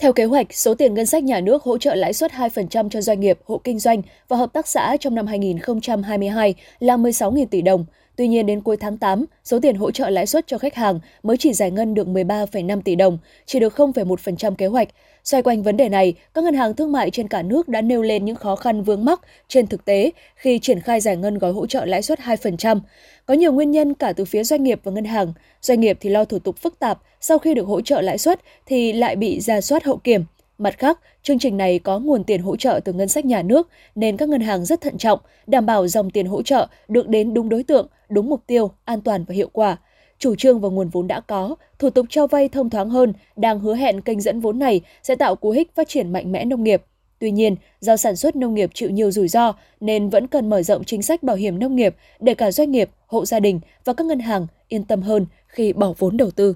theo 0.00 0.12
kế 0.12 0.24
hoạch, 0.24 0.54
số 0.54 0.74
tiền 0.74 0.94
ngân 0.94 1.06
sách 1.06 1.24
nhà 1.24 1.40
nước 1.40 1.62
hỗ 1.62 1.78
trợ 1.78 1.94
lãi 1.94 2.12
suất 2.12 2.32
2% 2.32 2.88
cho 2.88 3.00
doanh 3.00 3.20
nghiệp, 3.20 3.38
hộ 3.44 3.60
kinh 3.64 3.78
doanh 3.78 4.02
và 4.28 4.36
hợp 4.36 4.52
tác 4.52 4.68
xã 4.68 4.96
trong 5.00 5.14
năm 5.14 5.26
2022 5.26 6.54
là 6.78 6.96
16.000 6.96 7.46
tỷ 7.46 7.62
đồng. 7.62 7.84
Tuy 8.16 8.28
nhiên 8.28 8.46
đến 8.46 8.60
cuối 8.60 8.76
tháng 8.76 8.98
8, 8.98 9.24
số 9.44 9.60
tiền 9.60 9.76
hỗ 9.76 9.90
trợ 9.90 10.10
lãi 10.10 10.26
suất 10.26 10.46
cho 10.46 10.58
khách 10.58 10.74
hàng 10.74 11.00
mới 11.22 11.36
chỉ 11.36 11.52
giải 11.52 11.70
ngân 11.70 11.94
được 11.94 12.06
13,5 12.06 12.80
tỷ 12.82 12.94
đồng, 12.94 13.18
chỉ 13.46 13.60
được 13.60 13.74
0,1% 13.76 14.54
kế 14.54 14.66
hoạch. 14.66 14.88
Xoay 15.24 15.42
quanh 15.42 15.62
vấn 15.62 15.76
đề 15.76 15.88
này, 15.88 16.14
các 16.34 16.44
ngân 16.44 16.54
hàng 16.54 16.74
thương 16.74 16.92
mại 16.92 17.10
trên 17.10 17.28
cả 17.28 17.42
nước 17.42 17.68
đã 17.68 17.80
nêu 17.80 18.02
lên 18.02 18.24
những 18.24 18.36
khó 18.36 18.56
khăn 18.56 18.82
vướng 18.82 19.04
mắc 19.04 19.20
trên 19.48 19.66
thực 19.66 19.84
tế 19.84 20.10
khi 20.36 20.58
triển 20.58 20.80
khai 20.80 21.00
giải 21.00 21.16
ngân 21.16 21.38
gói 21.38 21.52
hỗ 21.52 21.66
trợ 21.66 21.84
lãi 21.84 22.02
suất 22.02 22.18
2%. 22.18 22.80
Có 23.26 23.34
nhiều 23.34 23.52
nguyên 23.52 23.70
nhân 23.70 23.94
cả 23.94 24.12
từ 24.12 24.24
phía 24.24 24.44
doanh 24.44 24.62
nghiệp 24.62 24.80
và 24.84 24.92
ngân 24.92 25.04
hàng. 25.04 25.32
Doanh 25.62 25.80
nghiệp 25.80 25.98
thì 26.00 26.10
lo 26.10 26.24
thủ 26.24 26.38
tục 26.38 26.56
phức 26.56 26.78
tạp, 26.78 26.98
sau 27.20 27.38
khi 27.38 27.54
được 27.54 27.66
hỗ 27.66 27.80
trợ 27.80 28.00
lãi 28.00 28.18
suất 28.18 28.40
thì 28.66 28.92
lại 28.92 29.16
bị 29.16 29.40
ra 29.40 29.60
soát 29.60 29.84
hậu 29.84 29.96
kiểm. 29.96 30.24
Mặt 30.58 30.78
khác, 30.78 31.00
chương 31.22 31.38
trình 31.38 31.56
này 31.56 31.78
có 31.78 31.98
nguồn 31.98 32.24
tiền 32.24 32.42
hỗ 32.42 32.56
trợ 32.56 32.80
từ 32.84 32.92
ngân 32.92 33.08
sách 33.08 33.24
nhà 33.24 33.42
nước 33.42 33.68
nên 33.94 34.16
các 34.16 34.28
ngân 34.28 34.40
hàng 34.40 34.64
rất 34.64 34.80
thận 34.80 34.98
trọng, 34.98 35.18
đảm 35.46 35.66
bảo 35.66 35.88
dòng 35.88 36.10
tiền 36.10 36.26
hỗ 36.26 36.42
trợ 36.42 36.66
được 36.88 37.08
đến 37.08 37.34
đúng 37.34 37.48
đối 37.48 37.62
tượng, 37.62 37.86
đúng 38.08 38.30
mục 38.30 38.42
tiêu, 38.46 38.70
an 38.84 39.00
toàn 39.00 39.24
và 39.24 39.34
hiệu 39.34 39.48
quả. 39.52 39.76
Chủ 40.20 40.34
trương 40.34 40.60
và 40.60 40.68
nguồn 40.68 40.88
vốn 40.88 41.08
đã 41.08 41.20
có, 41.20 41.54
thủ 41.78 41.90
tục 41.90 42.06
cho 42.08 42.26
vay 42.26 42.48
thông 42.48 42.70
thoáng 42.70 42.90
hơn, 42.90 43.12
đang 43.36 43.60
hứa 43.60 43.74
hẹn 43.74 44.00
kênh 44.00 44.20
dẫn 44.20 44.40
vốn 44.40 44.58
này 44.58 44.80
sẽ 45.02 45.14
tạo 45.14 45.36
cú 45.36 45.50
hích 45.50 45.74
phát 45.74 45.88
triển 45.88 46.12
mạnh 46.12 46.32
mẽ 46.32 46.44
nông 46.44 46.64
nghiệp. 46.64 46.82
Tuy 47.18 47.30
nhiên, 47.30 47.56
do 47.80 47.96
sản 47.96 48.16
xuất 48.16 48.36
nông 48.36 48.54
nghiệp 48.54 48.70
chịu 48.74 48.90
nhiều 48.90 49.10
rủi 49.10 49.28
ro 49.28 49.52
nên 49.80 50.08
vẫn 50.08 50.26
cần 50.26 50.50
mở 50.50 50.62
rộng 50.62 50.84
chính 50.84 51.02
sách 51.02 51.22
bảo 51.22 51.36
hiểm 51.36 51.58
nông 51.58 51.76
nghiệp 51.76 51.96
để 52.20 52.34
cả 52.34 52.52
doanh 52.52 52.70
nghiệp, 52.70 52.90
hộ 53.06 53.24
gia 53.26 53.40
đình 53.40 53.60
và 53.84 53.92
các 53.92 54.06
ngân 54.06 54.20
hàng 54.20 54.46
yên 54.68 54.84
tâm 54.84 55.02
hơn 55.02 55.26
khi 55.46 55.72
bỏ 55.72 55.92
vốn 55.98 56.16
đầu 56.16 56.30
tư. 56.30 56.54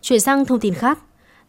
Chuyển 0.00 0.20
sang 0.20 0.44
thông 0.44 0.60
tin 0.60 0.74
khác, 0.74 0.98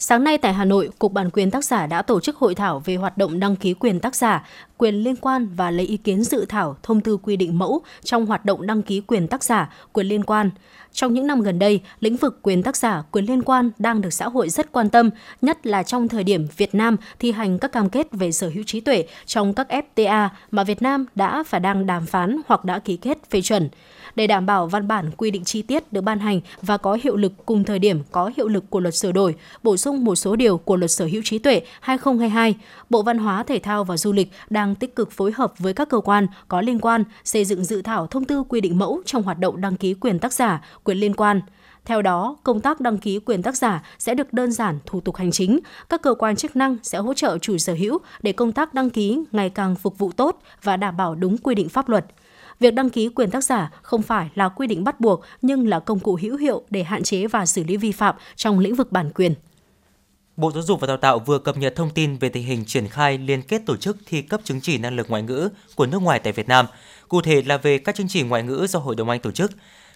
Sáng 0.06 0.24
nay 0.24 0.38
tại 0.38 0.54
Hà 0.54 0.66
Nội, 0.66 0.89
Cục 1.00 1.12
Bản 1.13 1.30
quyền 1.30 1.52
tác 1.52 1.66
giả 1.66 1.88
đã 1.88 2.02
tổ 2.02 2.20
chức 2.20 2.36
hội 2.36 2.56
thảo 2.56 2.82
về 2.86 2.96
hoạt 2.96 3.18
động 3.18 3.39
đăng 3.39 3.56
ký 3.56 3.74
quyền 3.74 4.00
tác 4.00 4.16
giả, 4.16 4.48
quyền 4.78 4.96
liên 4.96 5.16
quan 5.16 5.48
và 5.56 5.72
lấy 5.72 5.86
ý 5.86 5.98
kiến 5.98 6.24
dự 6.24 6.46
thảo 6.50 6.78
thông 6.84 7.02
tư 7.02 7.18
quy 7.18 7.36
định 7.36 7.60
mẫu 7.60 7.82
trong 8.04 8.26
hoạt 8.26 8.46
động 8.46 8.68
đăng 8.68 8.82
ký 8.82 9.02
quyền 9.02 9.28
tác 9.28 9.44
giả, 9.44 9.74
quyền 9.94 10.08
liên 10.08 10.24
quan. 10.24 10.50
Trong 10.94 11.13
những 11.13 11.28
năm 11.28 11.42
gần 11.42 11.60
đây, 11.60 11.82
lĩnh 12.00 12.18
vực 12.18 12.39
quyền 12.42 12.63
tác 12.63 12.78
giả, 12.78 13.04
quyền 13.12 13.26
liên 13.26 13.44
quan 13.44 13.72
đang 13.78 14.02
được 14.02 14.13
xã 14.13 14.30
hội 14.30 14.50
rất 14.50 14.72
quan 14.72 14.89
tâm, 14.89 15.10
nhất 15.42 15.66
là 15.66 15.84
trong 15.84 16.08
thời 16.08 16.24
điểm 16.24 16.48
Việt 16.58 16.76
Nam 16.76 16.98
thi 17.20 17.32
hành 17.32 17.60
các 17.60 17.72
cam 17.72 17.89
kết 17.89 18.08
về 18.12 18.32
sở 18.32 18.50
hữu 18.50 18.63
trí 18.63 18.80
tuệ 18.80 19.06
trong 19.26 19.54
các 19.54 19.68
FTA 19.70 20.30
mà 20.52 20.63
Việt 20.63 20.82
Nam 20.82 21.06
đã 21.16 21.44
và 21.50 21.60
đang 21.60 21.86
đàm 21.86 22.06
phán 22.06 22.42
hoặc 22.48 22.66
đã 22.66 22.80
ký 22.80 22.98
kết 22.98 23.18
phê 23.30 23.42
chuẩn 23.42 23.70
để 24.16 24.28
đảm 24.28 24.46
bảo 24.46 24.68
văn 24.68 24.88
bản 24.88 25.12
quy 25.18 25.32
định 25.32 25.44
chi 25.44 25.62
tiết 25.62 25.94
được 25.94 26.02
ban 26.02 26.20
hành 26.20 26.42
và 26.62 26.78
có 26.78 26.98
hiệu 27.04 27.16
lực 27.16 27.32
cùng 27.46 27.63
thời 27.63 27.80
điểm 27.80 28.02
có 28.12 28.32
hiệu 28.38 28.48
lực 28.48 28.70
của 28.70 28.80
luật 28.80 28.96
sửa 28.96 29.12
đổi, 29.12 29.36
bổ 29.63 29.78
sung 29.78 29.92
một 29.97 30.15
số 30.15 30.36
điều 30.36 30.58
của 30.58 30.75
luật 30.75 30.91
sở 30.91 31.06
hữu 31.06 31.21
trí 31.25 31.39
tuệ 31.39 31.62
2022, 31.82 32.56
Bộ 32.89 33.03
Văn 33.03 33.17
hóa, 33.17 33.43
Thể 33.43 33.60
thao 33.60 33.84
và 33.84 33.97
Du 33.97 34.12
lịch 34.12 34.32
đang 34.49 34.75
tích 34.75 34.95
cực 34.95 35.12
phối 35.12 35.32
hợp 35.32 35.53
với 35.60 35.73
các 35.73 35.89
cơ 35.89 35.99
quan 35.99 36.27
có 36.47 36.62
liên 36.62 36.79
quan 36.79 37.03
xây 37.23 37.45
dựng 37.45 37.65
dự 37.65 37.82
thảo 37.82 38.08
thông 38.08 38.25
tư 38.25 38.43
quy 38.43 38.62
định 38.62 38.77
mẫu 38.77 39.01
trong 39.06 39.23
hoạt 39.23 39.39
động 39.39 39.62
đăng 39.62 39.77
ký 39.77 39.93
quyền 39.93 40.19
tác 40.19 40.34
giả, 40.34 40.62
quyền 40.84 40.97
liên 40.97 41.13
quan. 41.13 41.41
Theo 41.86 42.01
đó, 42.01 42.38
công 42.43 42.62
tác 42.62 42.82
đăng 42.82 42.97
ký 42.97 43.19
quyền 43.19 43.43
tác 43.43 43.58
giả 43.58 43.84
sẽ 43.99 44.13
được 44.13 44.34
đơn 44.34 44.51
giản 44.51 44.79
thủ 44.86 45.01
tục 45.01 45.15
hành 45.15 45.32
chính, 45.32 45.60
các 45.89 46.01
cơ 46.01 46.13
quan 46.13 46.36
chức 46.36 46.56
năng 46.56 46.77
sẽ 46.84 46.97
hỗ 46.97 47.13
trợ 47.13 47.38
chủ 47.38 47.58
sở 47.58 47.73
hữu 47.73 47.99
để 48.21 48.32
công 48.32 48.51
tác 48.51 48.73
đăng 48.73 48.89
ký 48.89 49.19
ngày 49.32 49.49
càng 49.49 49.75
phục 49.75 49.97
vụ 49.97 50.12
tốt 50.12 50.41
và 50.63 50.77
đảm 50.77 50.97
bảo 50.97 51.15
đúng 51.15 51.38
quy 51.38 51.56
định 51.56 51.69
pháp 51.69 51.89
luật. 51.89 52.06
Việc 52.60 52.73
đăng 52.73 52.89
ký 52.89 53.10
quyền 53.10 53.32
tác 53.32 53.43
giả 53.43 53.71
không 53.82 54.01
phải 54.01 54.29
là 54.36 54.49
quy 54.49 54.67
định 54.67 54.84
bắt 54.84 54.99
buộc 54.99 55.21
nhưng 55.41 55.67
là 55.67 55.79
công 55.79 55.99
cụ 55.99 56.17
hữu 56.21 56.38
hiệu 56.38 56.63
để 56.69 56.84
hạn 56.84 57.03
chế 57.03 57.27
và 57.27 57.45
xử 57.45 57.63
lý 57.63 57.77
vi 57.77 57.91
phạm 57.91 58.15
trong 58.36 58.60
lĩnh 58.60 58.75
vực 58.75 58.91
bản 58.91 59.12
quyền. 59.15 59.34
Bộ 60.38 60.52
Giáo 60.52 60.63
dục 60.63 60.80
và 60.80 60.88
Đào 60.88 60.98
tạo 60.98 61.19
vừa 61.19 61.39
cập 61.39 61.58
nhật 61.58 61.74
thông 61.76 61.89
tin 61.89 62.17
về 62.17 62.30
tình 62.30 62.43
hình 62.43 62.65
triển 62.65 62.88
khai 62.88 63.17
liên 63.17 63.41
kết 63.41 63.62
tổ 63.65 63.78
chức 63.78 63.98
thi 64.06 64.22
cấp 64.22 64.41
chứng 64.43 64.62
chỉ 64.62 64.78
năng 64.78 64.96
lực 64.96 65.10
ngoại 65.10 65.24
ngữ 65.24 65.50
của 65.76 65.86
nước 65.86 66.02
ngoài 66.02 66.19
tại 66.19 66.34
Việt 66.34 66.48
Nam, 66.48 66.65
cụ 67.08 67.22
thể 67.22 67.41
là 67.41 67.58
về 67.58 67.78
các 67.78 67.96
chứng 67.96 68.08
chỉ 68.08 68.24
ngoại 68.24 68.43
ngữ 68.43 68.65
do 68.69 68.80
Hội 68.80 68.96
đồng 68.96 69.10
Anh 69.10 69.19
tổ 69.19 69.32
chức. 69.32 69.52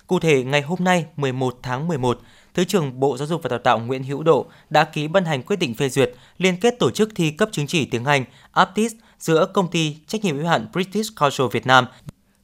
Cụ 0.07 0.19
thể, 0.19 0.43
ngày 0.43 0.61
hôm 0.61 0.83
nay 0.83 1.05
11 1.15 1.59
tháng 1.63 1.87
11, 1.87 2.19
Thứ 2.53 2.63
trưởng 2.63 2.99
Bộ 2.99 3.17
Giáo 3.17 3.27
dục 3.27 3.43
và 3.43 3.47
Đào 3.47 3.59
tạo 3.59 3.79
Nguyễn 3.79 4.03
Hữu 4.03 4.23
Độ 4.23 4.45
đã 4.69 4.83
ký 4.83 5.07
ban 5.07 5.25
hành 5.25 5.43
quyết 5.43 5.55
định 5.55 5.73
phê 5.73 5.89
duyệt 5.89 6.13
liên 6.37 6.57
kết 6.57 6.79
tổ 6.79 6.91
chức 6.91 7.09
thi 7.15 7.31
cấp 7.31 7.49
chứng 7.51 7.67
chỉ 7.67 7.85
tiếng 7.85 8.05
Anh 8.05 8.25
APTIS 8.51 8.93
giữa 9.19 9.45
công 9.45 9.67
ty 9.67 9.97
trách 10.07 10.23
nhiệm 10.23 10.37
hữu 10.37 10.47
hạn 10.47 10.67
British 10.73 11.15
Cultural 11.19 11.49
Việt 11.51 11.65
Nam, 11.65 11.85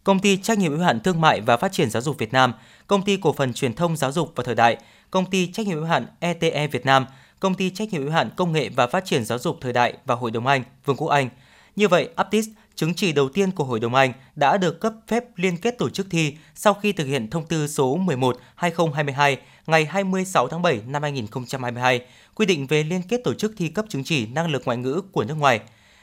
công 0.04 0.20
ty 0.20 0.38
trách 0.38 0.58
nhiệm 0.58 0.72
hữu 0.72 0.82
hạn 0.82 1.00
thương 1.00 1.22
mại 1.22 1.42
và 1.42 1.58
phát 1.58 1.72
triển 1.72 1.90
giáo 1.90 2.02
dục 2.02 2.18
Việt 2.18 2.34
Nam, 2.34 2.54
công 2.88 3.04
ty 3.04 3.18
cổ 3.18 3.34
phần 3.34 3.54
truyền 3.54 3.74
thông 3.74 3.98
giáo 3.98 4.12
dục 4.12 4.32
và 4.36 4.44
thời 4.44 4.56
đại, 4.56 4.78
công 5.12 5.26
ty 5.26 5.48
trách 5.48 5.68
nhiệm 5.68 5.78
hữu 5.78 5.86
hạn 5.86 6.06
ETE 6.20 6.68
Việt 6.68 6.86
Nam, 6.86 7.06
công 7.44 7.56
ty 7.56 7.70
trách 7.70 7.94
nhiệm 7.94 8.02
hữu 8.02 8.12
hạn 8.12 8.30
công 8.36 8.52
nghệ 8.52 8.70
và 8.70 8.88
phát 8.88 9.06
triển 9.06 9.26
giáo 9.26 9.40
dục 9.40 9.58
thời 9.62 9.74
đại 9.74 9.94
và 10.06 10.16
Hội 10.16 10.32
đồng 10.32 10.48
Anh, 10.48 10.64
Vương 10.86 10.98
quốc 10.98 11.08
Anh. 11.08 11.30
Như 11.76 11.88
vậy, 11.88 12.10
Aptis 12.16 12.50
chứng 12.76 12.94
chỉ 12.94 13.12
đầu 13.12 13.30
tiên 13.30 13.52
của 13.52 13.64
Hội 13.64 13.80
đồng 13.80 13.96
Anh 13.96 14.14
đã 14.36 14.58
được 14.58 14.80
cấp 14.80 14.94
phép 15.08 15.24
liên 15.36 15.58
kết 15.58 15.78
tổ 15.78 15.90
chức 15.90 16.08
thi 16.10 16.38
sau 16.56 16.74
khi 16.74 16.92
thực 16.92 17.06
hiện 17.06 17.30
thông 17.30 17.46
tư 17.46 17.68
số 17.68 17.98
11/2022 17.98 19.36
ngày 19.68 19.86
26 19.86 20.48
tháng 20.48 20.62
7 20.62 20.82
năm 20.88 21.02
2022 21.02 22.02
quy 22.36 22.46
định 22.46 22.68
về 22.68 22.84
liên 22.84 23.02
kết 23.02 23.22
tổ 23.24 23.34
chức 23.34 23.54
thi 23.58 23.70
cấp 23.70 23.86
chứng 23.90 24.04
chỉ 24.04 24.26
năng 24.26 24.50
lực 24.50 24.62
ngoại 24.66 24.78
ngữ 24.78 25.02
của 25.12 25.24
nước 25.24 25.36
ngoài. 25.36 25.60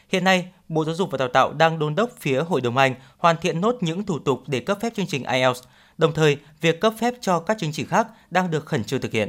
Hiện 0.08 0.24
nay, 0.24 0.48
Bộ 0.68 0.84
Giáo 0.84 0.94
dục 0.94 1.10
và 1.10 1.18
Đào 1.18 1.28
tạo 1.28 1.52
đang 1.52 1.78
đôn 1.78 1.94
đốc 1.94 2.10
phía 2.20 2.40
Hội 2.40 2.60
đồng 2.60 2.76
Anh 2.76 2.94
hoàn 3.18 3.36
thiện 3.40 3.60
nốt 3.60 3.76
những 3.80 4.06
thủ 4.06 4.18
tục 4.18 4.42
để 4.46 4.60
cấp 4.60 4.78
phép 4.82 4.92
chương 4.96 5.06
trình 5.06 5.24
IELTS. 5.24 5.62
Đồng 5.98 6.14
thời, 6.14 6.36
việc 6.60 6.80
cấp 6.80 6.94
phép 7.00 7.14
cho 7.20 7.40
các 7.40 7.58
chứng 7.58 7.72
chỉ 7.72 7.84
khác 7.84 8.06
đang 8.30 8.50
được 8.50 8.66
khẩn 8.66 8.84
trương 8.84 9.00
thực 9.00 9.12
hiện. 9.12 9.28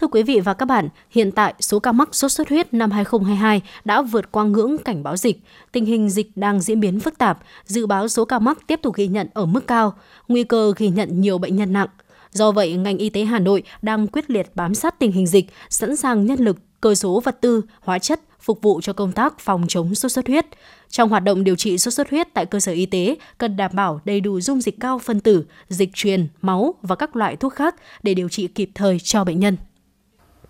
Thưa 0.00 0.06
quý 0.06 0.22
vị 0.22 0.40
và 0.40 0.54
các 0.54 0.66
bạn, 0.66 0.88
hiện 1.10 1.32
tại 1.32 1.54
số 1.60 1.78
ca 1.78 1.92
mắc 1.92 2.08
sốt 2.14 2.32
xuất 2.32 2.48
huyết 2.48 2.74
năm 2.74 2.90
2022 2.90 3.60
đã 3.84 4.02
vượt 4.02 4.32
qua 4.32 4.44
ngưỡng 4.44 4.78
cảnh 4.78 5.02
báo 5.02 5.16
dịch. 5.16 5.40
Tình 5.72 5.84
hình 5.84 6.10
dịch 6.10 6.36
đang 6.36 6.60
diễn 6.60 6.80
biến 6.80 7.00
phức 7.00 7.18
tạp, 7.18 7.38
dự 7.64 7.86
báo 7.86 8.08
số 8.08 8.24
ca 8.24 8.38
mắc 8.38 8.58
tiếp 8.66 8.80
tục 8.82 8.96
ghi 8.96 9.08
nhận 9.08 9.28
ở 9.34 9.46
mức 9.46 9.66
cao, 9.66 9.94
nguy 10.28 10.44
cơ 10.44 10.72
ghi 10.76 10.88
nhận 10.88 11.20
nhiều 11.20 11.38
bệnh 11.38 11.56
nhân 11.56 11.72
nặng. 11.72 11.88
Do 12.30 12.52
vậy, 12.52 12.76
ngành 12.76 12.98
y 12.98 13.10
tế 13.10 13.24
Hà 13.24 13.38
Nội 13.38 13.62
đang 13.82 14.06
quyết 14.06 14.30
liệt 14.30 14.50
bám 14.54 14.74
sát 14.74 14.98
tình 14.98 15.12
hình 15.12 15.26
dịch, 15.26 15.46
sẵn 15.70 15.96
sàng 15.96 16.26
nhân 16.26 16.40
lực, 16.40 16.56
cơ 16.80 16.94
số 16.94 17.20
vật 17.20 17.40
tư, 17.40 17.62
hóa 17.80 17.98
chất 17.98 18.20
phục 18.40 18.62
vụ 18.62 18.80
cho 18.80 18.92
công 18.92 19.12
tác 19.12 19.38
phòng 19.38 19.64
chống 19.68 19.94
sốt 19.94 20.12
xuất 20.12 20.26
huyết. 20.26 20.46
Trong 20.88 21.08
hoạt 21.08 21.24
động 21.24 21.44
điều 21.44 21.56
trị 21.56 21.78
sốt 21.78 21.94
xuất 21.94 22.10
huyết 22.10 22.34
tại 22.34 22.46
cơ 22.46 22.60
sở 22.60 22.72
y 22.72 22.86
tế, 22.86 23.16
cần 23.38 23.56
đảm 23.56 23.70
bảo 23.74 24.00
đầy 24.04 24.20
đủ 24.20 24.40
dung 24.40 24.60
dịch 24.60 24.80
cao 24.80 24.98
phân 24.98 25.20
tử, 25.20 25.44
dịch 25.68 25.90
truyền, 25.94 26.28
máu 26.42 26.74
và 26.82 26.96
các 26.96 27.16
loại 27.16 27.36
thuốc 27.36 27.54
khác 27.54 27.74
để 28.02 28.14
điều 28.14 28.28
trị 28.28 28.46
kịp 28.46 28.70
thời 28.74 28.98
cho 28.98 29.24
bệnh 29.24 29.40
nhân. 29.40 29.56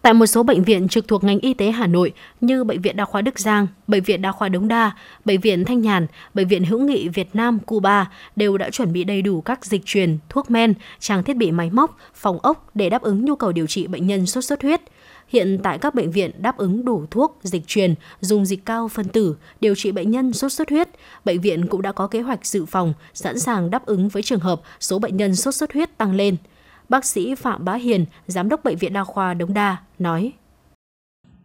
Tại 0.03 0.15
một 0.15 0.27
số 0.27 0.43
bệnh 0.43 0.65
viện 0.65 0.89
trực 0.89 1.09
thuộc 1.09 1.25
ngành 1.25 1.39
y 1.39 1.55
tế 1.55 1.71
Hà 1.71 1.87
Nội 1.87 2.13
như 2.41 2.65
Bệnh 2.65 2.81
viện 2.81 2.97
Đa 2.97 3.05
khoa 3.05 3.23
Đức 3.23 3.39
Giang, 3.39 3.67
Bệnh 3.87 4.03
viện 4.03 4.23
Đa 4.23 4.33
khoa 4.33 4.49
Đống 4.49 4.69
Đa, 4.69 4.91
Bệnh 5.25 5.41
viện 5.41 5.65
Thanh 5.65 5.81
Nhàn, 5.81 6.07
Bệnh 6.35 6.49
viện 6.49 6.65
Hữu 6.65 6.81
nghị 6.81 7.09
Việt 7.09 7.29
Nam 7.35 7.59
Cuba 7.59 8.11
đều 8.37 8.59
đã 8.59 8.71
chuẩn 8.71 8.93
bị 8.93 9.05
đầy 9.05 9.23
đủ 9.23 9.41
các 9.41 9.65
dịch 9.65 9.83
truyền, 9.85 10.19
thuốc 10.29 10.51
men, 10.51 10.75
trang 10.99 11.23
thiết 11.23 11.37
bị 11.37 11.51
máy 11.51 11.71
móc, 11.71 11.97
phòng 12.15 12.39
ốc 12.43 12.71
để 12.75 12.91
đáp 12.91 13.03
ứng 13.03 13.25
nhu 13.25 13.37
cầu 13.37 13.53
điều 13.53 13.67
trị 13.67 13.87
bệnh 13.87 14.07
nhân 14.07 14.27
sốt 14.27 14.45
xuất 14.45 14.63
huyết. 14.63 14.81
Hiện 15.29 15.59
tại 15.63 15.79
các 15.79 15.95
bệnh 15.95 16.11
viện 16.11 16.31
đáp 16.39 16.57
ứng 16.57 16.85
đủ 16.85 17.05
thuốc, 17.11 17.39
dịch 17.43 17.67
truyền, 17.67 17.95
dùng 18.21 18.47
dịch 18.47 18.65
cao 18.65 18.89
phân 18.89 19.09
tử, 19.09 19.37
điều 19.61 19.75
trị 19.75 19.93
bệnh 19.93 20.11
nhân 20.11 20.33
sốt 20.33 20.53
xuất 20.53 20.71
huyết. 20.71 20.89
Bệnh 21.25 21.41
viện 21.41 21.67
cũng 21.67 21.83
đã 21.83 21.93
có 21.93 22.07
kế 22.07 22.21
hoạch 22.21 22.47
dự 22.47 22.65
phòng, 22.65 22.95
sẵn 23.15 23.39
sàng 23.39 23.71
đáp 23.71 23.87
ứng 23.87 24.09
với 24.09 24.23
trường 24.23 24.41
hợp 24.41 24.61
số 24.81 24.99
bệnh 24.99 25.17
nhân 25.17 25.37
sốt 25.37 25.55
xuất 25.55 25.73
huyết 25.73 25.99
tăng 25.99 26.15
lên. 26.15 26.37
Bác 26.91 27.05
sĩ 27.05 27.35
Phạm 27.35 27.65
Bá 27.65 27.75
Hiền, 27.75 28.05
Giám 28.27 28.49
đốc 28.49 28.65
Bệnh 28.65 28.77
viện 28.77 28.93
Đa 28.93 29.05
khoa 29.05 29.35
Đống 29.35 29.55
Đa, 29.55 29.77
nói. 29.99 30.33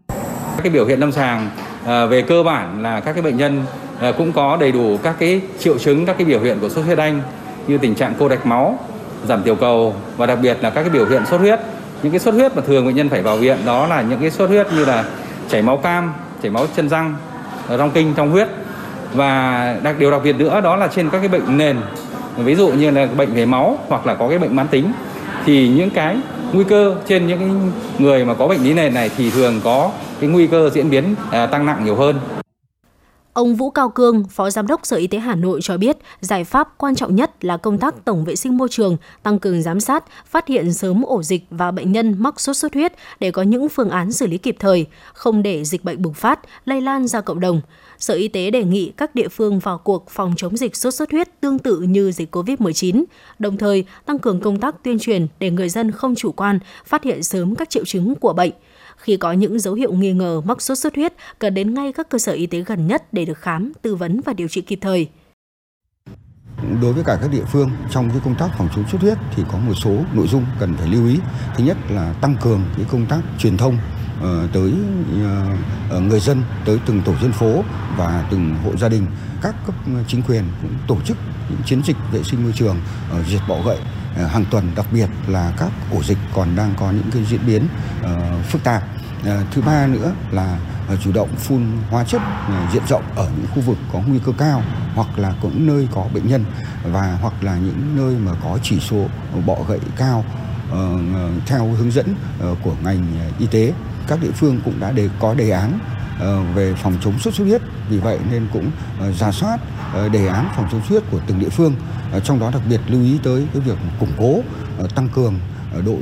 Các 0.08 0.64
cái 0.64 0.70
biểu 0.70 0.86
hiện 0.86 1.00
lâm 1.00 1.12
sàng 1.12 1.50
à, 1.86 2.06
về 2.06 2.22
cơ 2.22 2.44
bản 2.44 2.84
là 2.84 3.00
các 3.00 3.14
cái 3.14 3.22
bệnh 3.22 3.38
nhân 3.38 3.64
à, 4.00 4.12
cũng 4.18 4.32
có 4.32 4.58
đầy 4.58 4.72
đủ 4.72 4.98
các 5.04 5.16
cái 5.20 5.42
triệu 5.60 5.80
chứng, 5.80 6.06
các 6.06 6.16
cái 6.18 6.26
biểu 6.26 6.40
hiện 6.40 6.58
của 6.62 6.70
sốt 6.70 6.86
huyết 6.86 6.98
đanh 6.98 7.22
như 7.68 7.78
tình 7.78 7.96
trạng 7.96 8.14
cô 8.20 8.30
đạch 8.30 8.46
máu, 8.46 8.80
giảm 9.28 9.44
tiểu 9.44 9.56
cầu 9.56 9.96
và 10.18 10.26
đặc 10.26 10.40
biệt 10.42 10.58
là 10.62 10.70
các 10.70 10.82
cái 10.82 10.90
biểu 10.90 11.06
hiện 11.06 11.26
sốt 11.26 11.42
huyết. 11.42 11.60
Những 12.04 12.12
cái 12.12 12.20
sốt 12.20 12.34
huyết 12.34 12.56
mà 12.56 12.62
thường 12.62 12.86
bệnh 12.86 12.96
nhân 12.96 13.10
phải 13.10 13.22
vào 13.22 13.38
viện 13.38 13.58
đó 13.66 13.88
là 13.88 14.02
những 14.02 14.20
cái 14.20 14.32
sốt 14.32 14.50
huyết 14.50 14.68
như 14.74 14.86
là 14.86 15.06
chảy 15.50 15.62
máu 15.62 15.78
cam, 15.78 16.14
chảy 16.42 16.52
máu 16.52 16.68
chân 16.76 16.90
răng, 16.90 17.16
rong 17.70 17.92
kinh 17.92 18.14
trong 18.16 18.32
huyết 18.32 18.48
và 19.14 19.80
đặc 19.84 19.96
điều 20.00 20.12
đặc 20.12 20.22
biệt 20.24 20.36
nữa 20.36 20.62
đó 20.62 20.76
là 20.76 20.88
trên 20.88 21.10
các 21.10 21.20
cái 21.20 21.28
bệnh 21.28 21.58
nền 21.58 21.78
ví 22.38 22.56
dụ 22.56 22.68
như 22.68 22.92
là 22.92 23.08
bệnh 23.18 23.34
về 23.34 23.46
máu 23.46 23.78
hoặc 23.88 24.08
là 24.08 24.16
có 24.16 24.30
cái 24.30 24.40
bệnh 24.40 24.56
mãn 24.56 24.68
tính 24.68 24.92
thì 25.46 25.68
những 25.68 25.90
cái 25.90 26.18
nguy 26.54 26.64
cơ 26.64 26.96
trên 27.08 27.28
những 27.28 27.72
người 28.00 28.26
mà 28.26 28.34
có 28.34 28.48
bệnh 28.48 28.64
lý 28.64 28.74
nền 28.74 28.94
này 28.94 29.10
thì 29.18 29.30
thường 29.30 29.62
có 29.64 29.92
cái 30.20 30.30
nguy 30.30 30.48
cơ 30.48 30.70
diễn 30.74 30.90
biến 30.90 31.16
à, 31.32 31.46
tăng 31.46 31.66
nặng 31.66 31.86
nhiều 31.86 31.96
hơn. 31.96 32.20
Ông 33.36 33.56
Vũ 33.56 33.70
Cao 33.70 33.90
Cương, 33.90 34.24
Phó 34.24 34.50
Giám 34.50 34.68
đốc 34.68 34.86
Sở 34.86 34.98
Y 34.98 35.08
tế 35.08 35.18
Hà 35.18 35.36
Nội 35.36 35.60
cho 35.64 35.78
biết, 35.78 35.98
giải 36.22 36.44
pháp 36.44 36.70
quan 36.78 36.96
trọng 36.96 37.16
nhất 37.16 37.46
là 37.46 37.58
công 37.58 37.78
tác 37.78 38.06
tổng 38.06 38.26
vệ 38.26 38.36
sinh 38.36 38.58
môi 38.58 38.68
trường, 38.72 38.98
tăng 39.24 39.40
cường 39.40 39.62
giám 39.62 39.80
sát, 39.80 40.04
phát 40.26 40.48
hiện 40.48 40.74
sớm 40.74 41.04
ổ 41.04 41.24
dịch 41.24 41.44
và 41.50 41.72
bệnh 41.72 41.92
nhân 41.92 42.16
mắc 42.20 42.40
sốt 42.40 42.58
xuất 42.58 42.74
huyết 42.74 42.94
để 43.20 43.32
có 43.32 43.42
những 43.42 43.70
phương 43.70 43.90
án 43.90 44.12
xử 44.12 44.28
lý 44.28 44.38
kịp 44.38 44.56
thời, 44.60 44.86
không 45.14 45.44
để 45.44 45.64
dịch 45.64 45.84
bệnh 45.84 46.02
bùng 46.02 46.14
phát, 46.14 46.40
lây 46.66 46.82
lan 46.82 47.08
ra 47.08 47.22
cộng 47.22 47.40
đồng. 47.40 47.62
Sở 47.98 48.14
Y 48.14 48.28
tế 48.28 48.52
đề 48.52 48.64
nghị 48.64 48.92
các 48.98 49.16
địa 49.16 49.28
phương 49.28 49.60
vào 49.60 49.78
cuộc 49.78 50.10
phòng 50.10 50.34
chống 50.38 50.58
dịch 50.58 50.76
sốt 50.76 50.94
xuất 50.94 51.12
huyết 51.12 51.42
tương 51.42 51.60
tự 51.60 51.80
như 51.80 52.12
dịch 52.12 52.36
COVID-19, 52.36 53.04
đồng 53.40 53.58
thời 53.58 53.86
tăng 54.06 54.20
cường 54.20 54.40
công 54.40 54.60
tác 54.60 54.84
tuyên 54.84 55.00
truyền 55.00 55.28
để 55.40 55.52
người 55.52 55.70
dân 55.70 55.92
không 55.92 56.16
chủ 56.16 56.32
quan, 56.32 56.60
phát 56.86 57.04
hiện 57.04 57.24
sớm 57.24 57.56
các 57.56 57.70
triệu 57.70 57.86
chứng 57.86 58.16
của 58.16 58.34
bệnh. 58.34 58.52
Khi 59.06 59.18
có 59.18 59.32
những 59.32 59.60
dấu 59.60 59.74
hiệu 59.74 59.94
nghi 59.94 60.14
ngờ 60.14 60.42
mắc 60.42 60.62
sốt 60.62 60.78
xuất 60.78 60.96
huyết, 60.96 61.14
cần 61.40 61.54
đến 61.54 61.74
ngay 61.74 61.94
các 61.94 62.10
cơ 62.10 62.18
sở 62.18 62.32
y 62.32 62.46
tế 62.46 62.62
gần 62.62 62.88
nhất 62.88 63.14
để 63.14 63.26
được 63.26 63.38
khám, 63.38 63.72
tư 63.82 63.96
vấn 63.96 64.22
và 64.26 64.34
điều 64.34 64.48
trị 64.48 64.62
kịp 64.62 64.80
thời. 64.82 65.10
Đối 66.82 66.94
với 66.94 67.04
cả 67.04 67.18
các 67.22 67.32
địa 67.32 67.44
phương 67.52 67.70
trong 67.92 68.10
cái 68.10 68.20
công 68.26 68.36
tác 68.36 68.50
phòng 68.58 68.70
chống 68.76 68.86
xuất 68.92 69.02
huyết 69.02 69.18
thì 69.36 69.44
có 69.52 69.58
một 69.58 69.74
số 69.74 69.98
nội 70.14 70.28
dung 70.28 70.46
cần 70.60 70.74
phải 70.78 70.88
lưu 70.88 71.08
ý. 71.08 71.20
Thứ 71.58 71.64
nhất 71.64 71.78
là 71.90 72.14
tăng 72.22 72.36
cường 72.42 72.62
cái 72.78 72.86
công 72.92 73.06
tác 73.06 73.20
truyền 73.40 73.58
thông 73.58 73.78
ờ, 74.22 74.48
tới 74.54 74.74
ờ, 75.90 76.00
người 76.00 76.20
dân, 76.20 76.44
tới 76.66 76.80
từng 76.86 77.02
tổ 77.06 77.14
dân 77.22 77.32
phố 77.32 77.64
và 77.98 78.28
từng 78.32 78.56
hộ 78.64 78.78
gia 78.78 78.90
đình. 78.90 79.06
Các 79.42 79.56
cấp 79.66 79.76
chính 80.08 80.22
quyền 80.22 80.44
cũng 80.62 80.72
tổ 80.88 80.98
chức 81.06 81.18
những 81.50 81.62
chiến 81.66 81.82
dịch 81.84 81.98
vệ 82.12 82.24
sinh 82.24 82.44
môi 82.44 82.54
trường, 82.56 82.78
ờ, 83.12 83.24
diệt 83.24 83.42
bọ 83.48 83.62
gậy 83.66 83.78
Ờ, 84.16 84.26
hàng 84.28 84.46
tuần, 84.52 84.72
đặc 84.76 84.86
biệt 84.92 85.10
là 85.28 85.54
các 85.58 85.70
ổ 85.92 86.04
dịch 86.04 86.18
còn 86.34 86.56
đang 86.56 86.74
có 86.80 86.92
những 86.92 87.12
cái 87.12 87.24
diễn 87.30 87.40
biến 87.48 87.68
ờ, 88.04 88.42
phức 88.44 88.64
tạp. 88.64 88.84
Ờ, 89.26 89.44
thứ 89.52 89.62
ba 89.62 89.88
nữa 89.88 90.12
là 90.32 90.58
chủ 91.04 91.12
động 91.12 91.30
phun 91.36 91.66
hóa 91.90 92.04
chất 92.04 92.22
diện 92.74 92.84
rộng 92.90 93.04
ở 93.16 93.30
những 93.38 93.48
khu 93.56 93.62
vực 93.62 93.78
có 93.94 94.00
nguy 94.08 94.20
cơ 94.26 94.32
cao 94.38 94.64
hoặc 94.96 95.20
là 95.20 95.34
những 95.42 95.68
nơi 95.68 95.88
có 95.92 96.06
bệnh 96.14 96.28
nhân 96.28 96.46
và 96.84 97.18
hoặc 97.22 97.34
là 97.42 97.56
những 97.56 97.98
nơi 97.98 98.16
mà 98.16 98.32
có 98.44 98.60
chỉ 98.64 98.80
số 98.80 99.06
bọ 99.46 99.56
gậy 99.68 99.80
cao 99.98 100.26
theo 101.46 101.68
hướng 101.68 101.92
dẫn 101.92 102.16
của 102.64 102.76
ngành 102.84 103.08
y 103.40 103.48
tế. 103.48 103.74
Các 104.08 104.22
địa 104.22 104.32
phương 104.32 104.62
cũng 104.66 104.80
đã 104.80 104.92
đề 104.92 105.10
có 105.20 105.34
đề 105.34 105.50
án 105.50 105.80
Ờ, 106.20 106.44
về 106.56 106.74
phòng 106.74 106.98
chống 107.02 107.20
sốt 107.20 107.34
xuất 107.34 107.44
huyết 107.44 107.62
vì 107.90 107.98
vậy 107.98 108.20
nên 108.32 108.48
cũng 108.54 108.72
ờ, 109.00 109.12
giả 109.12 109.32
soát 109.32 109.58
ờ, 109.94 110.10
đề 110.10 110.28
án 110.28 110.50
phòng 110.56 110.68
chống 110.72 110.82
sốt 110.82 110.90
huyết 110.90 111.04
của 111.12 111.20
từng 111.28 111.40
địa 111.40 111.50
phương 111.50 111.76
trong 112.24 112.40
đó 112.40 112.52
đặc 112.52 112.62
biệt 112.70 112.80
lưu 112.88 113.02
ý 113.02 113.20
tới 113.24 113.48
cái 113.54 113.62
việc 113.62 113.78
củng 114.00 114.12
cố 114.18 114.40
tăng 114.96 115.10
cường 115.10 115.40
đội 115.86 116.00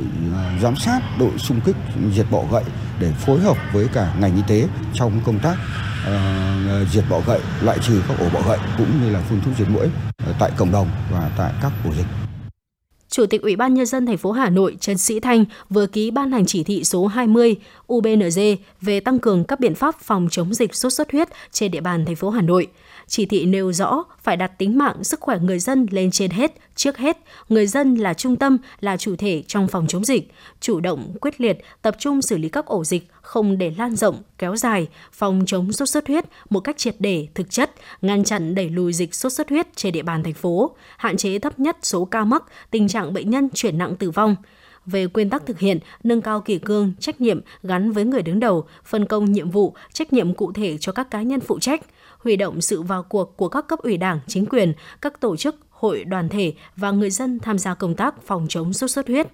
giám 0.62 0.76
sát 0.76 1.00
đội 1.18 1.38
xung 1.38 1.60
kích 1.60 1.76
diệt 2.12 2.26
bọ 2.30 2.42
gậy 2.52 2.64
để 3.00 3.12
phối 3.12 3.40
hợp 3.40 3.56
với 3.72 3.88
cả 3.92 4.14
ngành 4.18 4.36
y 4.36 4.42
tế 4.48 4.68
trong 4.92 5.20
công 5.26 5.38
tác 5.38 5.56
uh, 6.08 6.88
diệt 6.88 7.04
bọ 7.10 7.20
gậy, 7.26 7.40
loại 7.62 7.78
trừ 7.78 8.02
các 8.08 8.18
ổ 8.18 8.28
bọ 8.34 8.48
gậy 8.48 8.58
cũng 8.78 9.02
như 9.02 9.10
là 9.10 9.20
phun 9.20 9.40
thuốc 9.40 9.54
diệt 9.58 9.68
mũi 9.68 9.88
tại 10.38 10.50
cộng 10.56 10.72
đồng 10.72 10.88
và 11.10 11.30
tại 11.36 11.52
các 11.62 11.72
ổ 11.84 11.90
dịch. 11.94 12.23
Chủ 13.14 13.26
tịch 13.26 13.42
Ủy 13.42 13.56
ban 13.56 13.74
nhân 13.74 13.86
dân 13.86 14.06
thành 14.06 14.16
phố 14.16 14.32
Hà 14.32 14.50
Nội 14.50 14.76
Trần 14.80 14.98
Sĩ 14.98 15.20
Thanh 15.20 15.44
vừa 15.70 15.86
ký 15.86 16.10
ban 16.10 16.32
hành 16.32 16.46
chỉ 16.46 16.64
thị 16.64 16.84
số 16.84 17.06
20 17.06 17.56
UBND 17.92 18.38
về 18.80 19.00
tăng 19.00 19.18
cường 19.18 19.44
các 19.44 19.60
biện 19.60 19.74
pháp 19.74 20.00
phòng 20.00 20.28
chống 20.30 20.54
dịch 20.54 20.74
sốt 20.74 20.92
xuất 20.92 21.12
huyết 21.12 21.28
trên 21.52 21.70
địa 21.70 21.80
bàn 21.80 22.04
thành 22.04 22.16
phố 22.16 22.30
Hà 22.30 22.42
Nội. 22.42 22.66
Chỉ 23.06 23.26
thị 23.26 23.44
nêu 23.44 23.72
rõ 23.72 24.04
phải 24.22 24.36
đặt 24.36 24.58
tính 24.58 24.78
mạng, 24.78 25.04
sức 25.04 25.20
khỏe 25.20 25.38
người 25.38 25.58
dân 25.58 25.86
lên 25.90 26.10
trên 26.10 26.30
hết, 26.30 26.52
trước 26.74 26.96
hết, 26.96 27.18
người 27.48 27.66
dân 27.66 27.94
là 27.94 28.14
trung 28.14 28.36
tâm, 28.36 28.58
là 28.80 28.96
chủ 28.96 29.16
thể 29.16 29.42
trong 29.46 29.68
phòng 29.68 29.86
chống 29.88 30.04
dịch, 30.04 30.32
chủ 30.60 30.80
động, 30.80 31.14
quyết 31.20 31.40
liệt, 31.40 31.58
tập 31.82 31.96
trung 31.98 32.22
xử 32.22 32.36
lý 32.36 32.48
các 32.48 32.66
ổ 32.66 32.84
dịch, 32.84 33.08
không 33.22 33.58
để 33.58 33.74
lan 33.78 33.96
rộng, 33.96 34.22
kéo 34.38 34.56
dài, 34.56 34.88
phòng 35.12 35.42
chống 35.46 35.72
sốt 35.72 35.88
xuất 35.88 36.06
huyết 36.06 36.24
một 36.50 36.60
cách 36.60 36.78
triệt 36.78 36.96
để, 36.98 37.28
thực 37.34 37.50
chất, 37.50 37.70
ngăn 38.02 38.24
chặn 38.24 38.54
đẩy 38.54 38.68
lùi 38.68 38.92
dịch 38.92 39.14
sốt 39.14 39.32
xuất 39.32 39.50
huyết 39.50 39.76
trên 39.76 39.92
địa 39.92 40.02
bàn 40.02 40.22
thành 40.22 40.34
phố, 40.34 40.76
hạn 40.96 41.16
chế 41.16 41.38
thấp 41.38 41.58
nhất 41.58 41.76
số 41.82 42.04
ca 42.04 42.24
mắc, 42.24 42.42
tình 42.70 42.88
trạng 42.88 43.14
bệnh 43.14 43.30
nhân 43.30 43.48
chuyển 43.54 43.78
nặng 43.78 43.96
tử 43.96 44.10
vong. 44.10 44.36
Về 44.86 45.06
nguyên 45.14 45.30
tắc 45.30 45.46
thực 45.46 45.58
hiện, 45.58 45.78
nâng 46.04 46.20
cao 46.20 46.40
kỷ 46.40 46.58
cương, 46.58 46.92
trách 47.00 47.20
nhiệm 47.20 47.40
gắn 47.62 47.92
với 47.92 48.04
người 48.04 48.22
đứng 48.22 48.40
đầu, 48.40 48.64
phân 48.84 49.06
công 49.06 49.32
nhiệm 49.32 49.50
vụ, 49.50 49.74
trách 49.92 50.12
nhiệm 50.12 50.34
cụ 50.34 50.52
thể 50.52 50.78
cho 50.80 50.92
các 50.92 51.10
cá 51.10 51.22
nhân 51.22 51.40
phụ 51.40 51.58
trách, 51.58 51.80
huy 52.24 52.36
động 52.36 52.60
sự 52.60 52.82
vào 52.82 53.02
cuộc 53.02 53.36
của 53.36 53.48
các 53.48 53.66
cấp 53.68 53.78
ủy 53.78 53.96
đảng, 53.96 54.20
chính 54.26 54.46
quyền, 54.46 54.72
các 55.00 55.20
tổ 55.20 55.36
chức, 55.36 55.56
hội, 55.70 56.04
đoàn 56.04 56.28
thể 56.28 56.54
và 56.76 56.90
người 56.90 57.10
dân 57.10 57.38
tham 57.38 57.58
gia 57.58 57.74
công 57.74 57.94
tác 57.94 58.22
phòng 58.26 58.46
chống 58.48 58.72
sốt 58.72 58.90
xuất 58.90 59.08
huyết. 59.08 59.26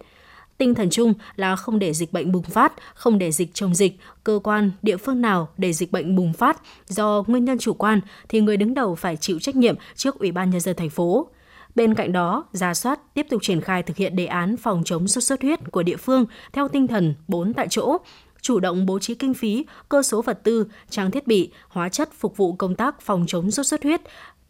Tinh 0.59 0.75
thần 0.75 0.91
chung 0.91 1.15
là 1.37 1.57
không 1.57 1.79
để 1.79 1.93
dịch 1.93 2.13
bệnh 2.13 2.33
bùng 2.33 2.43
phát, 2.43 2.73
không 2.95 3.19
để 3.19 3.33
dịch 3.33 3.51
chồng 3.55 3.75
dịch, 3.75 3.99
cơ 4.25 4.41
quan, 4.45 4.71
địa 4.83 4.97
phương 4.97 5.21
nào 5.21 5.49
để 5.57 5.73
dịch 5.73 5.93
bệnh 5.93 6.17
bùng 6.17 6.33
phát 6.33 6.61
do 6.89 7.25
nguyên 7.27 7.45
nhân 7.45 7.59
chủ 7.59 7.75
quan 7.75 8.01
thì 8.29 8.41
người 8.41 8.57
đứng 8.57 8.75
đầu 8.75 8.95
phải 8.95 9.17
chịu 9.17 9.39
trách 9.39 9.57
nhiệm 9.57 9.75
trước 9.97 10.19
Ủy 10.19 10.33
ban 10.33 10.51
nhân 10.51 10.61
dân 10.61 10.77
thành 10.77 10.91
phố. 10.91 11.29
Bên 11.75 11.95
cạnh 11.95 12.13
đó, 12.13 12.45
ra 12.53 12.75
soát 12.75 13.01
tiếp 13.15 13.27
tục 13.31 13.43
triển 13.43 13.61
khai 13.61 13.83
thực 13.83 13.97
hiện 13.97 14.17
đề 14.17 14.27
án 14.27 14.57
phòng 14.57 14.83
chống 14.85 15.09
sốt 15.09 15.25
xuất 15.25 15.43
huyết 15.43 15.59
của 15.73 15.83
địa 15.83 15.97
phương 15.97 16.27
theo 16.53 16.69
tinh 16.69 16.87
thần 16.87 17.15
4 17.29 17.53
tại 17.53 17.67
chỗ, 17.71 17.99
chủ 18.41 18.61
động 18.61 18.87
bố 18.87 18.99
trí 18.99 19.15
kinh 19.15 19.35
phí, 19.35 19.65
cơ 19.89 20.03
số 20.03 20.23
vật 20.23 20.41
tư, 20.43 20.67
trang 20.91 21.11
thiết 21.11 21.27
bị, 21.27 21.53
hóa 21.69 21.89
chất 21.89 22.11
phục 22.19 22.37
vụ 22.37 22.53
công 22.53 22.75
tác 22.75 23.01
phòng 23.01 23.25
chống 23.29 23.51
sốt 23.51 23.67
xuất 23.67 23.83
huyết, 23.83 24.01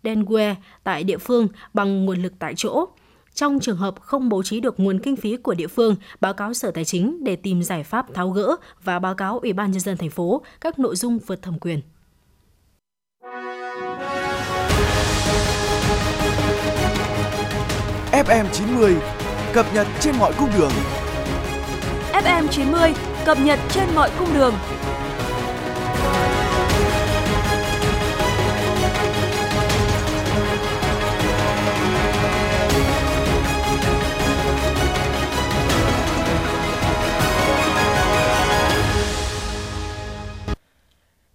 dengue 0.04 0.54
tại 0.84 1.04
địa 1.04 1.18
phương 1.18 1.48
bằng 1.74 2.04
nguồn 2.04 2.22
lực 2.22 2.32
tại 2.38 2.54
chỗ. 2.56 2.86
Trong 3.34 3.60
trường 3.60 3.76
hợp 3.76 4.00
không 4.00 4.28
bố 4.28 4.42
trí 4.42 4.60
được 4.60 4.80
nguồn 4.80 4.98
kinh 4.98 5.16
phí 5.16 5.36
của 5.36 5.54
địa 5.54 5.66
phương, 5.66 5.96
báo 6.20 6.34
cáo 6.34 6.54
Sở 6.54 6.70
Tài 6.70 6.84
chính 6.84 7.24
để 7.24 7.36
tìm 7.36 7.62
giải 7.62 7.84
pháp 7.84 8.14
tháo 8.14 8.30
gỡ 8.30 8.56
và 8.84 8.98
báo 8.98 9.14
cáo 9.14 9.38
Ủy 9.38 9.52
ban 9.52 9.70
nhân 9.70 9.80
dân 9.80 9.96
thành 9.96 10.10
phố 10.10 10.42
các 10.60 10.78
nội 10.78 10.96
dung 10.96 11.18
vượt 11.18 11.42
thẩm 11.42 11.58
quyền. 11.58 11.80
FM90 18.12 18.94
cập 19.52 19.66
nhật 19.74 19.86
trên 20.00 20.16
mọi 20.18 20.32
cung 20.38 20.48
đường. 20.58 20.72
FM90 22.12 23.09
cập 23.30 23.38
nhật 23.44 23.58
trên 23.70 23.88
mọi 23.94 24.10
cung 24.18 24.34
đường. 24.34 24.54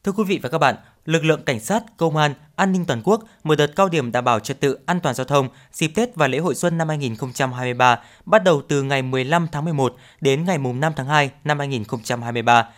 Thưa 0.06 0.12
quý 0.12 0.24
vị 0.24 0.40
và 0.44 0.50
các 0.50 0.58
bạn, 0.58 0.76
lực 1.06 1.26
lượng 1.26 1.44
cảnh 1.46 1.60
sát, 1.60 1.84
công 1.98 2.18
an, 2.18 2.34
an 2.56 2.72
ninh 2.72 2.86
toàn 2.86 3.02
quốc 3.04 3.24
mở 3.44 3.56
đợt 3.56 3.68
cao 3.76 3.90
điểm 3.90 4.12
đảm 4.12 4.24
bảo 4.24 4.40
trật 4.40 4.60
tự 4.60 4.78
an 4.86 5.00
toàn 5.00 5.16
giao 5.16 5.26
thông 5.26 5.50
dịp 5.74 5.88
Tết 5.88 6.16
và 6.16 6.28
lễ 6.28 6.38
hội 6.38 6.56
xuân 6.56 6.78
năm 6.78 6.88
2023 6.90 8.00
bắt 8.26 8.44
đầu 8.44 8.62
từ 8.68 8.84
ngày 8.84 9.02
15 9.02 9.48
tháng 9.52 9.66
11 9.66 9.96
đến 10.22 10.46
ngày 10.46 10.58
5 10.58 10.94
tháng 10.96 11.08
2 11.08 11.32
năm 11.44 11.60
2023. 11.60 12.70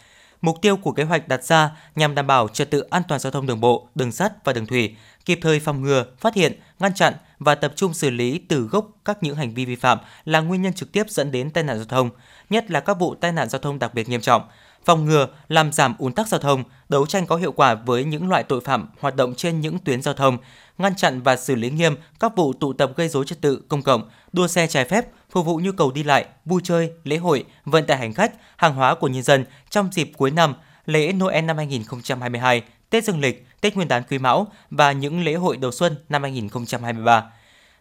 Mục 0.41 0.57
tiêu 0.61 0.77
của 0.77 0.91
kế 0.91 1.03
hoạch 1.03 1.27
đặt 1.27 1.43
ra 1.43 1.71
nhằm 1.95 2.15
đảm 2.15 2.27
bảo 2.27 2.47
trật 2.47 2.71
tự 2.71 2.79
an 2.79 3.01
toàn 3.07 3.19
giao 3.19 3.31
thông 3.31 3.47
đường 3.47 3.61
bộ, 3.61 3.87
đường 3.95 4.11
sắt 4.11 4.45
và 4.45 4.53
đường 4.53 4.65
thủy, 4.65 4.95
kịp 5.25 5.39
thời 5.41 5.59
phòng 5.59 5.81
ngừa, 5.81 6.05
phát 6.19 6.33
hiện, 6.33 6.59
ngăn 6.79 6.93
chặn 6.93 7.13
và 7.39 7.55
tập 7.55 7.73
trung 7.75 7.93
xử 7.93 8.09
lý 8.09 8.39
từ 8.47 8.61
gốc 8.61 8.87
các 9.05 9.23
những 9.23 9.35
hành 9.35 9.53
vi 9.53 9.65
vi 9.65 9.75
phạm 9.75 9.97
là 10.25 10.39
nguyên 10.39 10.61
nhân 10.61 10.73
trực 10.73 10.91
tiếp 10.91 11.09
dẫn 11.09 11.31
đến 11.31 11.49
tai 11.49 11.63
nạn 11.63 11.77
giao 11.77 11.85
thông, 11.85 12.09
nhất 12.49 12.71
là 12.71 12.79
các 12.79 12.99
vụ 12.99 13.15
tai 13.15 13.31
nạn 13.31 13.49
giao 13.49 13.61
thông 13.61 13.79
đặc 13.79 13.93
biệt 13.93 14.09
nghiêm 14.09 14.21
trọng, 14.21 14.41
phòng 14.85 15.05
ngừa, 15.05 15.27
làm 15.47 15.71
giảm 15.71 15.95
ùn 15.97 16.13
tắc 16.13 16.27
giao 16.27 16.39
thông, 16.39 16.63
đấu 16.89 17.05
tranh 17.05 17.25
có 17.25 17.35
hiệu 17.35 17.51
quả 17.51 17.75
với 17.75 18.03
những 18.03 18.29
loại 18.29 18.43
tội 18.43 18.61
phạm 18.61 18.89
hoạt 18.99 19.15
động 19.15 19.35
trên 19.35 19.61
những 19.61 19.79
tuyến 19.79 20.01
giao 20.01 20.13
thông, 20.13 20.37
ngăn 20.77 20.95
chặn 20.95 21.21
và 21.21 21.35
xử 21.35 21.55
lý 21.55 21.69
nghiêm 21.69 21.95
các 22.19 22.35
vụ 22.35 22.53
tụ 22.53 22.73
tập 22.73 22.91
gây 22.95 23.09
dối 23.09 23.25
trật 23.25 23.41
tự 23.41 23.61
công 23.67 23.81
cộng, 23.81 24.09
đua 24.33 24.47
xe 24.47 24.67
trái 24.67 24.85
phép, 24.85 25.05
phục 25.29 25.45
vụ 25.45 25.59
nhu 25.63 25.71
cầu 25.71 25.91
đi 25.91 26.03
lại, 26.03 26.25
vui 26.45 26.61
chơi, 26.63 26.91
lễ 27.03 27.17
hội, 27.17 27.45
vận 27.65 27.85
tải 27.85 27.97
hành 27.97 28.13
khách, 28.13 28.33
hàng 28.57 28.75
hóa 28.75 28.95
của 28.95 29.07
nhân 29.07 29.23
dân 29.23 29.45
trong 29.69 29.89
dịp 29.91 30.11
cuối 30.17 30.31
năm, 30.31 30.53
lễ 30.85 31.13
Noel 31.13 31.45
năm 31.45 31.57
2022, 31.57 32.61
Tết 32.89 33.03
Dương 33.03 33.19
lịch, 33.19 33.47
Tết 33.61 33.75
Nguyên 33.75 33.87
đán 33.87 34.03
Quý 34.09 34.17
Mão 34.17 34.47
và 34.71 34.91
những 34.91 35.23
lễ 35.23 35.33
hội 35.33 35.57
đầu 35.57 35.71
xuân 35.71 35.95
năm 36.09 36.23
2023 36.23 37.23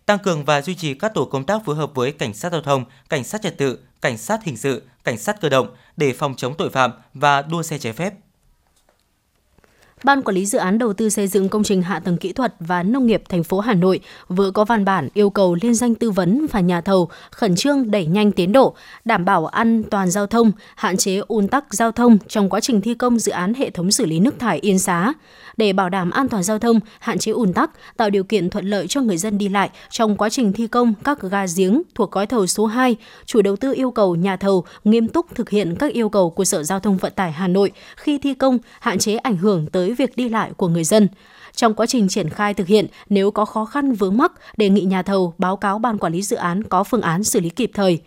tăng 0.07 0.19
cường 0.19 0.45
và 0.45 0.63
duy 0.63 0.75
trì 0.75 0.95
các 0.95 1.15
tổ 1.15 1.25
công 1.25 1.45
tác 1.45 1.65
phối 1.65 1.77
hợp 1.77 1.91
với 1.95 2.13
cảnh 2.13 2.35
sát 2.35 2.53
giao 2.53 2.61
thông, 2.61 2.85
cảnh 3.09 3.25
sát 3.25 3.43
trật 3.43 3.59
tự, 3.59 3.79
cảnh 4.01 4.19
sát 4.19 4.45
hình 4.45 4.57
sự, 4.57 4.83
cảnh 5.05 5.19
sát 5.19 5.41
cơ 5.41 5.49
động 5.49 5.69
để 5.97 6.13
phòng 6.13 6.35
chống 6.37 6.55
tội 6.55 6.71
phạm 6.71 6.91
và 7.15 7.43
đua 7.43 7.63
xe 7.63 7.79
trái 7.79 7.93
phép. 7.93 8.15
Ban 10.05 10.23
quản 10.23 10.35
lý 10.35 10.47
dự 10.47 10.59
án 10.59 10.79
đầu 10.79 10.93
tư 10.93 11.11
xây 11.11 11.27
dựng 11.27 11.49
công 11.49 11.63
trình 11.63 11.83
hạ 11.83 12.01
tầng 12.01 12.17
kỹ 12.17 12.33
thuật 12.33 12.55
và 12.61 12.83
nông 12.83 13.07
nghiệp 13.07 13.23
thành 13.29 13.45
phố 13.45 13.61
Hà 13.61 13.75
Nội 13.75 14.01
vừa 14.29 14.51
có 14.51 14.65
văn 14.65 14.85
bản 14.85 15.09
yêu 15.15 15.31
cầu 15.31 15.57
liên 15.63 15.75
danh 15.75 15.95
tư 15.95 16.11
vấn 16.11 16.47
và 16.53 16.61
nhà 16.61 16.81
thầu 16.81 17.09
khẩn 17.31 17.57
trương 17.57 17.91
đẩy 17.91 18.07
nhanh 18.07 18.33
tiến 18.33 18.53
độ, 18.53 18.75
đảm 19.05 19.25
bảo 19.25 19.47
an 19.47 19.83
toàn 19.91 20.11
giao 20.11 20.27
thông, 20.27 20.53
hạn 20.75 20.97
chế 20.97 21.17
ùn 21.29 21.49
tắc 21.49 21.75
giao 21.75 21.93
thông 21.93 22.19
trong 22.29 22.51
quá 22.51 22.61
trình 22.61 22.81
thi 22.81 22.95
công 22.95 23.19
dự 23.19 23.33
án 23.33 23.55
hệ 23.55 23.71
thống 23.71 23.91
xử 23.91 24.07
lý 24.07 24.21
nước 24.21 24.39
thải 24.39 24.59
Yên 24.59 24.79
Xá. 24.79 25.13
Để 25.57 25.73
bảo 25.73 25.89
đảm 25.89 26.11
an 26.11 26.29
toàn 26.29 26.43
giao 26.43 26.59
thông, 26.59 26.81
hạn 26.99 27.19
chế 27.19 27.33
ùn 27.33 27.53
tắc, 27.53 27.71
tạo 27.97 28.11
điều 28.11 28.25
kiện 28.25 28.51
thuận 28.51 28.67
lợi 28.67 28.87
cho 28.87 29.01
người 29.01 29.17
dân 29.17 29.39
đi 29.39 29.49
lại 29.49 29.71
trong 29.91 30.17
quá 30.17 30.29
trình 30.29 30.53
thi 30.53 30.67
công 30.67 30.95
các 31.05 31.23
ga 31.23 31.45
giếng 31.57 31.83
thuộc 31.95 32.11
gói 32.11 32.27
thầu 32.27 32.47
số 32.47 32.67
2, 32.67 32.97
chủ 33.27 33.43
đầu 33.43 33.57
tư 33.57 33.75
yêu 33.75 33.91
cầu 33.91 34.17
nhà 34.17 34.37
thầu 34.37 34.65
nghiêm 34.85 35.09
túc 35.09 35.35
thực 35.35 35.51
hiện 35.51 35.77
các 35.79 35.93
yêu 35.93 36.09
cầu 36.09 36.31
của 36.31 36.45
Sở 36.45 36.63
Giao 36.63 36.81
thông 36.81 36.97
Vận 36.97 37.13
tải 37.17 37.33
Hà 37.33 37.49
Nội 37.49 37.73
khi 37.97 38.19
thi 38.19 38.35
công, 38.35 38.59
hạn 38.81 38.99
chế 38.99 39.17
ảnh 39.17 39.37
hưởng 39.37 39.67
tới 39.67 39.86
việc 39.93 40.17
đi 40.17 40.29
lại 40.29 40.51
của 40.57 40.69
người 40.69 40.85
dân. 40.85 41.09
Trong 41.57 41.75
quá 41.75 41.87
trình 41.87 42.09
triển 42.09 42.29
khai 42.29 42.55
thực 42.55 42.67
hiện, 42.67 42.87
nếu 43.09 43.31
có 43.31 43.45
khó 43.45 43.65
khăn 43.65 43.93
vướng 43.93 44.17
mắc, 44.17 44.33
đề 44.57 44.69
nghị 44.69 44.81
nhà 44.81 45.03
thầu 45.03 45.35
báo 45.39 45.57
cáo 45.57 45.79
ban 45.79 45.99
quản 45.99 46.13
lý 46.13 46.23
dự 46.23 46.37
án 46.37 46.63
có 46.63 46.85
phương 46.85 47.01
án 47.01 47.25
xử 47.25 47.41
lý 47.41 47.49
kịp 47.49 47.71
thời. 47.75 48.01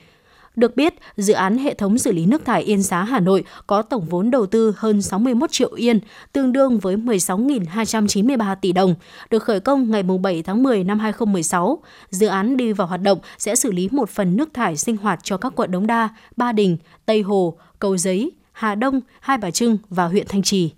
Được 0.55 0.75
biết, 0.75 0.93
dự 1.17 1.33
án 1.33 1.57
hệ 1.57 1.73
thống 1.73 1.97
xử 1.97 2.11
lý 2.11 2.25
nước 2.25 2.45
thải 2.45 2.63
Yên 2.63 2.83
Xá 2.83 3.03
Hà 3.03 3.19
Nội 3.19 3.43
có 3.67 3.81
tổng 3.81 4.05
vốn 4.09 4.31
đầu 4.31 4.45
tư 4.45 4.73
hơn 4.77 5.01
61 5.01 5.51
triệu 5.51 5.73
yên, 5.73 5.99
tương 6.33 6.51
đương 6.51 6.79
với 6.79 6.95
16.293 6.95 8.55
tỷ 8.55 8.71
đồng, 8.71 8.95
được 9.29 9.43
khởi 9.43 9.59
công 9.59 9.91
ngày 9.91 10.03
7 10.03 10.43
tháng 10.43 10.63
10 10.63 10.83
năm 10.83 10.99
2016. 10.99 11.79
Dự 12.09 12.27
án 12.27 12.57
đi 12.57 12.73
vào 12.73 12.87
hoạt 12.87 13.01
động 13.01 13.19
sẽ 13.37 13.55
xử 13.55 13.71
lý 13.71 13.89
một 13.91 14.09
phần 14.09 14.37
nước 14.37 14.53
thải 14.53 14.77
sinh 14.77 14.97
hoạt 14.97 15.19
cho 15.23 15.37
các 15.37 15.53
quận 15.55 15.71
Đống 15.71 15.87
Đa, 15.87 16.09
Ba 16.37 16.51
Đình, 16.51 16.77
Tây 17.05 17.21
Hồ, 17.21 17.57
Cầu 17.79 17.97
Giấy, 17.97 18.31
Hà 18.51 18.75
Đông, 18.75 19.01
Hai 19.19 19.37
Bà 19.37 19.51
Trưng 19.51 19.77
và 19.89 20.05
huyện 20.05 20.27
Thanh 20.27 20.43
Trì. 20.43 20.71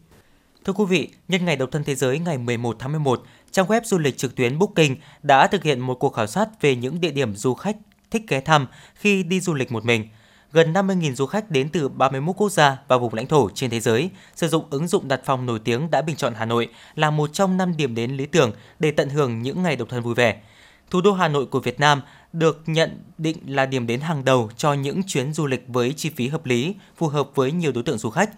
Thưa 0.66 0.74
quý 0.74 0.86
vị, 0.86 1.10
nhân 1.28 1.46
ngày 1.46 1.56
độc 1.56 1.72
thân 1.72 1.84
thế 1.84 1.96
giới 1.96 2.20
ngày 2.20 2.38
11 2.38 2.76
tháng 2.80 2.92
11, 2.92 3.24
trang 3.52 3.66
web 3.66 3.82
du 3.84 3.98
lịch 3.98 4.18
trực 4.18 4.36
tuyến 4.36 4.60
Booking 4.60 4.96
đã 5.24 5.48
thực 5.48 5.64
hiện 5.64 5.80
một 5.80 5.96
cuộc 5.96 6.14
khảo 6.14 6.28
sát 6.28 6.62
về 6.62 6.76
những 6.76 7.02
địa 7.02 7.12
điểm 7.12 7.36
du 7.36 7.54
khách 7.54 7.78
thích 8.12 8.22
ghé 8.28 8.40
thăm 8.40 8.68
khi 8.96 9.24
đi 9.24 9.40
du 9.40 9.54
lịch 9.54 9.72
một 9.72 9.86
mình. 9.86 10.08
Gần 10.52 10.74
50.000 10.74 11.16
du 11.16 11.26
khách 11.26 11.52
đến 11.52 11.70
từ 11.70 11.90
31 11.90 12.36
quốc 12.38 12.52
gia 12.52 12.78
và 12.88 12.98
vùng 12.98 13.14
lãnh 13.14 13.28
thổ 13.28 13.50
trên 13.50 13.70
thế 13.70 13.80
giới 13.80 14.10
sử 14.36 14.48
dụng 14.48 14.66
ứng 14.70 14.88
dụng 14.88 15.08
đặt 15.08 15.22
phòng 15.26 15.46
nổi 15.46 15.60
tiếng 15.60 15.92
đã 15.92 16.02
bình 16.02 16.16
chọn 16.16 16.34
Hà 16.34 16.46
Nội 16.46 16.68
là 16.96 17.12
một 17.12 17.34
trong 17.34 17.58
5 17.58 17.78
điểm 17.78 17.96
đến 17.96 18.12
lý 18.12 18.26
tưởng 18.26 18.52
để 18.80 18.92
tận 18.92 19.10
hưởng 19.10 19.42
những 19.42 19.64
ngày 19.64 19.76
độc 19.76 19.90
thân 19.90 20.02
vui 20.02 20.16
vẻ. 20.16 20.42
Thủ 20.90 21.02
đô 21.02 21.14
Hà 21.14 21.28
Nội 21.28 21.46
của 21.46 21.60
Việt 21.60 21.80
Nam 21.80 22.02
được 22.34 22.62
nhận 22.66 23.04
định 23.18 23.38
là 23.46 23.66
điểm 23.66 23.88
đến 23.88 24.02
hàng 24.02 24.26
đầu 24.26 24.50
cho 24.58 24.74
những 24.74 25.02
chuyến 25.08 25.34
du 25.34 25.48
lịch 25.48 25.64
với 25.68 25.94
chi 25.94 26.10
phí 26.10 26.28
hợp 26.28 26.46
lý, 26.46 26.76
phù 26.98 27.08
hợp 27.08 27.30
với 27.36 27.52
nhiều 27.52 27.72
đối 27.72 27.84
tượng 27.84 27.98
du 27.98 28.10
khách. 28.10 28.30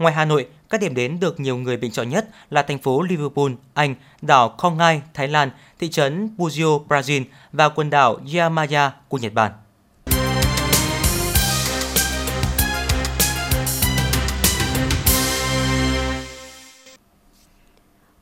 Ngoài 0.00 0.14
Hà 0.14 0.24
Nội, 0.24 0.46
các 0.70 0.80
điểm 0.80 0.94
đến 0.94 1.20
được 1.20 1.40
nhiều 1.40 1.56
người 1.56 1.76
bình 1.76 1.90
chọn 1.90 2.08
nhất 2.08 2.28
là 2.50 2.62
thành 2.62 2.78
phố 2.78 3.02
Liverpool, 3.02 3.52
Anh, 3.74 3.94
đảo 4.22 4.54
Kongai, 4.58 5.02
Thái 5.14 5.28
Lan, 5.28 5.50
thị 5.78 5.90
trấn 5.90 6.30
Buzio, 6.38 6.86
Brazil 6.86 7.24
và 7.52 7.68
quần 7.68 7.90
đảo 7.90 8.20
Yamaya 8.36 8.90
của 9.08 9.18
Nhật 9.18 9.34
Bản. 9.34 9.52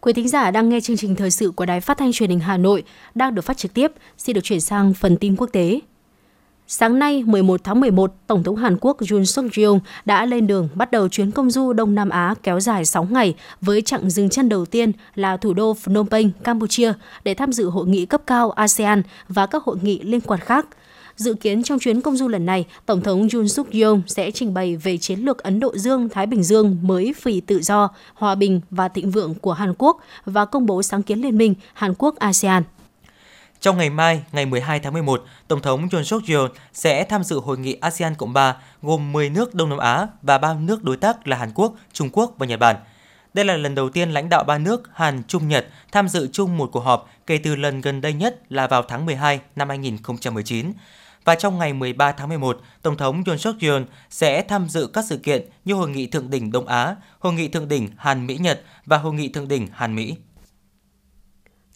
Quý 0.01 0.13
thính 0.13 0.29
giả 0.29 0.51
đang 0.51 0.69
nghe 0.69 0.81
chương 0.81 0.97
trình 0.97 1.17
thời 1.17 1.31
sự 1.31 1.51
của 1.51 1.67
Đài 1.67 1.81
Phát 1.81 1.99
thanh 1.99 2.13
Truyền 2.13 2.31
hình 2.31 2.41
Hà 2.41 2.57
Nội 2.57 2.85
đang 3.15 3.35
được 3.35 3.43
phát 3.43 3.57
trực 3.57 3.75
tiếp. 3.75 3.93
Xin 4.19 4.35
được 4.35 4.45
chuyển 4.45 4.61
sang 4.61 4.95
phần 4.95 5.17
tin 5.17 5.37
quốc 5.37 5.51
tế. 5.53 5.81
Sáng 6.71 6.99
nay, 6.99 7.23
11 7.27 7.61
tháng 7.65 7.81
11, 7.81 8.15
Tổng 8.27 8.43
thống 8.43 8.57
Hàn 8.57 8.77
Quốc 8.81 8.97
Yoon 9.11 9.27
suk 9.27 9.45
yeol 9.57 9.79
đã 10.05 10.27
lên 10.27 10.47
đường 10.47 10.69
bắt 10.75 10.91
đầu 10.91 11.09
chuyến 11.09 11.31
công 11.31 11.51
du 11.51 11.73
Đông 11.73 11.95
Nam 11.95 12.09
Á 12.09 12.35
kéo 12.43 12.61
dài 12.61 12.85
6 12.85 13.05
ngày 13.11 13.35
với 13.61 13.83
chặng 13.83 14.11
dừng 14.11 14.29
chân 14.29 14.49
đầu 14.49 14.67
tiên 14.67 14.93
là 15.15 15.37
thủ 15.37 15.55
đô 15.55 15.75
Phnom 15.75 16.09
Penh, 16.09 16.31
Campuchia 16.45 16.93
để 17.25 17.35
tham 17.35 17.53
dự 17.53 17.71
hội 17.71 17.87
nghị 17.87 18.07
cấp 18.07 18.23
cao 18.27 18.51
ASEAN 18.51 19.03
và 19.29 19.47
các 19.47 19.63
hội 19.63 19.77
nghị 19.83 20.01
liên 20.03 20.21
quan 20.21 20.41
khác. 20.41 20.67
Dự 21.17 21.35
kiến 21.35 21.63
trong 21.63 21.79
chuyến 21.79 22.01
công 22.01 22.17
du 22.17 22.29
lần 22.29 22.47
này, 22.47 22.67
Tổng 22.87 23.01
thống 23.01 23.29
Yoon 23.35 23.49
suk 23.49 23.71
yeol 23.71 23.99
sẽ 24.07 24.31
trình 24.31 24.55
bày 24.55 24.77
về 24.77 24.99
chiến 24.99 25.21
lược 25.21 25.39
Ấn 25.39 25.61
Độ 25.61 25.77
Dương-Thái 25.77 26.27
Bình 26.27 26.43
Dương 26.43 26.77
mới 26.83 27.15
vì 27.23 27.41
tự 27.41 27.61
do, 27.63 27.89
hòa 28.15 28.35
bình 28.35 28.61
và 28.71 28.89
thịnh 28.89 29.11
vượng 29.11 29.35
của 29.35 29.53
Hàn 29.53 29.75
Quốc 29.79 30.01
và 30.25 30.45
công 30.45 30.67
bố 30.67 30.83
sáng 30.83 31.03
kiến 31.03 31.21
liên 31.21 31.39
minh 31.39 31.55
Hàn 31.75 31.95
Quốc-ASEAN. 31.99 32.63
Trong 33.61 33.79
ngày 33.79 33.91
mai, 33.91 34.23
ngày 34.33 34.47
12 34.47 34.81
tháng 34.81 34.93
11, 34.93 35.25
Tổng 35.49 35.63
thống 35.63 35.89
Yoon 35.93 36.05
suk 36.05 36.23
yeol 36.29 36.51
sẽ 36.73 37.05
tham 37.05 37.25
dự 37.25 37.41
hội 37.41 37.59
nghị 37.59 37.75
ASEAN 37.81 38.15
Cộng 38.15 38.33
3 38.33 38.57
gồm 38.83 39.13
10 39.13 39.31
nước 39.31 39.55
Đông 39.55 39.69
Nam 39.69 39.79
Á 39.79 40.07
và 40.23 40.39
3 40.39 40.55
nước 40.55 40.85
đối 40.85 40.97
tác 40.97 41.29
là 41.29 41.37
Hàn 41.37 41.53
Quốc, 41.55 41.75
Trung 41.93 42.11
Quốc 42.13 42.35
và 42.39 42.47
Nhật 42.47 42.61
Bản. 42.61 42.77
Đây 43.35 43.45
là 43.45 43.57
lần 43.57 43.75
đầu 43.75 43.91
tiên 43.91 44.11
lãnh 44.11 44.29
đạo 44.29 44.45
ba 44.45 44.59
nước 44.59 44.91
Hàn, 44.95 45.23
Trung, 45.29 45.49
Nhật 45.49 45.67
tham 45.93 46.09
dự 46.09 46.29
chung 46.33 46.57
một 46.57 46.71
cuộc 46.73 46.81
họp 46.81 47.11
kể 47.27 47.39
từ 47.39 47.57
lần 47.57 47.81
gần 47.81 48.01
đây 48.01 48.13
nhất 48.13 48.41
là 48.49 48.67
vào 48.67 48.83
tháng 48.83 49.07
12 49.07 49.41
năm 49.57 49.69
2019. 49.69 50.73
Và 51.25 51.35
trong 51.35 51.59
ngày 51.59 51.73
13 51.73 52.13
tháng 52.13 52.29
11, 52.29 52.61
Tổng 52.83 52.97
thống 52.97 53.23
Yoon 53.27 53.39
suk 53.39 53.57
yeol 53.61 53.83
sẽ 54.11 54.43
tham 54.43 54.69
dự 54.69 54.87
các 54.87 55.05
sự 55.09 55.17
kiện 55.17 55.49
như 55.65 55.75
Hội 55.75 55.91
nghị 55.91 56.07
Thượng 56.07 56.31
đỉnh 56.31 56.53
Đông 56.53 56.67
Á, 56.67 56.97
Hội 57.19 57.33
nghị 57.33 57.49
Thượng 57.49 57.69
đỉnh 57.69 57.89
Hàn-Mỹ-Nhật 57.97 58.63
và 58.87 58.99
Hội 58.99 59.15
nghị 59.15 59.29
Thượng 59.29 59.49
đỉnh 59.49 59.67
Hàn-Mỹ. 59.73 60.17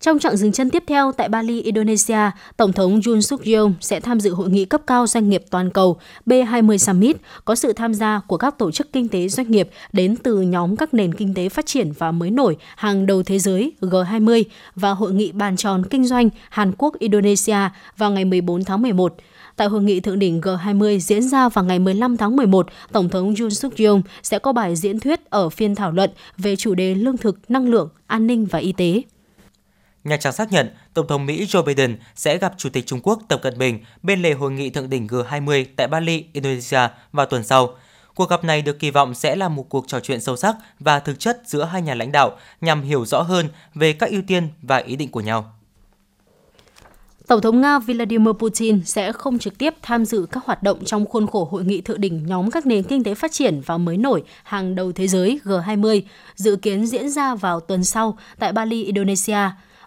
Trong 0.03 0.19
chặng 0.19 0.37
dừng 0.37 0.53
chân 0.53 0.71
tiếp 0.71 0.85
theo 0.87 1.13
tại 1.13 1.29
Bali, 1.29 1.63
Indonesia, 1.63 2.31
Tổng 2.57 2.73
thống 2.73 3.01
Yoon 3.07 3.23
suk 3.23 3.45
yeol 3.45 3.71
sẽ 3.81 4.01
tham 4.01 4.21
dự 4.21 4.35
hội 4.35 4.51
nghị 4.51 4.65
cấp 4.65 4.81
cao 4.87 5.07
doanh 5.07 5.29
nghiệp 5.29 5.45
toàn 5.51 5.71
cầu 5.71 5.97
B20 6.27 6.77
Summit 6.77 7.17
có 7.45 7.55
sự 7.55 7.73
tham 7.73 7.95
gia 7.95 8.21
của 8.27 8.37
các 8.37 8.59
tổ 8.59 8.71
chức 8.71 8.93
kinh 8.93 9.09
tế 9.09 9.29
doanh 9.29 9.51
nghiệp 9.51 9.69
đến 9.93 10.17
từ 10.17 10.41
nhóm 10.41 10.77
các 10.77 10.95
nền 10.95 11.15
kinh 11.15 11.35
tế 11.35 11.49
phát 11.49 11.67
triển 11.67 11.93
và 11.99 12.13
mới 12.13 12.31
nổi 12.31 12.57
hàng 12.77 13.07
đầu 13.07 13.23
thế 13.23 13.39
giới 13.39 13.73
G20 13.81 14.43
và 14.75 14.91
hội 14.91 15.13
nghị 15.13 15.33
bàn 15.33 15.57
tròn 15.57 15.83
kinh 15.91 16.07
doanh 16.07 16.29
Hàn 16.51 16.73
Quốc 16.79 16.99
Indonesia 16.99 17.59
vào 17.97 18.11
ngày 18.11 18.25
14 18.25 18.65
tháng 18.65 18.83
11. 18.83 19.15
Tại 19.57 19.69
hội 19.69 19.83
nghị 19.83 20.01
thượng 20.01 20.19
đỉnh 20.19 20.41
G20 20.41 20.99
diễn 20.99 21.23
ra 21.23 21.49
vào 21.49 21.65
ngày 21.65 21.79
15 21.79 22.17
tháng 22.17 22.37
11, 22.37 22.67
Tổng 22.93 23.09
thống 23.09 23.35
Yoon 23.41 23.51
suk 23.51 23.77
yeol 23.77 24.01
sẽ 24.23 24.39
có 24.39 24.53
bài 24.53 24.77
diễn 24.77 25.01
thuyết 25.01 25.31
ở 25.31 25.49
phiên 25.49 25.75
thảo 25.75 25.93
luận 25.93 26.11
về 26.39 26.57
chủ 26.57 26.75
đề 26.75 26.95
lương 26.95 27.17
thực, 27.17 27.51
năng 27.51 27.69
lượng, 27.69 27.89
an 28.07 28.27
ninh 28.27 28.47
và 28.47 28.59
y 28.59 28.73
tế. 28.73 29.03
Nhà 30.05 30.17
Trắng 30.17 30.33
xác 30.33 30.53
nhận 30.53 30.71
Tổng 30.95 31.07
thống 31.07 31.27
Mỹ 31.27 31.45
Joe 31.45 31.63
Biden 31.63 31.97
sẽ 32.15 32.39
gặp 32.39 32.55
Chủ 32.57 32.69
tịch 32.69 32.87
Trung 32.87 33.01
Quốc 33.03 33.23
Tập 33.29 33.41
Cận 33.43 33.59
Bình 33.59 33.79
bên 34.03 34.23
lề 34.23 34.33
hội 34.33 34.53
nghị 34.53 34.71
thượng 34.71 34.91
đỉnh 34.91 35.07
G20 35.07 35.65
tại 35.77 35.89
Bali, 35.89 36.25
Indonesia 36.33 36.89
vào 37.13 37.27
tuần 37.27 37.45
sau. 37.45 37.75
Cuộc 38.15 38.31
gặp 38.31 38.45
này 38.45 38.63
được 38.63 38.79
kỳ 38.79 38.91
vọng 38.91 39.15
sẽ 39.15 39.37
là 39.37 39.49
một 39.49 39.67
cuộc 39.69 39.89
trò 39.89 40.01
chuyện 40.01 40.21
sâu 40.21 40.37
sắc 40.37 40.57
và 40.81 40.99
thực 41.01 41.19
chất 41.19 41.43
giữa 41.47 41.65
hai 41.65 41.83
nhà 41.83 41.95
lãnh 41.95 42.13
đạo 42.13 42.37
nhằm 42.61 42.83
hiểu 42.83 43.05
rõ 43.07 43.23
hơn 43.23 43.49
về 43.75 43.93
các 43.93 44.11
ưu 44.11 44.23
tiên 44.27 44.49
và 44.63 44.77
ý 44.77 44.97
định 44.97 45.11
của 45.11 45.21
nhau. 45.21 45.53
Tổng 47.27 47.41
thống 47.41 47.61
Nga 47.61 47.79
Vladimir 47.79 48.33
Putin 48.33 48.85
sẽ 48.85 49.13
không 49.13 49.39
trực 49.39 49.59
tiếp 49.59 49.75
tham 49.83 50.05
dự 50.05 50.27
các 50.31 50.45
hoạt 50.45 50.63
động 50.63 50.85
trong 50.85 51.07
khuôn 51.07 51.27
khổ 51.27 51.49
hội 51.51 51.65
nghị 51.65 51.81
thượng 51.81 52.01
đỉnh 52.01 52.27
nhóm 52.27 52.51
các 52.51 52.67
nền 52.67 52.83
kinh 52.83 53.05
tế 53.05 53.15
phát 53.15 53.33
triển 53.33 53.61
và 53.67 53.79
mới 53.79 53.97
nổi 53.97 54.23
hàng 54.43 54.75
đầu 54.75 54.93
thế 54.93 55.09
giới 55.09 55.41
G20, 55.45 56.03
dự 56.35 56.57
kiến 56.57 56.87
diễn 56.87 57.11
ra 57.11 57.35
vào 57.35 57.61
tuần 57.61 57.85
sau 57.85 58.19
tại 58.39 58.53
Bali, 58.53 58.85
Indonesia. 58.85 59.39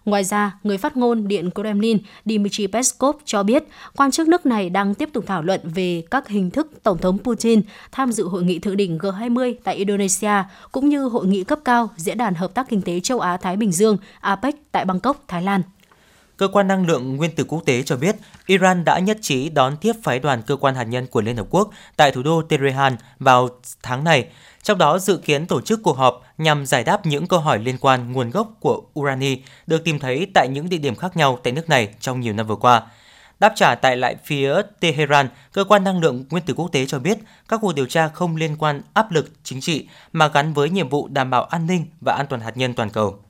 Ngoài 0.06 0.24
ra, 0.24 0.58
người 0.64 0.78
phát 0.78 0.98
ngôn 0.98 1.28
Điện 1.28 1.50
Kremlin 1.56 1.98
Dmitry 2.26 2.68
Peskov 2.68 3.16
cho 3.26 3.44
biết 3.44 3.64
quan 3.96 4.12
chức 4.12 4.28
nước 4.28 4.46
này 4.46 4.70
đang 4.70 4.96
tiếp 4.96 5.10
tục 5.14 5.24
thảo 5.28 5.42
luận 5.42 5.62
về 5.64 6.04
các 6.12 6.28
hình 6.28 6.52
thức 6.52 6.72
Tổng 6.84 6.98
thống 6.98 7.18
Putin 7.18 7.62
tham 7.92 8.12
dự 8.12 8.28
hội 8.28 8.44
nghị 8.44 8.60
thượng 8.60 8.78
đỉnh 8.78 8.98
G20 8.98 9.54
tại 9.64 9.76
Indonesia, 9.76 10.44
cũng 10.72 10.90
như 10.90 11.04
hội 11.04 11.26
nghị 11.26 11.44
cấp 11.44 11.60
cao 11.66 11.90
Diễn 11.98 12.18
đàn 12.18 12.34
Hợp 12.34 12.54
tác 12.54 12.70
Kinh 12.70 12.82
tế 12.82 13.00
Châu 13.00 13.20
Á-Thái 13.20 13.58
Bình 13.58 13.72
Dương 13.72 13.98
APEC 14.20 14.56
tại 14.72 14.86
Bangkok, 14.86 15.24
Thái 15.28 15.42
Lan. 15.42 15.62
Cơ 16.38 16.48
quan 16.48 16.68
năng 16.68 16.86
lượng 16.86 17.16
nguyên 17.16 17.36
tử 17.36 17.44
quốc 17.44 17.66
tế 17.66 17.84
cho 17.84 17.96
biết 17.98 18.16
Iran 18.46 18.86
đã 18.86 19.00
nhất 19.00 19.18
trí 19.22 19.50
đón 19.50 19.78
tiếp 19.78 19.94
phái 20.04 20.20
đoàn 20.20 20.42
cơ 20.42 20.56
quan 20.56 20.76
hạt 20.76 20.84
nhân 20.84 21.08
của 21.08 21.22
Liên 21.22 21.38
Hợp 21.38 21.48
Quốc 21.50 21.70
tại 21.96 22.12
thủ 22.12 22.24
đô 22.24 22.42
Tehran 22.42 22.98
vào 23.20 23.50
tháng 23.84 24.04
này, 24.04 24.28
trong 24.64 24.78
đó 24.78 25.00
dự 25.00 25.18
kiến 25.18 25.46
tổ 25.46 25.62
chức 25.62 25.80
cuộc 25.84 25.98
họp 25.98 26.24
nhằm 26.38 26.66
giải 26.66 26.84
đáp 26.84 27.06
những 27.06 27.28
câu 27.28 27.40
hỏi 27.40 27.60
liên 27.60 27.78
quan 27.78 28.12
nguồn 28.12 28.30
gốc 28.30 28.52
của 28.60 28.82
urani 29.00 29.38
được 29.68 29.84
tìm 29.84 30.00
thấy 30.00 30.28
tại 30.34 30.48
những 30.48 30.70
địa 30.70 30.78
điểm 30.78 30.96
khác 30.96 31.18
nhau 31.18 31.40
tại 31.44 31.54
nước 31.54 31.70
này 31.70 31.90
trong 32.00 32.20
nhiều 32.20 32.34
năm 32.34 32.48
vừa 32.48 32.56
qua. 32.56 32.82
Đáp 33.40 33.54
trả 33.56 33.76
tại 33.76 33.98
lại 33.98 34.16
phía 34.24 34.56
Tehran, 34.80 35.30
cơ 35.54 35.64
quan 35.64 35.84
năng 35.84 36.00
lượng 36.00 36.26
nguyên 36.30 36.44
tử 36.44 36.54
quốc 36.54 36.72
tế 36.72 36.86
cho 36.86 37.00
biết 37.00 37.18
các 37.48 37.60
cuộc 37.62 37.76
điều 37.76 37.86
tra 37.86 38.08
không 38.08 38.36
liên 38.36 38.56
quan 38.58 38.82
áp 38.94 39.12
lực 39.12 39.32
chính 39.44 39.62
trị 39.62 39.88
mà 40.14 40.28
gắn 40.28 40.54
với 40.54 40.70
nhiệm 40.70 40.90
vụ 40.90 41.08
đảm 41.08 41.30
bảo 41.30 41.44
an 41.44 41.68
ninh 41.68 41.86
và 42.02 42.14
an 42.14 42.26
toàn 42.30 42.42
hạt 42.42 42.58
nhân 42.58 42.74
toàn 42.74 42.90
cầu. 42.90 43.25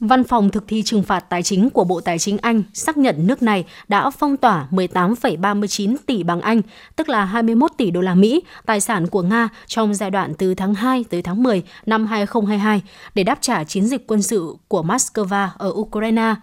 Văn 0.00 0.24
phòng 0.24 0.50
thực 0.50 0.64
thi 0.68 0.82
trừng 0.82 1.02
phạt 1.02 1.20
tài 1.20 1.42
chính 1.42 1.70
của 1.70 1.84
Bộ 1.84 2.00
Tài 2.00 2.18
chính 2.18 2.38
Anh 2.38 2.62
xác 2.74 2.96
nhận 2.96 3.26
nước 3.26 3.42
này 3.42 3.64
đã 3.88 4.10
phong 4.10 4.36
tỏa 4.36 4.66
18,39 4.70 5.96
tỷ 6.06 6.22
bảng 6.22 6.40
Anh, 6.40 6.62
tức 6.96 7.08
là 7.08 7.24
21 7.24 7.70
tỷ 7.76 7.90
đô 7.90 8.00
la 8.00 8.14
Mỹ, 8.14 8.42
tài 8.66 8.80
sản 8.80 9.06
của 9.06 9.22
Nga 9.22 9.48
trong 9.66 9.94
giai 9.94 10.10
đoạn 10.10 10.34
từ 10.38 10.54
tháng 10.54 10.74
2 10.74 11.04
tới 11.10 11.22
tháng 11.22 11.42
10 11.42 11.62
năm 11.86 12.06
2022 12.06 12.82
để 13.14 13.24
đáp 13.24 13.38
trả 13.40 13.64
chiến 13.64 13.86
dịch 13.86 14.06
quân 14.06 14.22
sự 14.22 14.54
của 14.68 14.82
Moscow 14.82 15.48
ở 15.58 15.72
Ukraine. 15.74 16.34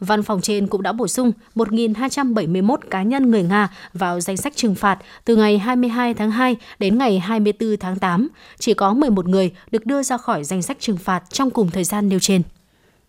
Văn 0.00 0.22
phòng 0.22 0.40
trên 0.40 0.66
cũng 0.66 0.82
đã 0.82 0.92
bổ 0.92 1.08
sung 1.08 1.32
1.271 1.54 2.76
cá 2.90 3.02
nhân 3.02 3.30
người 3.30 3.42
Nga 3.42 3.68
vào 3.92 4.20
danh 4.20 4.36
sách 4.36 4.56
trừng 4.56 4.74
phạt 4.74 4.98
từ 5.24 5.36
ngày 5.36 5.58
22 5.58 6.14
tháng 6.14 6.30
2 6.30 6.56
đến 6.78 6.98
ngày 6.98 7.18
24 7.18 7.76
tháng 7.80 7.98
8. 7.98 8.28
Chỉ 8.58 8.74
có 8.74 8.94
11 8.94 9.28
người 9.28 9.52
được 9.70 9.86
đưa 9.86 10.02
ra 10.02 10.16
khỏi 10.16 10.44
danh 10.44 10.62
sách 10.62 10.76
trừng 10.80 10.96
phạt 10.96 11.22
trong 11.30 11.50
cùng 11.50 11.70
thời 11.70 11.84
gian 11.84 12.08
nêu 12.08 12.18
trên. 12.18 12.42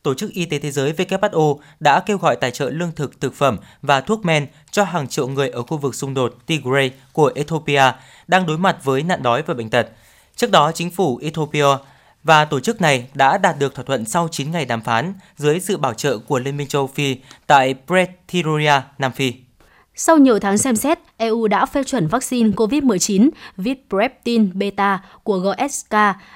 Tổ 0.06 0.14
chức 0.14 0.32
Y 0.32 0.46
tế 0.46 0.60
Thế 0.60 0.72
giới 0.72 0.94
WHO 0.94 1.58
đã 1.80 2.00
kêu 2.00 2.18
gọi 2.18 2.36
tài 2.36 2.52
trợ 2.52 2.70
lương 2.70 2.92
thực, 2.96 3.22
thực 3.22 3.34
phẩm 3.34 3.58
và 3.82 4.02
thuốc 4.02 4.26
men 4.26 4.48
cho 4.72 4.84
hàng 4.84 5.08
triệu 5.08 5.28
người 5.28 5.50
ở 5.50 5.64
khu 5.64 5.78
vực 5.78 5.96
xung 5.96 6.14
đột 6.14 6.36
Tigray 6.46 6.92
của 7.14 7.32
Ethiopia 7.36 7.92
đang 8.28 8.46
đối 8.46 8.58
mặt 8.58 8.78
với 8.84 9.04
nạn 9.04 9.24
đói 9.24 9.42
và 9.42 9.54
bệnh 9.54 9.70
tật. 9.70 9.88
Trước 10.36 10.52
đó, 10.52 10.72
chính 10.72 10.92
phủ 10.92 11.20
Ethiopia 11.24 11.66
và 12.24 12.46
tổ 12.46 12.60
chức 12.60 12.82
này 12.82 13.08
đã 13.14 13.38
đạt 13.38 13.60
được 13.60 13.76
thỏa 13.76 13.86
thuận 13.86 14.06
sau 14.06 14.28
9 14.32 14.52
ngày 14.52 14.66
đàm 14.66 14.82
phán 14.82 15.14
dưới 15.38 15.60
sự 15.60 15.78
bảo 15.78 15.94
trợ 15.94 16.18
của 16.18 16.40
Liên 16.40 16.58
minh 16.58 16.68
châu 16.68 16.88
Phi 16.88 17.18
tại 17.48 17.76
Pretoria, 17.88 18.82
Nam 18.98 19.12
Phi. 19.12 19.34
Sau 19.96 20.18
nhiều 20.18 20.40
tháng 20.40 20.58
xem 20.58 20.76
xét, 20.76 21.00
EU 21.18 21.48
đã 21.48 21.66
phê 21.66 21.84
chuẩn 21.84 22.08
vaccine 22.08 22.50
COVID-19 22.50 23.30
Vipreptin 23.58 24.60
Beta 24.60 25.04
của 25.24 25.38
GSK 25.38 25.92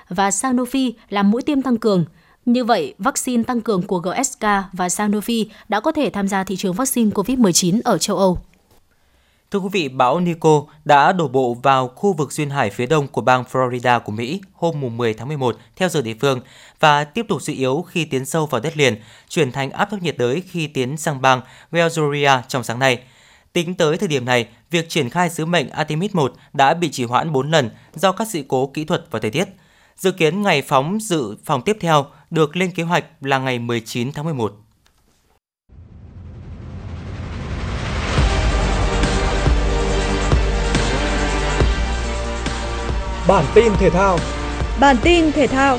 và 0.10 0.30
Sanofi 0.30 0.92
làm 1.10 1.32
mũi 1.32 1.42
tiêm 1.42 1.62
tăng 1.62 1.78
cường– 1.78 2.06
như 2.54 2.64
vậy, 2.64 2.94
vaccine 3.00 3.44
tăng 3.44 3.62
cường 3.62 3.82
của 3.82 4.00
GSK 4.00 4.42
và 4.74 4.88
Sanofi 4.88 5.46
đã 5.70 5.80
có 5.80 5.92
thể 5.92 6.10
tham 6.10 6.28
gia 6.28 6.44
thị 6.44 6.56
trường 6.56 6.74
vaccine 6.74 7.12
COVID-19 7.12 7.82
ở 7.84 7.98
châu 7.98 8.18
Âu. 8.18 8.38
Thưa 9.52 9.60
quý 9.60 9.70
vị, 9.72 9.90
bão 9.90 10.20
Nico 10.20 10.64
đã 10.86 11.12
đổ 11.12 11.28
bộ 11.28 11.54
vào 11.64 11.88
khu 11.88 12.14
vực 12.14 12.32
duyên 12.32 12.50
hải 12.50 12.70
phía 12.70 12.86
đông 12.86 13.08
của 13.08 13.22
bang 13.22 13.44
Florida 13.52 14.00
của 14.00 14.12
Mỹ 14.12 14.42
hôm 14.54 14.98
10 14.98 15.14
tháng 15.14 15.28
11 15.28 15.58
theo 15.76 15.90
giờ 15.90 16.02
địa 16.02 16.14
phương 16.22 16.40
và 16.80 17.04
tiếp 17.04 17.26
tục 17.30 17.42
suy 17.42 17.54
yếu 17.54 17.86
khi 17.90 18.06
tiến 18.06 18.26
sâu 18.26 18.46
vào 18.46 18.62
đất 18.62 18.78
liền, 18.78 18.96
chuyển 19.30 19.52
thành 19.52 19.72
áp 19.72 19.86
thấp 19.92 20.02
nhiệt 20.02 20.18
đới 20.18 20.44
khi 20.50 20.68
tiến 20.68 20.98
sang 20.98 21.22
bang 21.22 21.42
Georgia 21.72 22.42
trong 22.48 22.64
sáng 22.64 22.80
nay. 22.80 23.00
Tính 23.54 23.76
tới 23.76 23.98
thời 23.98 24.08
điểm 24.08 24.26
này, 24.26 24.48
việc 24.72 24.90
triển 24.90 25.10
khai 25.10 25.30
sứ 25.30 25.46
mệnh 25.46 25.70
Artemis 25.70 26.12
1 26.14 26.34
đã 26.54 26.74
bị 26.74 26.90
trì 26.90 27.04
hoãn 27.04 27.32
4 27.32 27.52
lần 27.52 27.70
do 27.96 28.12
các 28.12 28.28
sự 28.32 28.44
cố 28.48 28.72
kỹ 28.74 28.86
thuật 28.86 29.06
và 29.12 29.20
thời 29.20 29.32
tiết. 29.32 29.46
Dự 29.96 30.12
kiến 30.12 30.42
ngày 30.42 30.62
phóng 30.62 31.00
dự 31.02 31.36
phòng 31.46 31.62
tiếp 31.62 31.78
theo 31.80 32.06
được 32.30 32.56
lên 32.56 32.72
kế 32.72 32.84
hoạch 32.84 33.06
là 33.22 33.40
ngày 33.40 33.60
19 33.60 34.12
tháng 34.12 34.26
11. 34.26 34.54
Bản 43.28 43.46
tin 43.56 43.74
thể 43.80 43.90
thao 43.90 44.20
Bản 44.80 44.96
tin 45.04 45.32
thể 45.32 45.48
thao 45.48 45.78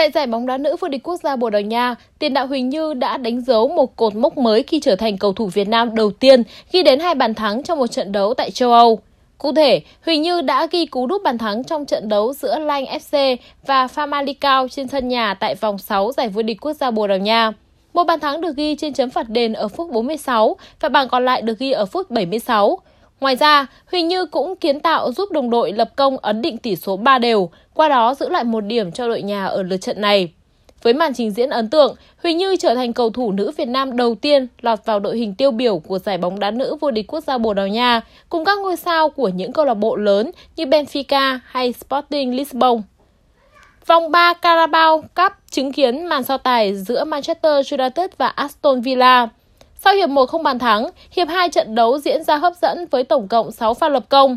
Tại 0.00 0.10
giải 0.10 0.26
bóng 0.26 0.46
đá 0.46 0.58
nữ 0.58 0.76
vô 0.80 0.88
địch 0.88 1.02
quốc 1.02 1.16
gia 1.16 1.36
Bồ 1.36 1.50
Đào 1.50 1.60
Nha, 1.60 1.94
tiền 2.18 2.34
đạo 2.34 2.46
Huỳnh 2.46 2.68
Như 2.68 2.94
đã 2.94 3.16
đánh 3.16 3.40
dấu 3.40 3.68
một 3.68 3.96
cột 3.96 4.14
mốc 4.14 4.38
mới 4.38 4.62
khi 4.62 4.80
trở 4.80 4.96
thành 4.96 5.18
cầu 5.18 5.32
thủ 5.32 5.46
Việt 5.46 5.68
Nam 5.68 5.94
đầu 5.94 6.10
tiên 6.10 6.42
ghi 6.72 6.82
đến 6.82 7.00
hai 7.00 7.14
bàn 7.14 7.34
thắng 7.34 7.62
trong 7.62 7.78
một 7.78 7.86
trận 7.86 8.12
đấu 8.12 8.34
tại 8.34 8.50
châu 8.50 8.72
Âu. 8.72 9.00
Cụ 9.38 9.52
thể, 9.52 9.80
Huỳnh 10.04 10.22
Như 10.22 10.42
đã 10.42 10.66
ghi 10.70 10.86
cú 10.86 11.06
đúp 11.06 11.22
bàn 11.24 11.38
thắng 11.38 11.64
trong 11.64 11.86
trận 11.86 12.08
đấu 12.08 12.32
giữa 12.32 12.58
Lanh 12.58 12.84
FC 12.84 13.36
và 13.66 13.86
Famalicão 13.86 14.68
trên 14.68 14.88
sân 14.88 15.08
nhà 15.08 15.34
tại 15.34 15.54
vòng 15.54 15.78
6 15.78 16.12
giải 16.16 16.28
vô 16.28 16.42
địch 16.42 16.60
quốc 16.60 16.72
gia 16.72 16.90
Bồ 16.90 17.06
Đào 17.06 17.18
Nha. 17.18 17.52
Một 17.92 18.04
bàn 18.04 18.20
thắng 18.20 18.40
được 18.40 18.56
ghi 18.56 18.74
trên 18.74 18.92
chấm 18.92 19.10
phạt 19.10 19.28
đền 19.28 19.52
ở 19.52 19.68
phút 19.68 19.90
46 19.90 20.56
và 20.80 20.88
bàn 20.88 21.08
còn 21.08 21.24
lại 21.24 21.42
được 21.42 21.58
ghi 21.58 21.70
ở 21.70 21.86
phút 21.86 22.10
76. 22.10 22.78
Ngoài 23.20 23.36
ra, 23.36 23.66
Huỳnh 23.92 24.08
Như 24.08 24.26
cũng 24.26 24.56
kiến 24.56 24.80
tạo 24.80 25.12
giúp 25.12 25.32
đồng 25.32 25.50
đội 25.50 25.72
lập 25.72 25.90
công 25.96 26.16
ấn 26.18 26.42
định 26.42 26.58
tỷ 26.58 26.76
số 26.76 26.96
3 26.96 27.18
đều, 27.18 27.50
qua 27.74 27.88
đó 27.88 28.14
giữ 28.14 28.28
lại 28.28 28.44
một 28.44 28.60
điểm 28.60 28.92
cho 28.92 29.08
đội 29.08 29.22
nhà 29.22 29.46
ở 29.46 29.62
lượt 29.62 29.76
trận 29.76 30.00
này. 30.00 30.32
Với 30.82 30.92
màn 30.92 31.14
trình 31.14 31.30
diễn 31.30 31.50
ấn 31.50 31.70
tượng, 31.70 31.94
Huỳnh 32.22 32.38
Như 32.38 32.56
trở 32.56 32.74
thành 32.74 32.92
cầu 32.92 33.10
thủ 33.10 33.32
nữ 33.32 33.52
Việt 33.56 33.68
Nam 33.68 33.96
đầu 33.96 34.14
tiên 34.14 34.46
lọt 34.60 34.78
vào 34.84 35.00
đội 35.00 35.18
hình 35.18 35.34
tiêu 35.34 35.50
biểu 35.50 35.78
của 35.78 35.98
giải 35.98 36.18
bóng 36.18 36.38
đá 36.38 36.50
nữ 36.50 36.76
vô 36.80 36.90
địch 36.90 37.06
quốc 37.12 37.24
gia 37.24 37.38
Bồ 37.38 37.54
Đào 37.54 37.68
Nha, 37.68 38.00
cùng 38.28 38.44
các 38.44 38.58
ngôi 38.58 38.76
sao 38.76 39.08
của 39.08 39.28
những 39.28 39.52
câu 39.52 39.64
lạc 39.64 39.74
bộ 39.74 39.96
lớn 39.96 40.30
như 40.56 40.64
Benfica 40.64 41.38
hay 41.44 41.72
Sporting 41.72 42.36
Lisbon. 42.36 42.82
Vòng 43.86 44.10
3 44.10 44.34
Carabao 44.34 45.04
Cup 45.16 45.32
chứng 45.50 45.72
kiến 45.72 46.06
màn 46.06 46.22
so 46.22 46.36
tài 46.36 46.76
giữa 46.76 47.04
Manchester 47.04 47.72
United 47.72 48.10
và 48.18 48.26
Aston 48.26 48.80
Villa. 48.80 49.28
Sau 49.84 49.94
hiệp 49.94 50.08
1 50.08 50.26
không 50.26 50.42
bàn 50.42 50.58
thắng, 50.58 50.86
hiệp 51.10 51.28
2 51.28 51.48
trận 51.48 51.74
đấu 51.74 51.98
diễn 51.98 52.24
ra 52.24 52.36
hấp 52.36 52.52
dẫn 52.62 52.86
với 52.90 53.04
tổng 53.04 53.28
cộng 53.28 53.52
6 53.52 53.74
pha 53.74 53.88
lập 53.88 54.04
công. 54.08 54.36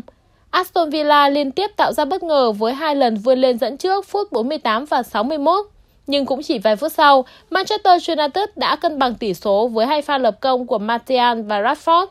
Aston 0.50 0.90
Villa 0.90 1.28
liên 1.28 1.52
tiếp 1.52 1.70
tạo 1.76 1.92
ra 1.92 2.04
bất 2.04 2.22
ngờ 2.22 2.52
với 2.52 2.74
hai 2.74 2.96
lần 2.96 3.16
vươn 3.16 3.38
lên 3.38 3.58
dẫn 3.58 3.76
trước 3.76 4.06
phút 4.06 4.32
48 4.32 4.84
và 4.84 5.02
61. 5.02 5.66
Nhưng 6.06 6.26
cũng 6.26 6.42
chỉ 6.42 6.58
vài 6.58 6.76
phút 6.76 6.92
sau, 6.92 7.24
Manchester 7.50 8.10
United 8.10 8.48
đã 8.56 8.76
cân 8.76 8.98
bằng 8.98 9.14
tỷ 9.14 9.34
số 9.34 9.68
với 9.68 9.86
hai 9.86 10.02
pha 10.02 10.18
lập 10.18 10.40
công 10.40 10.66
của 10.66 10.78
Martial 10.78 11.42
và 11.42 11.60
Rashford. 11.60 12.06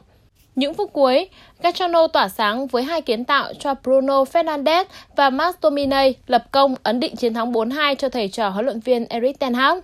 Những 0.55 0.73
phút 0.73 0.93
cuối, 0.93 1.29
Gazzano 1.61 2.07
tỏa 2.07 2.29
sáng 2.29 2.67
với 2.67 2.83
hai 2.83 3.01
kiến 3.01 3.25
tạo 3.25 3.53
cho 3.59 3.73
Bruno 3.83 4.23
Fernandes 4.23 4.85
và 5.15 5.29
McTominay 5.29 6.15
lập 6.27 6.43
công 6.51 6.75
ấn 6.83 6.99
định 6.99 7.15
chiến 7.15 7.33
thắng 7.33 7.51
4-2 7.51 7.95
cho 7.95 8.09
thầy 8.09 8.27
trò 8.27 8.49
huấn 8.49 8.65
luyện 8.65 8.79
viên 8.79 9.05
Erik 9.05 9.39
ten 9.39 9.53
Hag. 9.53 9.79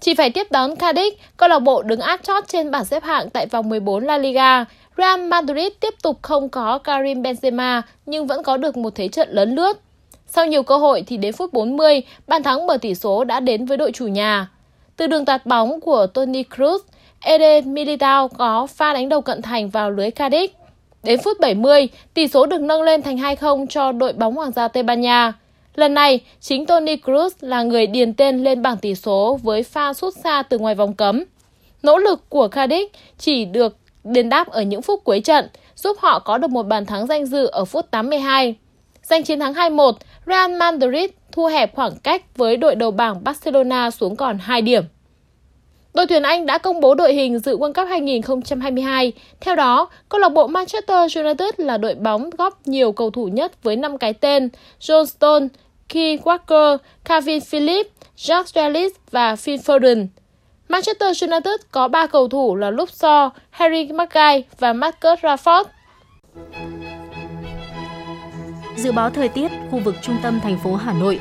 Chỉ 0.00 0.14
phải 0.14 0.30
tiếp 0.30 0.46
đón 0.50 0.74
Cardiff, 0.74 1.10
câu 1.36 1.48
lạc 1.48 1.58
bộ 1.58 1.82
đứng 1.82 2.00
áp 2.00 2.20
chót 2.22 2.48
trên 2.48 2.70
bảng 2.70 2.84
xếp 2.84 3.02
hạng 3.02 3.30
tại 3.30 3.46
vòng 3.46 3.68
14 3.68 4.04
La 4.04 4.18
Liga. 4.18 4.64
Real 4.96 5.20
Madrid 5.20 5.72
tiếp 5.80 5.94
tục 6.02 6.18
không 6.22 6.48
có 6.48 6.78
Karim 6.78 7.22
Benzema 7.22 7.82
nhưng 8.06 8.26
vẫn 8.26 8.42
có 8.42 8.56
được 8.56 8.76
một 8.76 8.94
thế 8.94 9.08
trận 9.08 9.28
lớn 9.30 9.54
lướt. 9.54 9.80
Sau 10.26 10.46
nhiều 10.46 10.62
cơ 10.62 10.76
hội 10.76 11.04
thì 11.06 11.16
đến 11.16 11.32
phút 11.32 11.52
40, 11.52 12.02
bàn 12.26 12.42
thắng 12.42 12.66
mở 12.66 12.76
tỷ 12.76 12.94
số 12.94 13.24
đã 13.24 13.40
đến 13.40 13.66
với 13.66 13.76
đội 13.76 13.92
chủ 13.92 14.06
nhà. 14.06 14.48
Từ 14.96 15.06
đường 15.06 15.24
tạt 15.24 15.46
bóng 15.46 15.80
của 15.80 16.06
Toni 16.06 16.42
Kroos, 16.56 16.82
Eden 17.20 17.74
Militao 17.74 18.28
có 18.28 18.66
pha 18.66 18.92
đánh 18.92 19.08
đầu 19.08 19.20
cận 19.20 19.42
thành 19.42 19.70
vào 19.70 19.90
lưới 19.90 20.10
Cadiz. 20.10 20.48
Đến 21.02 21.20
phút 21.24 21.40
70, 21.40 21.88
tỷ 22.14 22.28
số 22.28 22.46
được 22.46 22.60
nâng 22.60 22.82
lên 22.82 23.02
thành 23.02 23.16
2-0 23.16 23.66
cho 23.66 23.92
đội 23.92 24.12
bóng 24.12 24.34
Hoàng 24.34 24.52
gia 24.52 24.68
Tây 24.68 24.82
Ban 24.82 25.00
Nha. 25.00 25.32
Lần 25.74 25.94
này, 25.94 26.20
chính 26.40 26.66
Toni 26.66 26.96
Kroos 26.96 27.34
là 27.40 27.62
người 27.62 27.86
điền 27.86 28.14
tên 28.14 28.44
lên 28.44 28.62
bảng 28.62 28.76
tỷ 28.76 28.94
số 28.94 29.38
với 29.42 29.62
pha 29.62 29.94
sút 29.94 30.14
xa 30.24 30.42
từ 30.42 30.58
ngoài 30.58 30.74
vòng 30.74 30.94
cấm. 30.94 31.24
Nỗ 31.82 31.98
lực 31.98 32.28
của 32.28 32.48
Cardiff 32.48 32.86
chỉ 33.18 33.44
được 33.44 33.76
đền 34.04 34.28
đáp 34.28 34.48
ở 34.48 34.62
những 34.62 34.82
phút 34.82 35.04
cuối 35.04 35.20
trận, 35.20 35.48
giúp 35.76 35.96
họ 36.00 36.18
có 36.18 36.38
được 36.38 36.50
một 36.50 36.66
bàn 36.66 36.86
thắng 36.86 37.06
danh 37.06 37.26
dự 37.26 37.46
ở 37.46 37.64
phút 37.64 37.90
82. 37.90 38.54
Giành 39.02 39.22
chiến 39.22 39.40
thắng 39.40 39.52
2-1, 39.52 39.92
Real 40.26 40.56
Madrid 40.56 41.10
thu 41.32 41.46
hẹp 41.46 41.74
khoảng 41.74 41.96
cách 42.02 42.36
với 42.36 42.56
đội 42.56 42.74
đầu 42.74 42.90
bảng 42.90 43.24
Barcelona 43.24 43.90
xuống 43.90 44.16
còn 44.16 44.38
2 44.38 44.62
điểm. 44.62 44.84
Đội 45.94 46.06
tuyển 46.06 46.22
Anh 46.22 46.46
đã 46.46 46.58
công 46.58 46.80
bố 46.80 46.94
đội 46.94 47.14
hình 47.14 47.38
dự 47.38 47.56
World 47.56 47.72
Cup 47.72 47.88
2022. 47.88 49.12
Theo 49.40 49.56
đó, 49.56 49.88
câu 50.08 50.20
lạc 50.20 50.28
bộ 50.28 50.46
Manchester 50.46 51.18
United 51.18 51.50
là 51.56 51.78
đội 51.78 51.94
bóng 51.94 52.30
góp 52.30 52.66
nhiều 52.66 52.92
cầu 52.92 53.10
thủ 53.10 53.28
nhất 53.28 53.62
với 53.62 53.76
5 53.76 53.98
cái 53.98 54.12
tên 54.12 54.48
John 54.80 55.04
Stone, 55.04 55.46
Keith 55.94 56.20
Walker, 56.24 56.78
Calvin 57.04 57.40
Phillips, 57.40 57.90
Jack 58.16 58.44
Grealish 58.54 58.96
và 59.10 59.36
Phil 59.36 59.60
Foden. 59.60 60.06
Manchester 60.68 61.22
United 61.22 61.60
có 61.70 61.88
3 61.88 62.06
cầu 62.06 62.28
thủ 62.28 62.56
là 62.56 62.70
Luke 62.70 62.92
Shaw, 62.92 63.30
Harry 63.50 63.92
Maguire 63.92 64.42
và 64.58 64.72
Marcus 64.72 65.18
Rashford. 65.22 65.64
Dự 68.76 68.92
báo 68.92 69.10
thời 69.10 69.28
tiết 69.28 69.50
khu 69.70 69.78
vực 69.78 69.94
trung 70.02 70.16
tâm 70.22 70.40
thành 70.40 70.58
phố 70.64 70.74
Hà 70.74 70.92
Nội. 70.92 71.20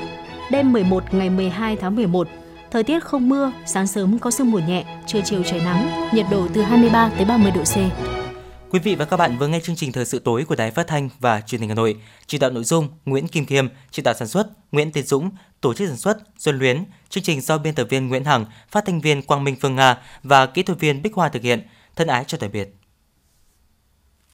Đêm 0.51 0.73
11 0.73 1.03
ngày 1.13 1.29
12 1.29 1.75
tháng 1.75 1.95
11, 1.95 2.27
thời 2.71 2.83
tiết 2.83 2.99
không 2.99 3.29
mưa, 3.29 3.51
sáng 3.65 3.87
sớm 3.87 4.19
có 4.19 4.31
sương 4.31 4.51
mù 4.51 4.59
nhẹ, 4.59 4.83
trưa 5.07 5.19
chiều 5.25 5.43
trời 5.43 5.61
nắng, 5.65 6.09
nhiệt 6.13 6.25
độ 6.31 6.47
từ 6.53 6.61
23 6.61 7.11
tới 7.17 7.25
30 7.25 7.51
độ 7.55 7.61
C. 7.63 7.77
Quý 8.73 8.79
vị 8.79 8.95
và 8.95 9.05
các 9.05 9.17
bạn 9.17 9.37
vừa 9.37 9.47
nghe 9.47 9.59
chương 9.59 9.75
trình 9.75 9.91
thời 9.91 10.05
sự 10.05 10.19
tối 10.19 10.45
của 10.45 10.55
Đài 10.55 10.71
Phát 10.71 10.87
thanh 10.87 11.09
và 11.19 11.41
Truyền 11.41 11.61
hình 11.61 11.69
Hà 11.69 11.75
Nội. 11.75 11.95
Chỉ 12.27 12.37
đạo 12.37 12.51
nội 12.51 12.63
dung 12.63 12.87
Nguyễn 13.05 13.27
Kim 13.27 13.45
Khiêm, 13.45 13.67
chỉ 13.91 14.01
đạo 14.01 14.13
sản 14.13 14.27
xuất 14.27 14.47
Nguyễn 14.71 14.91
Tiến 14.91 15.05
Dũng, 15.05 15.29
tổ 15.61 15.73
chức 15.73 15.87
sản 15.87 15.97
xuất 15.97 16.17
Xuân 16.37 16.59
Luyến. 16.59 16.83
Chương 17.09 17.23
trình 17.23 17.41
do 17.41 17.57
biên 17.57 17.75
tập 17.75 17.87
viên 17.89 18.07
Nguyễn 18.07 18.23
Hằng, 18.23 18.45
phát 18.69 18.85
thanh 18.85 19.01
viên 19.01 19.21
Quang 19.21 19.43
Minh 19.43 19.55
Phương 19.61 19.75
Nga 19.75 19.97
và 20.23 20.45
kỹ 20.45 20.63
thuật 20.63 20.79
viên 20.79 21.01
Bích 21.01 21.13
Hoa 21.13 21.29
thực 21.29 21.43
hiện. 21.43 21.67
Thân 21.95 22.07
ái 22.07 22.23
chào 22.27 22.39
tạm 22.39 22.51
biệt. 22.51 22.75